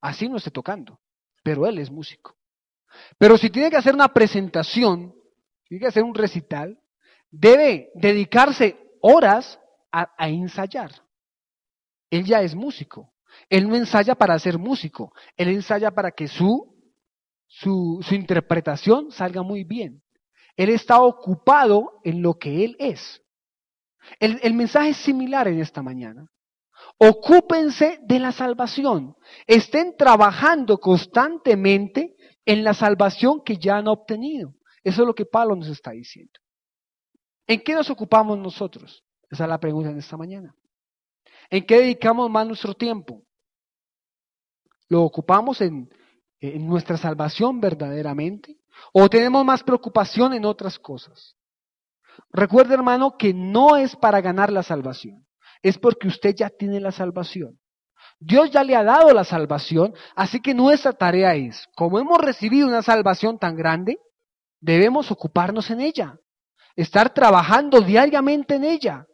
Así 0.02 0.30
no 0.30 0.38
esté 0.38 0.52
tocando, 0.52 1.00
pero 1.44 1.68
él 1.68 1.80
es 1.80 1.92
músico. 1.92 2.36
Pero 3.18 3.38
si 3.38 3.50
tiene 3.50 3.70
que 3.70 3.78
hacer 3.78 3.94
una 3.94 4.14
presentación, 4.14 5.14
tiene 5.68 5.82
que 5.82 5.88
hacer 5.88 6.04
un 6.04 6.16
recital, 6.16 6.80
debe 7.30 7.92
dedicarse 7.96 8.78
horas 9.02 9.60
a, 9.92 10.30
ensayar. 10.30 10.92
Él 12.10 12.26
ya 12.26 12.42
es 12.42 12.56
músico. 12.56 13.14
Él 13.50 13.68
no 13.68 13.76
ensaya 13.76 14.16
para 14.16 14.38
ser 14.40 14.58
músico, 14.58 15.14
él 15.38 15.50
ensaya 15.50 15.92
para 15.92 16.12
que 16.12 16.28
su, 16.28 16.76
su, 17.46 18.00
su 18.02 18.16
interpretación 18.16 19.12
salga 19.12 19.44
muy 19.44 19.64
bien. 19.64 20.02
Él 20.58 20.70
está 20.70 21.00
ocupado 21.00 22.02
en 22.04 22.24
lo 22.24 22.40
que 22.40 22.66
él 22.66 22.76
es. 22.80 23.22
El, 24.20 24.40
el 24.42 24.54
mensaje 24.56 24.90
es 24.90 24.98
similar 24.98 25.48
en 25.48 25.60
esta 25.60 25.84
mañana. 25.84 26.30
Ocúpense 27.02 27.98
de 28.04 28.20
la 28.20 28.34
salvación. 28.34 29.16
Estén 29.48 29.96
trabajando 29.96 30.80
constantemente 30.80 32.18
en 32.46 32.66
la 32.66 32.74
salvación 32.74 33.42
que 33.42 33.56
ya 33.56 33.78
han 33.78 33.88
obtenido. 33.88 34.54
Eso 34.84 35.02
es 35.04 35.08
lo 35.08 35.16
que 35.16 35.26
Pablo 35.26 35.56
nos 35.56 35.70
está 35.70 35.92
diciendo. 35.92 36.34
¿En 37.48 37.62
qué 37.62 37.74
nos 37.74 37.90
ocupamos 37.90 38.38
nosotros? 38.38 39.06
Esa 39.32 39.46
es 39.46 39.50
la 39.50 39.60
pregunta 39.62 39.94
de 39.94 40.00
esta 40.00 40.18
mañana. 40.18 40.54
¿En 41.50 41.66
qué 41.66 41.80
dedicamos 41.80 42.30
más 42.30 42.46
nuestro 42.46 42.74
tiempo? 42.74 43.24
¿Lo 44.90 45.04
ocupamos 45.04 45.62
en, 45.62 45.90
en 46.42 46.68
nuestra 46.68 46.98
salvación 46.98 47.62
verdaderamente? 47.62 48.58
¿O 48.92 49.08
tenemos 49.08 49.46
más 49.46 49.64
preocupación 49.64 50.34
en 50.34 50.44
otras 50.44 50.78
cosas? 50.78 51.38
Recuerde, 52.34 52.74
hermano, 52.74 53.16
que 53.18 53.34
no 53.34 53.78
es 53.78 53.96
para 53.96 54.20
ganar 54.20 54.52
la 54.52 54.64
salvación 54.64 55.26
es 55.62 55.78
porque 55.78 56.08
usted 56.08 56.36
ya 56.36 56.50
tiene 56.50 56.80
la 56.80 56.92
salvación. 56.92 57.60
Dios 58.20 58.52
ya 58.52 58.64
le 58.64 58.76
ha 58.76 58.84
dado 58.84 59.14
la 59.14 59.24
salvación, 59.24 59.94
así 60.16 60.42
que 60.42 60.54
nuestra 60.54 60.94
tarea 60.94 61.36
es, 61.36 61.68
como 61.76 62.00
hemos 62.00 62.18
recibido 62.20 62.68
una 62.68 62.82
salvación 62.82 63.40
tan 63.40 63.56
grande, 63.56 63.98
debemos 64.60 65.10
ocuparnos 65.12 65.70
en 65.70 65.82
ella, 65.82 66.18
estar 66.76 67.14
trabajando 67.14 67.80
diariamente 67.82 68.56
en 68.56 68.66
ella. 68.66 69.06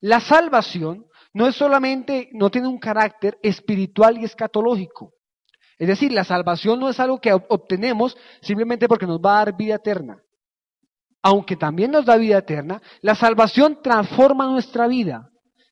La 0.00 0.20
salvación 0.20 1.06
no 1.34 1.46
es 1.46 1.56
solamente, 1.56 2.30
no 2.32 2.50
tiene 2.50 2.68
un 2.68 2.78
carácter 2.78 3.38
espiritual 3.42 4.18
y 4.18 4.24
escatológico. 4.24 5.12
Es 5.78 5.88
decir, 5.88 6.10
la 6.12 6.24
salvación 6.24 6.80
no 6.80 6.88
es 6.88 6.98
algo 6.98 7.20
que 7.20 7.34
obtenemos 7.34 8.16
simplemente 8.40 8.88
porque 8.88 9.06
nos 9.06 9.20
va 9.20 9.32
a 9.32 9.44
dar 9.44 9.56
vida 9.56 9.74
eterna. 9.74 10.22
Aunque 11.22 11.56
también 11.56 11.90
nos 11.90 12.06
da 12.06 12.16
vida 12.16 12.38
eterna, 12.38 12.80
la 13.02 13.14
salvación 13.14 13.80
transforma 13.82 14.46
nuestra 14.46 14.86
vida. 14.86 15.30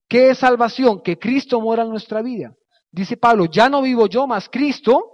¿Qué 0.08 0.30
es 0.30 0.38
salvación? 0.38 1.02
Que 1.02 1.18
Cristo 1.18 1.60
mora 1.60 1.82
en 1.82 1.90
nuestra 1.90 2.22
vida. 2.22 2.54
Dice 2.90 3.16
Pablo, 3.16 3.46
ya 3.46 3.68
no 3.68 3.82
vivo 3.82 4.06
yo, 4.06 4.26
más 4.26 4.48
Cristo 4.48 5.10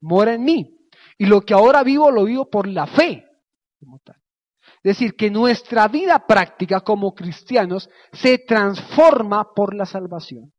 mora 0.00 0.34
en 0.34 0.44
mí. 0.44 0.76
Y 1.18 1.26
lo 1.26 1.40
que 1.40 1.54
ahora 1.54 1.82
vivo 1.82 2.10
lo 2.10 2.24
vivo 2.24 2.50
por 2.50 2.66
la 2.66 2.86
fe. 2.86 3.24
Es 3.80 4.98
decir, 4.98 5.14
que 5.14 5.30
nuestra 5.30 5.86
vida 5.88 6.26
práctica 6.26 6.80
como 6.80 7.14
cristianos 7.14 7.88
se 8.12 8.38
transforma 8.38 9.54
por 9.54 9.74
la 9.74 9.86
salvación. 9.86 10.52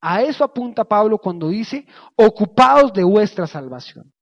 A 0.00 0.22
eso 0.22 0.44
apunta 0.44 0.84
Pablo 0.84 1.18
cuando 1.18 1.48
dice, 1.48 1.86
ocupados 2.16 2.92
de 2.92 3.02
vuestra 3.02 3.46
salvación. 3.46 4.12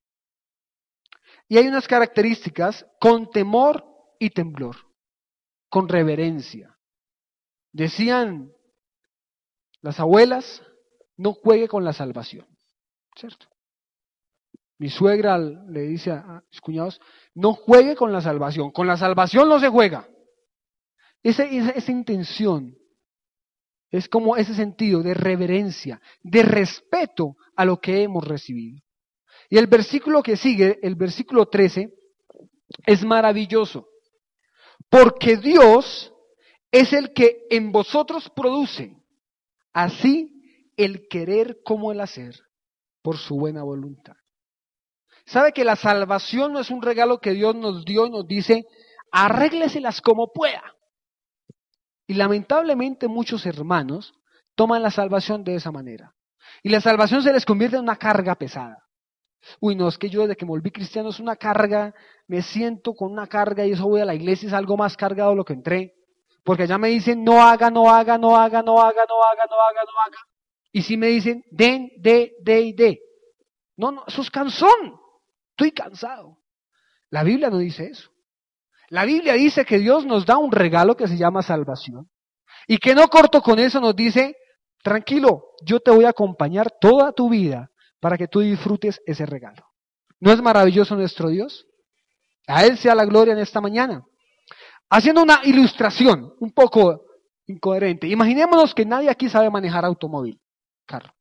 Y 1.49 1.59
hay 1.59 1.67
unas 1.67 1.87
características 1.87 2.87
con 2.99 3.29
temor 3.31 3.85
y 4.19 4.31
temblor, 4.31 4.77
con 5.69 5.89
reverencia. 5.89 6.79
Decían 7.73 8.51
las 9.83 9.99
abuelas, 10.01 10.63
no 11.17 11.35
juegue 11.35 11.69
con 11.69 11.85
la 11.85 11.93
salvación, 11.93 12.47
¿cierto? 13.17 13.47
Mi 14.79 14.89
suegra 14.89 15.39
le 15.39 15.83
dice 15.83 16.11
a 16.11 16.43
mis 16.51 16.61
cuñados, 16.61 17.01
no 17.35 17.53
juegue 17.53 17.95
con 17.95 18.13
la 18.13 18.21
salvación, 18.21 18.71
con 18.71 18.87
la 18.87 18.97
salvación 18.97 19.49
no 19.49 19.61
se 19.61 19.69
juega. 19.69 20.09
Esa, 21.23 21.45
esa, 21.45 21.93
intención 21.93 22.77
es 23.91 24.09
como 24.09 24.37
ese 24.37 24.55
sentido 24.55 25.03
de 25.03 25.15
reverencia, 25.15 26.01
de 26.23 26.43
respeto 26.43 27.37
a 27.55 27.65
lo 27.65 27.81
que 27.81 28.03
hemos 28.03 28.27
recibido. 28.27 28.81
Y 29.49 29.59
el 29.59 29.69
versículo 29.69 30.23
que 30.23 30.37
sigue, 30.37 30.81
el 30.83 30.97
versículo 30.97 31.47
13, 31.47 31.93
es 32.87 33.05
maravilloso. 33.05 33.89
Porque 34.89 35.37
Dios 35.37 36.13
es 36.73 36.93
el 36.93 37.13
que 37.13 37.47
en 37.51 37.71
vosotros 37.71 38.31
produce 38.31 38.97
así 39.73 40.43
el 40.77 41.07
querer 41.09 41.59
como 41.65 41.93
el 41.93 42.01
hacer 42.01 42.35
por 43.03 43.19
su 43.19 43.37
buena 43.37 43.63
voluntad. 43.63 44.15
¿Sabe 45.27 45.53
que 45.53 45.65
la 45.65 45.77
salvación 45.77 46.53
no 46.53 46.61
es 46.61 46.71
un 46.71 46.83
regalo 46.83 47.21
que 47.21 47.33
Dios 47.33 47.55
nos 47.55 47.85
dio 47.85 48.07
y 48.07 48.11
nos 48.11 48.27
dice, 48.27 48.67
arrégleselas 49.11 50.01
como 50.01 50.33
pueda? 50.33 50.63
Y 52.07 52.15
lamentablemente 52.15 53.09
muchos 53.09 53.47
hermanos 53.47 54.15
toman 54.55 54.83
la 54.83 54.91
salvación 54.91 55.45
de 55.45 55.55
esa 55.55 55.71
manera. 55.71 56.15
Y 56.63 56.69
la 56.69 56.81
salvación 56.81 57.23
se 57.23 57.33
les 57.33 57.45
convierte 57.45 57.77
en 57.77 57.83
una 57.83 57.97
carga 57.97 58.35
pesada. 58.35 58.79
Uy, 59.61 59.75
no, 59.75 59.89
es 59.89 59.99
que 59.99 60.09
yo 60.09 60.23
desde 60.23 60.37
que 60.37 60.45
me 60.45 60.51
volví 60.51 60.71
cristiano 60.71 61.09
es 61.09 61.19
una 61.19 61.37
carga, 61.37 61.95
me 62.27 62.43
siento 62.43 62.95
con 62.95 63.13
una 63.13 63.27
carga 63.27 63.67
y 63.67 63.73
eso 63.73 63.89
voy 63.89 64.01
a 64.01 64.05
la 64.05 64.15
iglesia 64.15 64.49
es 64.49 64.53
algo 64.53 64.77
más 64.77 64.97
cargado 64.97 65.31
de 65.31 65.37
lo 65.37 65.45
que 65.45 65.55
entré. 65.55 65.95
Porque 66.45 66.65
allá 66.65 66.79
me 66.79 66.89
dicen 66.89 67.23
no 67.25 67.43
haga, 67.43 67.71
no 67.71 67.91
haga, 67.91 68.19
no 68.19 68.37
haga, 68.37 68.63
no 68.63 68.81
haga, 68.81 69.05
no 69.09 69.23
haga, 69.23 69.45
no 69.49 69.57
haga, 69.61 69.83
no 69.85 70.01
haga. 70.07 70.19
Y 70.73 70.83
si 70.83 70.97
me 70.97 71.09
dicen 71.09 71.45
den, 71.51 71.91
de, 71.99 72.33
de 72.43 72.61
y 72.61 72.73
de. 72.73 73.01
No, 73.77 73.93
no, 73.93 74.05
eso 74.07 74.23
es 74.23 74.31
cansón. 74.31 74.99
Estoy 75.51 75.73
cansado. 75.73 76.39
La 77.11 77.23
Biblia 77.23 77.51
no 77.51 77.59
dice 77.59 77.87
eso. 77.87 78.11
La 78.89 79.05
Biblia 79.05 79.35
dice 79.35 79.65
que 79.65 79.79
Dios 79.79 80.05
nos 80.05 80.27
da 80.27 80.39
un 80.39 80.51
regalo 80.51 80.97
que 80.97 81.09
se 81.09 81.17
llama 81.17 81.43
salvación. 81.43 82.11
Y 82.67 82.79
que 82.79 82.95
no 82.95 83.09
corto 83.09 83.43
con 83.43 83.59
eso 83.59 83.81
nos 83.81 83.95
dice, 83.95 84.37
tranquilo, 84.83 85.55
yo 85.65 85.81
te 85.81 85.91
voy 85.91 86.05
a 86.05 86.11
acompañar 86.11 86.71
toda 86.81 87.13
tu 87.13 87.29
vida 87.29 87.71
para 88.01 88.17
que 88.17 88.29
tú 88.29 88.41
disfrutes 88.41 89.01
ese 89.07 89.27
regalo. 89.27 89.67
¿No 90.21 90.33
es 90.33 90.41
maravilloso 90.43 90.95
nuestro 90.97 91.29
Dios? 91.29 91.67
A 92.47 92.65
Él 92.65 92.79
sea 92.79 92.95
la 92.95 93.05
gloria 93.05 93.33
en 93.33 93.41
esta 93.41 93.61
mañana. 93.61 94.05
Haciendo 94.95 95.23
una 95.23 95.41
ilustración 95.45 96.35
un 96.39 96.53
poco 96.53 97.07
incoherente. 97.47 98.07
Imaginémonos 98.07 98.75
que 98.75 98.85
nadie 98.85 99.09
aquí 99.09 99.27
sabe 99.27 99.49
manejar 99.49 99.87
automóvil, 99.87 100.39
carro. 100.85 101.15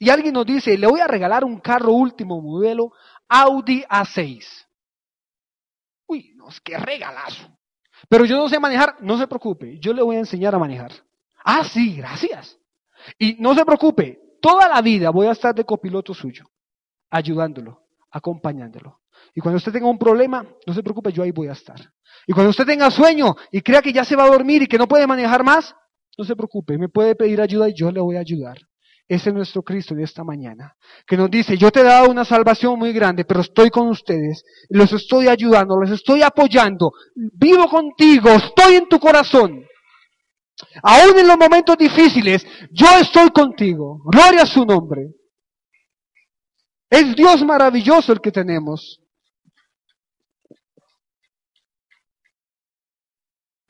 Y 0.00 0.10
alguien 0.10 0.34
nos 0.34 0.44
dice, 0.44 0.76
le 0.76 0.88
voy 0.88 0.98
a 0.98 1.06
regalar 1.06 1.44
un 1.44 1.60
carro 1.60 1.92
último 1.92 2.42
modelo 2.42 2.90
Audi 3.28 3.84
A6. 3.84 4.44
Uy, 6.08 6.32
no, 6.34 6.48
es 6.48 6.60
que 6.60 6.76
regalazo. 6.76 7.56
Pero 8.08 8.24
yo 8.24 8.36
no 8.36 8.48
sé 8.48 8.58
manejar, 8.58 8.96
no 9.00 9.16
se 9.16 9.28
preocupe, 9.28 9.78
yo 9.78 9.92
le 9.92 10.02
voy 10.02 10.16
a 10.16 10.18
enseñar 10.18 10.52
a 10.56 10.58
manejar. 10.58 10.90
Ah, 11.44 11.62
sí, 11.62 11.94
gracias. 11.94 12.58
Y 13.16 13.36
no 13.38 13.54
se 13.54 13.64
preocupe, 13.64 14.18
toda 14.40 14.68
la 14.68 14.82
vida 14.82 15.10
voy 15.10 15.28
a 15.28 15.32
estar 15.32 15.54
de 15.54 15.64
copiloto 15.64 16.14
suyo, 16.14 16.50
ayudándolo, 17.10 17.86
acompañándolo. 18.10 19.01
Y 19.34 19.40
cuando 19.40 19.58
usted 19.58 19.72
tenga 19.72 19.88
un 19.88 19.98
problema, 19.98 20.46
no 20.66 20.74
se 20.74 20.82
preocupe, 20.82 21.12
yo 21.12 21.22
ahí 21.22 21.30
voy 21.30 21.48
a 21.48 21.52
estar. 21.52 21.80
Y 22.26 22.32
cuando 22.32 22.50
usted 22.50 22.66
tenga 22.66 22.90
sueño 22.90 23.34
y 23.50 23.60
crea 23.62 23.82
que 23.82 23.92
ya 23.92 24.04
se 24.04 24.16
va 24.16 24.24
a 24.24 24.30
dormir 24.30 24.62
y 24.62 24.66
que 24.66 24.78
no 24.78 24.86
puede 24.86 25.06
manejar 25.06 25.42
más, 25.44 25.74
no 26.16 26.24
se 26.24 26.36
preocupe, 26.36 26.78
me 26.78 26.88
puede 26.88 27.14
pedir 27.14 27.40
ayuda 27.40 27.68
y 27.68 27.74
yo 27.74 27.90
le 27.90 28.00
voy 28.00 28.16
a 28.16 28.20
ayudar. 28.20 28.58
Ese 29.08 29.30
es 29.30 29.34
nuestro 29.34 29.62
Cristo 29.62 29.94
de 29.94 30.04
esta 30.04 30.24
mañana, 30.24 30.74
que 31.06 31.16
nos 31.16 31.30
dice, 31.30 31.58
yo 31.58 31.70
te 31.70 31.80
he 31.80 31.84
dado 31.84 32.10
una 32.10 32.24
salvación 32.24 32.78
muy 32.78 32.92
grande, 32.92 33.24
pero 33.24 33.40
estoy 33.40 33.68
con 33.68 33.88
ustedes, 33.88 34.44
los 34.70 34.92
estoy 34.92 35.28
ayudando, 35.28 35.76
los 35.76 35.90
estoy 35.90 36.22
apoyando, 36.22 36.92
vivo 37.14 37.68
contigo, 37.68 38.30
estoy 38.30 38.76
en 38.76 38.88
tu 38.88 38.98
corazón. 38.98 39.66
Aún 40.82 41.18
en 41.18 41.26
los 41.26 41.36
momentos 41.36 41.76
difíciles, 41.76 42.46
yo 42.70 42.86
estoy 43.00 43.30
contigo. 43.30 44.00
Gloria 44.04 44.42
a 44.42 44.46
su 44.46 44.64
nombre. 44.64 45.08
Es 46.88 47.16
Dios 47.16 47.42
maravilloso 47.44 48.12
el 48.12 48.20
que 48.20 48.30
tenemos. 48.30 49.01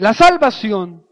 La 0.03 0.15
salvación 0.15 1.07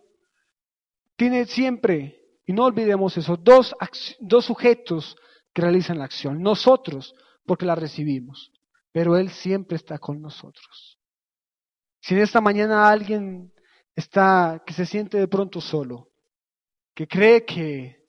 tiene 1.14 1.46
siempre 1.46 2.40
y 2.44 2.52
no 2.52 2.64
olvidemos 2.64 3.16
eso, 3.16 3.36
dos, 3.36 3.72
dos 4.18 4.44
sujetos 4.44 5.16
que 5.54 5.62
realizan 5.62 6.00
la 6.00 6.06
acción. 6.06 6.42
Nosotros, 6.42 7.14
porque 7.46 7.66
la 7.66 7.76
recibimos, 7.76 8.50
pero 8.90 9.16
Él 9.16 9.30
siempre 9.30 9.76
está 9.76 10.00
con 10.00 10.20
nosotros. 10.20 10.98
Si 12.00 12.14
en 12.14 12.22
esta 12.22 12.40
mañana 12.40 12.90
alguien 12.90 13.54
está, 13.94 14.60
que 14.66 14.74
se 14.74 14.86
siente 14.86 15.18
de 15.18 15.28
pronto 15.28 15.60
solo, 15.60 16.10
que 16.92 17.06
cree 17.06 17.44
que, 17.44 18.08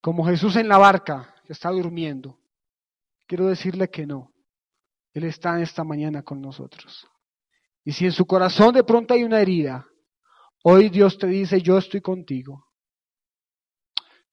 como 0.00 0.26
Jesús 0.26 0.56
en 0.56 0.66
la 0.66 0.78
barca, 0.78 1.32
está 1.44 1.70
durmiendo, 1.70 2.40
quiero 3.28 3.46
decirle 3.46 3.88
que 3.88 4.04
no. 4.04 4.32
Él 5.12 5.22
está 5.22 5.54
en 5.54 5.62
esta 5.62 5.84
mañana 5.84 6.24
con 6.24 6.40
nosotros. 6.40 7.08
Y 7.86 7.92
si 7.92 8.04
en 8.04 8.12
su 8.12 8.26
corazón 8.26 8.74
de 8.74 8.84
pronto 8.84 9.14
hay 9.14 9.22
una 9.22 9.40
herida, 9.40 9.86
Hoy 10.68 10.88
Dios 10.88 11.16
te 11.16 11.28
dice, 11.28 11.62
yo 11.62 11.78
estoy 11.78 12.00
contigo. 12.00 12.66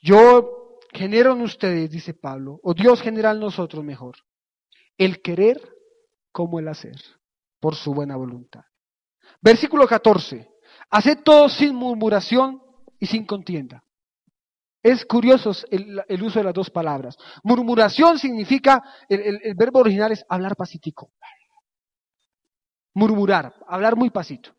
Yo 0.02 0.80
genero 0.92 1.34
en 1.34 1.42
ustedes, 1.42 1.92
dice 1.92 2.16
Pablo, 2.16 2.60
o 2.64 2.74
Dios 2.74 3.04
genera 3.04 3.30
en 3.30 3.40
nosotros 3.40 3.84
mejor, 3.84 4.16
el 4.98 5.22
querer 5.22 5.62
como 6.32 6.58
el 6.60 6.70
hacer, 6.70 6.96
por 7.60 7.76
su 7.76 7.94
buena 7.94 8.16
voluntad. 8.16 8.64
Versículo 9.42 9.88
14. 9.88 10.50
Haced 10.90 11.20
todo 11.24 11.50
sin 11.50 11.76
murmuración 11.76 12.64
y 13.00 13.06
sin 13.06 13.28
contienda. 13.28 13.84
Es 14.82 15.06
curioso 15.06 15.52
el, 15.70 16.24
uso 16.24 16.40
de 16.40 16.46
las 16.46 16.56
dos 16.56 16.72
palabras. 16.72 17.16
Murmuración 17.44 18.18
significa, 18.18 18.84
el, 19.08 19.40
el 19.44 19.54
verbo 19.54 19.82
original 19.82 20.12
es 20.12 20.26
hablar 20.28 20.56
pacífico. 20.56 21.12
Murmurar, 22.94 23.54
hablar 23.68 23.96
muy 23.96 24.10
pasito. 24.10 24.52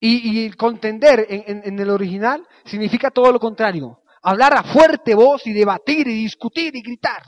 Y, 0.00 0.50
contender 0.52 1.26
en, 1.28 1.78
el 1.78 1.90
original 1.90 2.46
significa 2.64 3.10
todo 3.10 3.32
lo 3.32 3.40
contrario. 3.40 4.02
Hablar 4.22 4.54
a 4.54 4.62
fuerte 4.62 5.14
voz 5.14 5.46
y 5.46 5.52
debatir 5.52 6.06
y 6.06 6.22
discutir 6.22 6.76
y 6.76 6.82
gritar. 6.82 7.22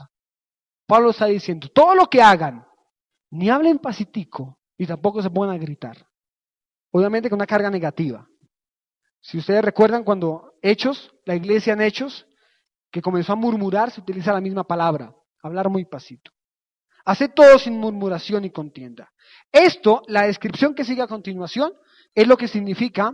Pablo 0.87 1.09
está 1.09 1.25
diciendo, 1.25 1.67
todo 1.69 1.95
lo 1.95 2.07
que 2.07 2.21
hagan, 2.21 2.65
ni 3.29 3.49
hablen 3.49 3.79
pacífico 3.79 4.59
y 4.77 4.85
tampoco 4.85 5.21
se 5.21 5.29
pongan 5.29 5.55
a 5.55 5.57
gritar. 5.57 5.97
Obviamente 6.91 7.29
con 7.29 7.37
una 7.37 7.47
carga 7.47 7.69
negativa. 7.69 8.27
Si 9.21 9.37
ustedes 9.37 9.63
recuerdan 9.63 10.03
cuando 10.03 10.53
Hechos, 10.61 11.13
la 11.25 11.35
iglesia 11.35 11.73
en 11.73 11.81
Hechos, 11.81 12.25
que 12.91 13.01
comenzó 13.01 13.33
a 13.33 13.37
murmurar, 13.37 13.91
se 13.91 14.01
utiliza 14.01 14.33
la 14.33 14.41
misma 14.41 14.63
palabra, 14.63 15.13
hablar 15.41 15.69
muy 15.69 15.85
pasito. 15.85 16.31
Hace 17.05 17.29
todo 17.29 17.57
sin 17.59 17.77
murmuración 17.77 18.45
y 18.45 18.51
contienda. 18.51 19.11
Esto, 19.51 20.03
la 20.07 20.27
descripción 20.27 20.75
que 20.75 20.85
sigue 20.85 21.01
a 21.01 21.07
continuación, 21.07 21.73
es 22.13 22.27
lo 22.27 22.37
que 22.37 22.47
significa 22.47 23.13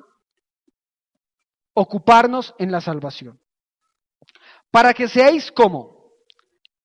ocuparnos 1.73 2.53
en 2.57 2.71
la 2.71 2.81
salvación. 2.81 3.39
Para 4.71 4.93
que 4.93 5.07
seáis 5.07 5.51
como, 5.51 6.11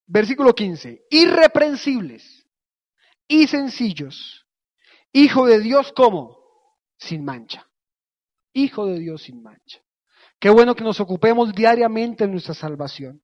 versículo 0.07 0.55
15, 0.55 1.07
irreprensibles 1.11 2.47
y 3.27 3.47
sencillos, 3.47 4.47
hijo 5.13 5.47
de 5.47 5.61
Dios 5.61 5.93
como, 5.93 6.39
sin 6.99 7.25
mancha. 7.25 7.69
Hijo 8.53 8.87
de 8.87 8.99
Dios 8.99 9.23
sin 9.23 9.43
mancha. 9.43 9.83
Qué 10.39 10.51
bueno 10.51 10.75
que 10.75 10.85
nos 10.85 11.01
ocupemos 11.01 11.55
diariamente 11.55 12.25
en 12.25 12.33
nuestra 12.33 12.55
salvación, 12.55 13.23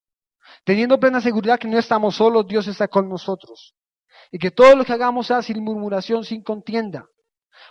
teniendo 0.64 0.98
plena 0.98 1.20
seguridad 1.20 1.58
que 1.58 1.68
no 1.68 1.78
estamos 1.78 2.16
solos, 2.16 2.46
Dios 2.46 2.66
está 2.66 2.88
con 2.88 3.08
nosotros. 3.08 3.74
Y 4.30 4.38
que 4.38 4.50
todo 4.50 4.76
lo 4.76 4.84
que 4.84 4.92
hagamos 4.92 5.26
sea 5.26 5.42
sin 5.42 5.62
murmuración, 5.62 6.24
sin 6.24 6.42
contienda, 6.42 7.06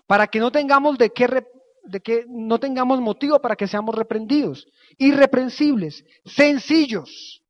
para 0.08 0.28
que 0.28 0.40
no 0.40 0.52
tengamos 0.52 0.98
de 0.98 1.12
qué, 1.12 1.44
de 1.84 2.00
que 2.02 2.26
no 2.28 2.60
tengamos 2.60 3.00
motivo 3.00 3.40
para 3.40 3.56
que 3.56 3.68
seamos 3.68 3.96
reprendidos, 3.96 4.68
irreprensibles, 4.98 6.04
sencillos, 6.26 7.44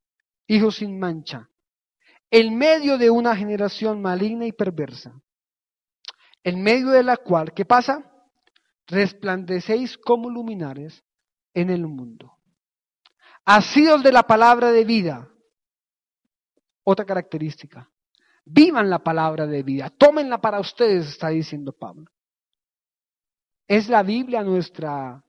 hijos 0.47 0.77
sin 0.77 0.99
mancha, 0.99 1.49
en 2.29 2.57
medio 2.57 2.97
de 2.97 3.09
una 3.09 3.35
generación 3.35 4.01
maligna 4.01 4.45
y 4.45 4.51
perversa, 4.51 5.13
en 6.43 6.61
medio 6.61 6.89
de 6.89 7.03
la 7.03 7.17
cual, 7.17 7.53
¿qué 7.53 7.65
pasa? 7.65 8.11
Resplandecéis 8.87 9.97
como 9.97 10.29
luminares 10.29 11.03
en 11.53 11.69
el 11.69 11.87
mundo. 11.87 12.36
Asidos 13.47 14.03
de 14.03 14.11
la 14.11 14.23
palabra 14.23 14.73
de 14.73 14.83
vida. 14.83 15.31
Otra 16.83 17.05
característica. 17.05 17.89
Vivan 18.43 18.89
la 18.89 18.99
palabra 18.99 19.47
de 19.47 19.63
vida. 19.63 19.89
Tómenla 19.89 20.39
para 20.39 20.59
ustedes, 20.59 21.07
está 21.07 21.29
diciendo 21.29 21.71
Pablo. 21.71 22.11
¿Es 23.65 23.87
la 23.87 24.03
Biblia 24.03 24.43
nuestra 24.43 25.23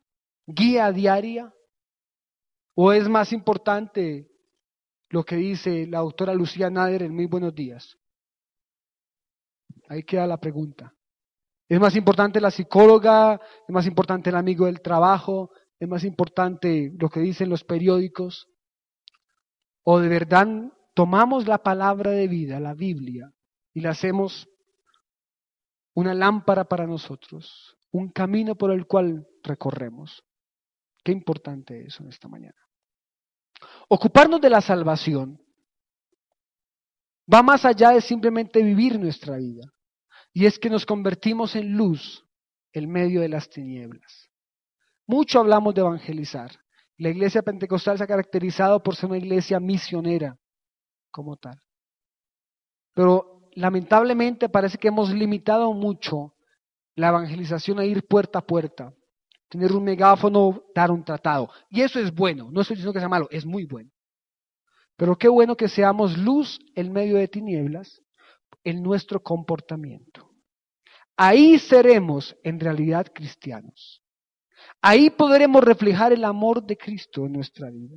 guía 0.47 0.91
diaria? 0.91 1.53
¿O 2.75 2.93
es 2.93 3.09
más 3.09 3.33
importante 3.33 4.29
lo 5.11 5.25
que 5.25 5.37
dice 5.37 5.87
la 5.87 5.99
doctora 5.99 6.35
Lucía 6.35 6.71
Nader 6.71 7.03
en 7.03 7.15
Muy 7.15 7.27
Buenos 7.27 7.55
Días? 7.55 7.97
Ahí 9.89 10.03
queda 10.03 10.27
la 10.27 10.39
pregunta. 10.39 10.93
¿Es 11.69 11.79
más 11.79 11.95
importante 11.95 12.41
la 12.41 12.51
psicóloga? 12.51 13.41
¿Es 13.67 13.73
más 13.73 13.87
importante 13.87 14.31
el 14.31 14.37
amigo 14.37 14.67
del 14.67 14.81
trabajo? 14.81 15.51
¿Es 15.81 15.89
más 15.89 16.05
importante 16.05 16.93
lo 16.99 17.09
que 17.09 17.21
dicen 17.21 17.49
los 17.49 17.65
periódicos? 17.65 18.49
¿O 19.85 20.01
de 20.01 20.09
verdad 20.09 20.47
tomamos 20.95 21.47
la 21.47 21.63
palabra 21.63 22.11
de 22.11 22.27
vida, 22.27 22.59
la 22.61 22.75
Biblia, 22.75 23.33
y 23.73 23.81
la 23.81 23.91
hacemos 23.91 24.49
una 25.95 26.15
lámpara 26.15 26.65
para 26.65 26.87
nosotros, 26.87 27.77
un 27.93 28.11
camino 28.11 28.57
por 28.57 28.73
el 28.73 28.87
cual 28.87 29.27
recorremos? 29.43 30.25
Qué 31.05 31.13
importante 31.13 31.87
eso 31.87 32.03
en 32.03 32.11
esta 32.11 32.29
mañana. 32.29 32.59
Ocuparnos 33.89 34.41
de 34.41 34.51
la 34.51 34.61
salvación 34.61 35.41
va 37.33 37.43
más 37.43 37.65
allá 37.65 37.91
de 37.91 38.01
simplemente 38.01 38.63
vivir 38.63 38.99
nuestra 38.99 39.37
vida. 39.37 39.73
Y 40.33 40.47
es 40.47 40.59
que 40.59 40.71
nos 40.71 40.85
convertimos 40.87 41.57
en 41.57 41.77
luz 41.77 42.25
en 42.73 42.91
medio 42.91 43.21
de 43.21 43.29
las 43.29 43.49
tinieblas. 43.49 44.28
Mucho 45.09 45.41
hablamos 45.41 45.75
de 45.75 45.81
evangelizar. 45.81 46.51
La 46.99 47.09
iglesia 47.09 47.41
pentecostal 47.43 47.97
se 47.97 48.05
ha 48.05 48.07
caracterizado 48.07 48.83
por 48.83 48.95
ser 48.95 49.09
una 49.09 49.17
iglesia 49.17 49.59
misionera 49.59 50.37
como 51.11 51.37
tal. 51.37 51.59
Pero 52.93 53.49
lamentablemente 53.55 54.51
parece 54.51 54.77
que 54.77 54.89
hemos 54.89 55.11
limitado 55.11 55.73
mucho 55.73 56.35
la 56.95 57.09
evangelización 57.09 57.79
a 57.79 57.87
ir 57.87 58.07
puerta 58.07 58.41
a 58.41 58.47
puerta, 58.47 58.93
tener 59.49 59.73
un 59.73 59.83
megáfono, 59.83 60.63
dar 60.75 60.91
un 60.91 61.03
tratado. 61.03 61.49
Y 61.71 61.81
eso 61.81 61.99
es 61.99 62.15
bueno, 62.15 62.51
no 62.51 62.61
estoy 62.61 62.77
diciendo 62.77 62.93
que 62.93 63.01
sea 63.01 63.09
malo, 63.09 63.29
es 63.31 63.47
muy 63.47 63.65
bueno. 63.65 63.91
Pero 64.97 65.17
qué 65.17 65.29
bueno 65.29 65.57
que 65.57 65.69
seamos 65.69 66.19
luz 66.19 66.59
en 66.75 66.93
medio 66.93 67.17
de 67.17 67.29
tinieblas 67.29 68.03
en 68.63 68.83
nuestro 68.83 69.23
comportamiento. 69.23 70.29
Ahí 71.17 71.59
seremos 71.59 72.37
en 72.43 72.61
realidad 72.61 73.07
cristianos. 73.15 73.98
Ahí 74.81 75.11
podremos 75.11 75.63
reflejar 75.63 76.13
el 76.13 76.25
amor 76.25 76.63
de 76.63 76.77
Cristo 76.77 77.27
en 77.27 77.33
nuestra 77.33 77.71
vida. 77.71 77.97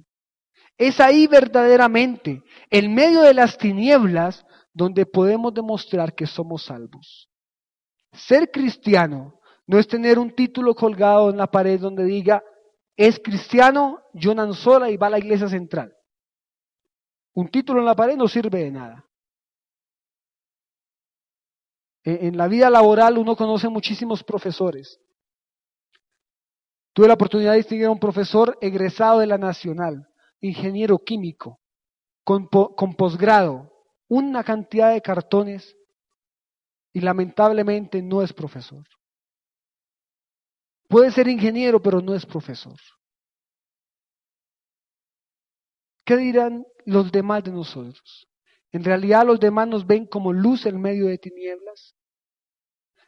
Es 0.77 0.99
ahí 0.99 1.27
verdaderamente, 1.27 2.43
en 2.69 2.93
medio 2.93 3.21
de 3.21 3.33
las 3.33 3.57
tinieblas, 3.57 4.45
donde 4.73 5.05
podemos 5.05 5.53
demostrar 5.53 6.15
que 6.15 6.25
somos 6.25 6.65
salvos. 6.65 7.29
Ser 8.13 8.49
cristiano 8.49 9.39
no 9.67 9.77
es 9.77 9.87
tener 9.87 10.17
un 10.17 10.33
título 10.33 10.73
colgado 10.73 11.29
en 11.29 11.37
la 11.37 11.47
pared 11.47 11.79
donde 11.79 12.03
diga, 12.03 12.43
es 12.95 13.19
cristiano 13.19 13.99
Jonan 14.13 14.53
Sola 14.53 14.89
y 14.89 14.97
va 14.97 15.07
a 15.07 15.11
la 15.11 15.19
iglesia 15.19 15.47
central. 15.47 15.93
Un 17.33 17.47
título 17.49 17.79
en 17.79 17.85
la 17.85 17.95
pared 17.95 18.17
no 18.17 18.27
sirve 18.27 18.63
de 18.63 18.71
nada. 18.71 19.05
En 22.03 22.35
la 22.35 22.47
vida 22.47 22.69
laboral 22.69 23.17
uno 23.17 23.35
conoce 23.35 23.69
muchísimos 23.69 24.23
profesores. 24.23 24.99
Tuve 26.93 27.07
la 27.07 27.13
oportunidad 27.13 27.51
de 27.51 27.57
distinguir 27.57 27.87
a 27.87 27.91
un 27.91 27.99
profesor 27.99 28.57
egresado 28.61 29.19
de 29.19 29.27
la 29.27 29.37
Nacional, 29.37 30.07
ingeniero 30.39 30.99
químico, 30.99 31.59
con, 32.23 32.47
con 32.47 32.95
posgrado, 32.95 33.71
una 34.07 34.43
cantidad 34.43 34.91
de 34.91 35.01
cartones 35.01 35.77
y 36.93 36.99
lamentablemente 36.99 38.01
no 38.01 38.21
es 38.21 38.33
profesor. 38.33 38.85
Puede 40.89 41.11
ser 41.11 41.29
ingeniero, 41.29 41.81
pero 41.81 42.01
no 42.01 42.13
es 42.13 42.25
profesor. 42.25 42.77
¿Qué 46.03 46.17
dirán 46.17 46.65
los 46.85 47.09
demás 47.09 47.45
de 47.45 47.51
nosotros? 47.51 48.27
En 48.73 48.83
realidad 48.83 49.25
los 49.25 49.39
demás 49.39 49.67
nos 49.67 49.87
ven 49.87 50.05
como 50.05 50.33
luz 50.33 50.65
en 50.65 50.81
medio 50.81 51.07
de 51.07 51.17
tinieblas. 51.17 51.95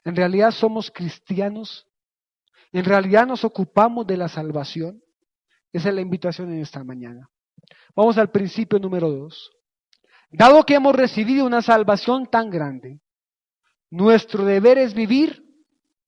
En 0.05 0.15
realidad 0.15 0.51
somos 0.51 0.91
cristianos. 0.91 1.85
En 2.73 2.83
realidad 2.83 3.27
nos 3.27 3.43
ocupamos 3.45 4.05
de 4.05 4.17
la 4.17 4.27
salvación. 4.27 5.01
Esa 5.71 5.89
es 5.89 5.95
la 5.95 6.01
invitación 6.01 6.51
en 6.51 6.59
esta 6.59 6.83
mañana. 6.83 7.29
Vamos 7.95 8.17
al 8.17 8.31
principio 8.31 8.79
número 8.79 9.09
dos. 9.09 9.51
Dado 10.31 10.63
que 10.63 10.73
hemos 10.73 10.95
recibido 10.95 11.45
una 11.45 11.61
salvación 11.61 12.25
tan 12.25 12.49
grande, 12.49 12.99
nuestro 13.91 14.43
deber 14.43 14.79
es 14.79 14.95
vivir 14.95 15.43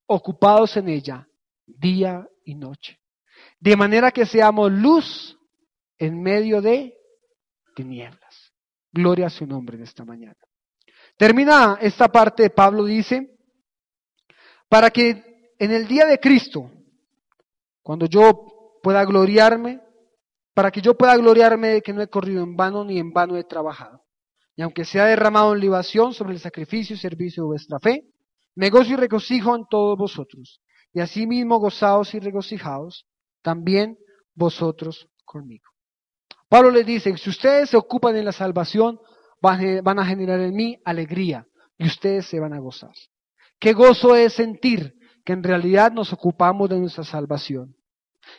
ocupados 0.07 0.75
en 0.77 0.89
ella 0.89 1.27
día 1.67 2.27
y 2.43 2.55
noche. 2.55 2.99
De 3.59 3.75
manera 3.75 4.11
que 4.11 4.25
seamos 4.25 4.71
luz 4.71 5.37
en 5.99 6.21
medio 6.21 6.61
de 6.61 6.97
tinieblas. 7.75 8.53
Gloria 8.91 9.27
a 9.27 9.29
su 9.29 9.45
nombre 9.45 9.77
en 9.77 9.83
esta 9.83 10.03
mañana. 10.03 10.37
Termina 11.17 11.77
esta 11.79 12.07
parte, 12.07 12.49
Pablo 12.49 12.85
dice, 12.85 13.37
para 14.67 14.89
que 14.89 15.34
en 15.59 15.71
el 15.71 15.87
día 15.87 16.05
de 16.05 16.19
Cristo, 16.19 16.69
cuando 17.81 18.05
yo 18.07 18.79
pueda 18.81 19.03
gloriarme, 19.05 19.81
para 20.53 20.71
que 20.71 20.81
yo 20.81 20.97
pueda 20.97 21.15
gloriarme 21.17 21.67
de 21.69 21.81
que 21.81 21.93
no 21.93 22.01
he 22.01 22.07
corrido 22.07 22.43
en 22.43 22.55
vano 22.55 22.83
ni 22.83 22.97
en 22.97 23.11
vano 23.11 23.35
he 23.37 23.43
trabajado. 23.43 24.03
Y 24.55 24.61
aunque 24.61 24.85
sea 24.85 25.05
derramado 25.05 25.53
en 25.53 25.59
libación 25.59 26.13
sobre 26.13 26.33
el 26.33 26.39
sacrificio 26.39 26.95
y 26.95 26.99
servicio 26.99 27.43
de 27.43 27.47
vuestra 27.47 27.79
fe, 27.79 28.05
me 28.55 28.69
gozo 28.69 28.93
y 28.93 28.95
regocijo 28.95 29.55
en 29.55 29.65
todos 29.69 29.97
vosotros. 29.97 30.61
Y 30.93 31.01
asimismo 31.01 31.59
gozaos 31.59 32.13
y 32.13 32.19
regocijaos 32.19 33.05
también 33.41 33.97
vosotros 34.33 35.09
conmigo. 35.25 35.65
Pablo 36.47 36.71
le 36.71 36.85
dice, 36.85 37.17
si 37.17 37.29
ustedes 37.29 37.69
se 37.71 37.77
ocupan 37.77 38.15
en 38.15 38.23
la 38.23 38.31
salvación, 38.31 38.99
van 39.41 39.99
a 39.99 40.05
generar 40.05 40.39
en 40.39 40.55
mí 40.55 40.79
alegría 40.85 41.45
y 41.77 41.85
ustedes 41.85 42.27
se 42.27 42.39
van 42.39 42.53
a 42.53 42.59
gozar. 42.59 42.93
Qué 43.59 43.73
gozo 43.73 44.15
es 44.15 44.33
sentir 44.33 44.95
que 45.25 45.33
en 45.33 45.43
realidad 45.43 45.91
nos 45.91 46.13
ocupamos 46.13 46.69
de 46.69 46.79
nuestra 46.79 47.03
salvación. 47.03 47.75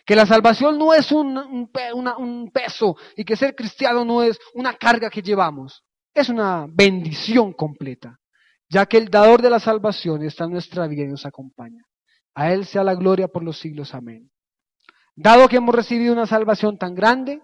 Que 0.04 0.16
la 0.16 0.24
salvación 0.24 0.78
no 0.78 0.94
es 0.94 1.12
un, 1.12 1.36
un, 1.36 2.50
peso 2.52 2.96
y 3.16 3.24
que 3.24 3.36
ser 3.36 3.54
cristiano 3.54 4.04
no 4.04 4.22
es 4.22 4.38
una 4.54 4.74
carga 4.74 5.10
que 5.10 5.22
llevamos. 5.22 5.84
Es 6.14 6.28
una 6.28 6.66
bendición 6.68 7.52
completa, 7.52 8.18
ya 8.68 8.86
que 8.86 8.96
el 8.96 9.08
dador 9.08 9.42
de 9.42 9.50
la 9.50 9.60
salvación 9.60 10.22
está 10.22 10.44
en 10.44 10.52
nuestra 10.52 10.86
vida 10.86 11.02
y 11.02 11.08
nos 11.08 11.26
acompaña. 11.26 11.84
A 12.34 12.52
Él 12.52 12.64
sea 12.64 12.84
la 12.84 12.94
gloria 12.94 13.28
por 13.28 13.42
los 13.42 13.58
siglos. 13.58 13.94
Amén. 13.94 14.30
Dado 15.14 15.48
que 15.48 15.56
hemos 15.56 15.74
recibido 15.74 16.12
una 16.12 16.26
salvación 16.26 16.78
tan 16.78 16.94
grande, 16.94 17.42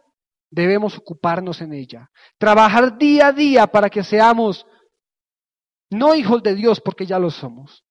debemos 0.51 0.97
ocuparnos 0.99 1.61
en 1.61 1.72
ella. 1.72 2.11
Trabajar 2.38 2.97
día 2.99 3.28
a 3.28 3.32
día 3.32 3.66
para 3.66 3.88
que 3.88 4.05
seamos 4.05 4.66
no 5.90 6.14
hijos 6.14 6.43
de 6.43 6.55
Dios 6.55 6.80
porque 6.80 7.07
ya 7.07 7.18
lo 7.18 7.30
somos, 7.30 7.84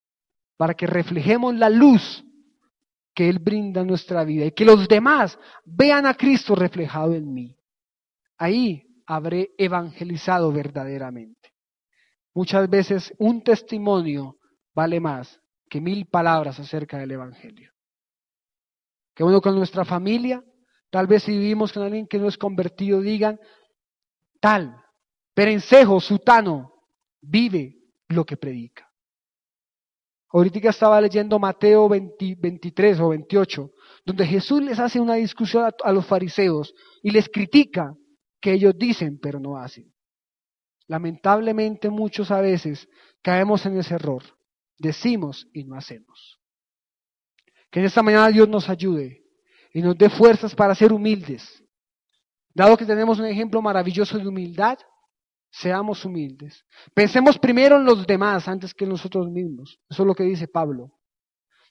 para 0.62 0.76
que 0.76 0.86
reflejemos 0.86 1.56
la 1.56 1.72
luz 1.72 2.24
que 3.16 3.28
Él 3.28 3.40
brinda 3.40 3.82
en 3.82 3.88
nuestra 3.88 4.24
vida 4.24 4.46
y 4.46 4.52
que 4.52 4.64
los 4.64 4.88
demás 4.88 5.40
vean 5.66 6.06
a 6.06 6.14
Cristo 6.14 6.54
reflejado 6.54 7.16
en 7.16 7.34
mí. 7.34 7.58
Ahí 8.38 8.86
habré 9.08 9.56
evangelizado 9.58 10.52
verdaderamente. 10.52 11.52
Muchas 12.36 12.70
veces 12.70 13.12
un 13.18 13.44
testimonio 13.44 14.38
vale 14.76 15.00
más 15.00 15.42
que 15.68 15.82
mil 15.82 16.06
palabras 16.06 16.60
acerca 16.60 17.00
del 17.00 17.10
Evangelio. 17.10 17.72
Que 19.16 19.24
bueno 19.24 19.42
con 19.42 19.56
nuestra 19.56 19.84
familia 19.84 20.44
Tal 20.92 21.08
vez 21.08 21.24
si 21.24 21.32
vivimos 21.32 21.74
con 21.74 21.82
alguien 21.82 22.06
que 22.06 22.20
no 22.20 22.28
es 22.28 22.38
convertido, 22.38 23.02
digan, 23.02 23.40
tal, 24.40 24.76
perencejo, 25.34 26.00
sutano, 26.00 26.84
vive 27.20 27.78
lo 28.10 28.26
que 28.26 28.38
predica. 28.38 28.91
Ahorita 30.34 30.70
estaba 30.70 31.02
leyendo 31.02 31.38
Mateo 31.40 31.90
23 31.90 33.00
o 33.00 33.10
28, 33.10 33.72
donde 34.06 34.26
Jesús 34.26 34.62
les 34.62 34.80
hace 34.80 35.00
una 35.00 35.16
discusión 35.16 35.66
a, 35.66 35.74
a 35.84 35.92
los 35.92 36.06
fariseos 36.06 36.74
y 37.04 37.12
les 37.12 37.28
critica 37.28 37.94
que 38.40 38.54
ellos 38.54 38.74
dicen 38.78 39.20
pero 39.22 39.40
no 39.40 39.58
hacen. 39.58 39.94
Lamentablemente 40.88 41.90
muchos 41.90 42.32
a 42.32 42.42
veces 42.42 42.88
caemos 43.22 43.66
en 43.66 43.78
ese 43.78 43.96
error. 43.96 44.24
Decimos 44.78 45.48
y 45.54 45.64
no 45.64 45.76
hacemos. 45.76 46.40
Que 47.70 47.80
en 47.80 47.86
esta 47.86 48.02
mañana 48.02 48.30
Dios 48.30 48.50
nos 48.50 48.68
ayude 48.68 49.24
y 49.74 49.82
nos 49.82 49.98
dé 49.98 50.10
fuerzas 50.10 50.56
para 50.56 50.76
ser 50.76 50.92
humildes. 50.92 51.64
Dado 52.54 52.76
que 52.76 52.86
tenemos 52.86 53.20
un 53.20 53.26
ejemplo 53.26 53.62
maravilloso 53.62 54.18
de 54.18 54.28
humildad, 54.28 54.78
seamos 55.52 56.04
humildes. 56.06 56.66
Pensemos 56.94 57.38
primero 57.38 57.78
en 57.78 57.86
los 57.86 58.08
demás 58.08 58.48
antes 58.48 58.74
que 58.74 58.86
en 58.86 58.92
nosotros 58.92 59.30
mismos. 59.30 59.80
Eso 59.90 60.04
es 60.04 60.08
lo 60.08 60.16
que 60.16 60.24
dice 60.24 60.48
Pablo. 60.48 60.92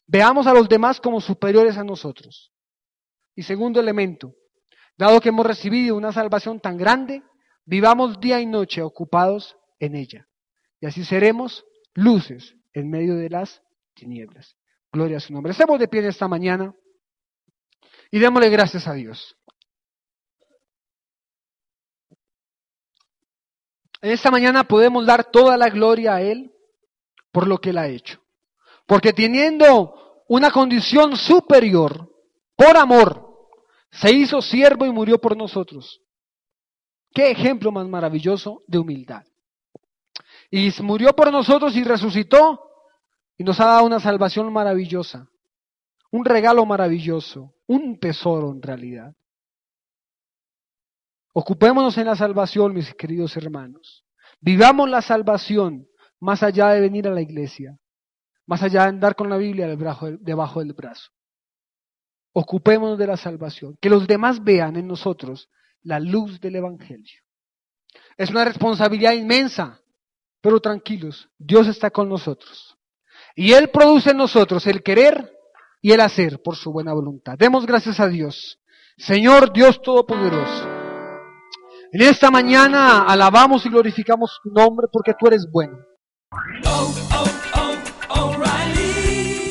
Veamos 0.07 0.47
a 0.47 0.55
los 0.55 0.69
demás 0.69 1.01
como 1.01 1.21
superiores 1.21 1.77
a 1.77 1.85
nosotros. 1.85 2.53
Y 3.35 3.43
segundo 3.43 3.81
elemento, 3.81 4.35
Dado 5.01 5.19
que 5.19 5.31
hemos 5.31 5.47
recibido 5.47 5.97
una 5.97 6.13
salvación 6.13 6.61
tan 6.61 6.77
grande, 6.77 7.23
vivamos 7.65 8.21
día 8.21 8.39
y 8.39 8.45
noche 8.45 8.83
ocupados 8.83 9.57
en 9.79 9.95
ella. 9.95 10.29
Y 10.79 10.85
así 10.85 11.07
seremos 11.07 11.65
luces 11.95 12.55
en 12.75 12.91
medio 12.91 13.17
de 13.17 13.31
las 13.31 13.63
tinieblas. 13.95 14.59
Gloria 14.93 15.17
a 15.17 15.21
su 15.21 15.33
nombre. 15.33 15.53
Estemos 15.53 15.79
de 15.79 15.89
pie 15.89 16.01
en 16.01 16.09
esta 16.09 16.29
mañana 16.29 16.75
y 18.11 18.19
démosle 18.19 18.51
gracias 18.51 18.87
a 18.87 18.93
Dios. 18.93 19.39
En 24.03 24.11
esta 24.13 24.31
mañana 24.31 24.65
podemos 24.65 25.05
dar 25.07 25.25
toda 25.31 25.57
la 25.57 25.69
gloria 25.69 26.15
a 26.15 26.23
Él 26.23 26.53
por 27.33 27.47
lo 27.47 27.59
que 27.59 27.71
Él 27.71 27.79
ha 27.79 27.89
hecho. 27.89 28.21
Porque 28.87 29.13
teniendo 29.13 30.25
una 30.29 30.51
condición 30.51 31.17
superior, 31.17 32.11
por 32.57 32.77
amor, 32.77 33.31
se 33.91 34.13
hizo 34.13 34.41
siervo 34.41 34.87
y 34.87 34.91
murió 34.91 35.19
por 35.19 35.37
nosotros. 35.37 36.01
Qué 37.13 37.31
ejemplo 37.31 37.73
más 37.73 37.87
maravilloso 37.87 38.63
de 38.67 38.79
humildad. 38.79 39.25
Y 40.51 40.71
murió 40.83 41.13
por 41.15 41.31
nosotros 41.31 41.77
y 41.77 41.85
resucitó 41.85 42.61
y 43.37 43.45
nos 43.45 43.61
ha 43.61 43.67
dado 43.67 43.85
una 43.87 44.01
salvación 44.01 44.53
maravillosa, 44.53 45.29
un 46.11 46.25
regalo 46.25 46.67
maravilloso, 46.67 47.55
un 47.67 47.99
tesoro 47.99 48.51
en 48.53 48.63
realidad. 48.63 49.15
Ocupémonos 51.41 51.97
en 51.97 52.05
la 52.05 52.17
salvación, 52.17 52.75
mis 52.75 52.93
queridos 52.93 53.35
hermanos. 53.35 54.05
Vivamos 54.43 54.91
la 54.91 55.01
salvación 55.01 55.87
más 56.21 56.43
allá 56.43 56.69
de 56.69 56.83
venir 56.83 57.09
a 57.09 57.13
la 57.13 57.23
iglesia, 57.23 57.79
más 58.47 58.63
allá 58.63 58.83
de 58.83 58.89
andar 58.91 59.17
con 59.17 59.31
la 59.31 59.39
Biblia 59.39 59.67
debajo 59.67 60.61
del 60.61 60.75
brazo. 60.75 61.11
Ocupémonos 62.35 62.99
de 62.99 63.07
la 63.07 63.17
salvación, 63.17 63.79
que 63.81 63.89
los 63.89 64.07
demás 64.07 64.45
vean 64.45 64.77
en 64.77 64.87
nosotros 64.87 65.49
la 65.81 65.99
luz 65.99 66.39
del 66.41 66.57
Evangelio. 66.57 67.23
Es 68.19 68.29
una 68.29 68.45
responsabilidad 68.45 69.13
inmensa, 69.13 69.81
pero 70.43 70.61
tranquilos, 70.61 71.27
Dios 71.39 71.69
está 71.69 71.91
con 71.91 72.11
nosotros. 72.11 72.77
Y 73.35 73.55
Él 73.55 73.71
produce 73.71 74.11
en 74.11 74.19
nosotros 74.19 74.67
el 74.67 74.83
querer 74.83 75.33
y 75.81 75.93
el 75.93 76.03
hacer 76.03 76.43
por 76.43 76.57
su 76.57 76.71
buena 76.71 76.93
voluntad. 76.93 77.39
Demos 77.39 77.65
gracias 77.65 77.99
a 77.99 78.09
Dios. 78.09 78.61
Señor 78.99 79.55
Dios 79.55 79.81
Todopoderoso. 79.81 80.80
En 81.93 82.03
esta 82.03 82.31
mañana 82.31 83.03
alabamos 83.03 83.67
y 83.67 83.69
glorificamos 83.69 84.39
tu 84.43 84.51
nombre 84.51 84.87
porque 84.93 85.13
tú 85.19 85.27
eres 85.27 85.49
bueno. 85.51 85.77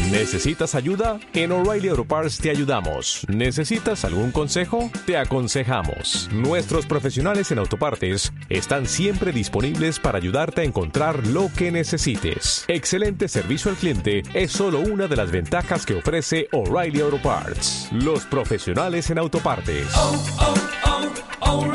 ¿Necesitas 0.09 0.73
ayuda? 0.75 1.19
En 1.33 1.51
O'Reilly 1.51 1.89
Auto 1.89 2.05
Parts 2.05 2.39
te 2.39 2.49
ayudamos. 2.49 3.25
¿Necesitas 3.29 4.05
algún 4.05 4.31
consejo? 4.31 4.89
Te 5.05 5.17
aconsejamos. 5.17 6.29
Nuestros 6.31 6.85
profesionales 6.85 7.51
en 7.51 7.59
autopartes 7.59 8.31
están 8.49 8.85
siempre 8.85 9.31
disponibles 9.31 9.99
para 9.99 10.17
ayudarte 10.17 10.61
a 10.61 10.63
encontrar 10.63 11.27
lo 11.27 11.49
que 11.55 11.71
necesites. 11.71 12.65
Excelente 12.67 13.27
servicio 13.27 13.69
al 13.69 13.77
cliente 13.77 14.23
es 14.33 14.51
solo 14.51 14.79
una 14.79 15.07
de 15.07 15.15
las 15.15 15.31
ventajas 15.31 15.85
que 15.85 15.97
ofrece 15.97 16.47
O'Reilly 16.53 17.01
Auto 17.01 17.21
Parts. 17.21 17.89
Los 17.91 18.25
profesionales 18.25 19.09
en 19.09 19.19
autopartes. 19.19 19.87
Oh, 19.95 21.65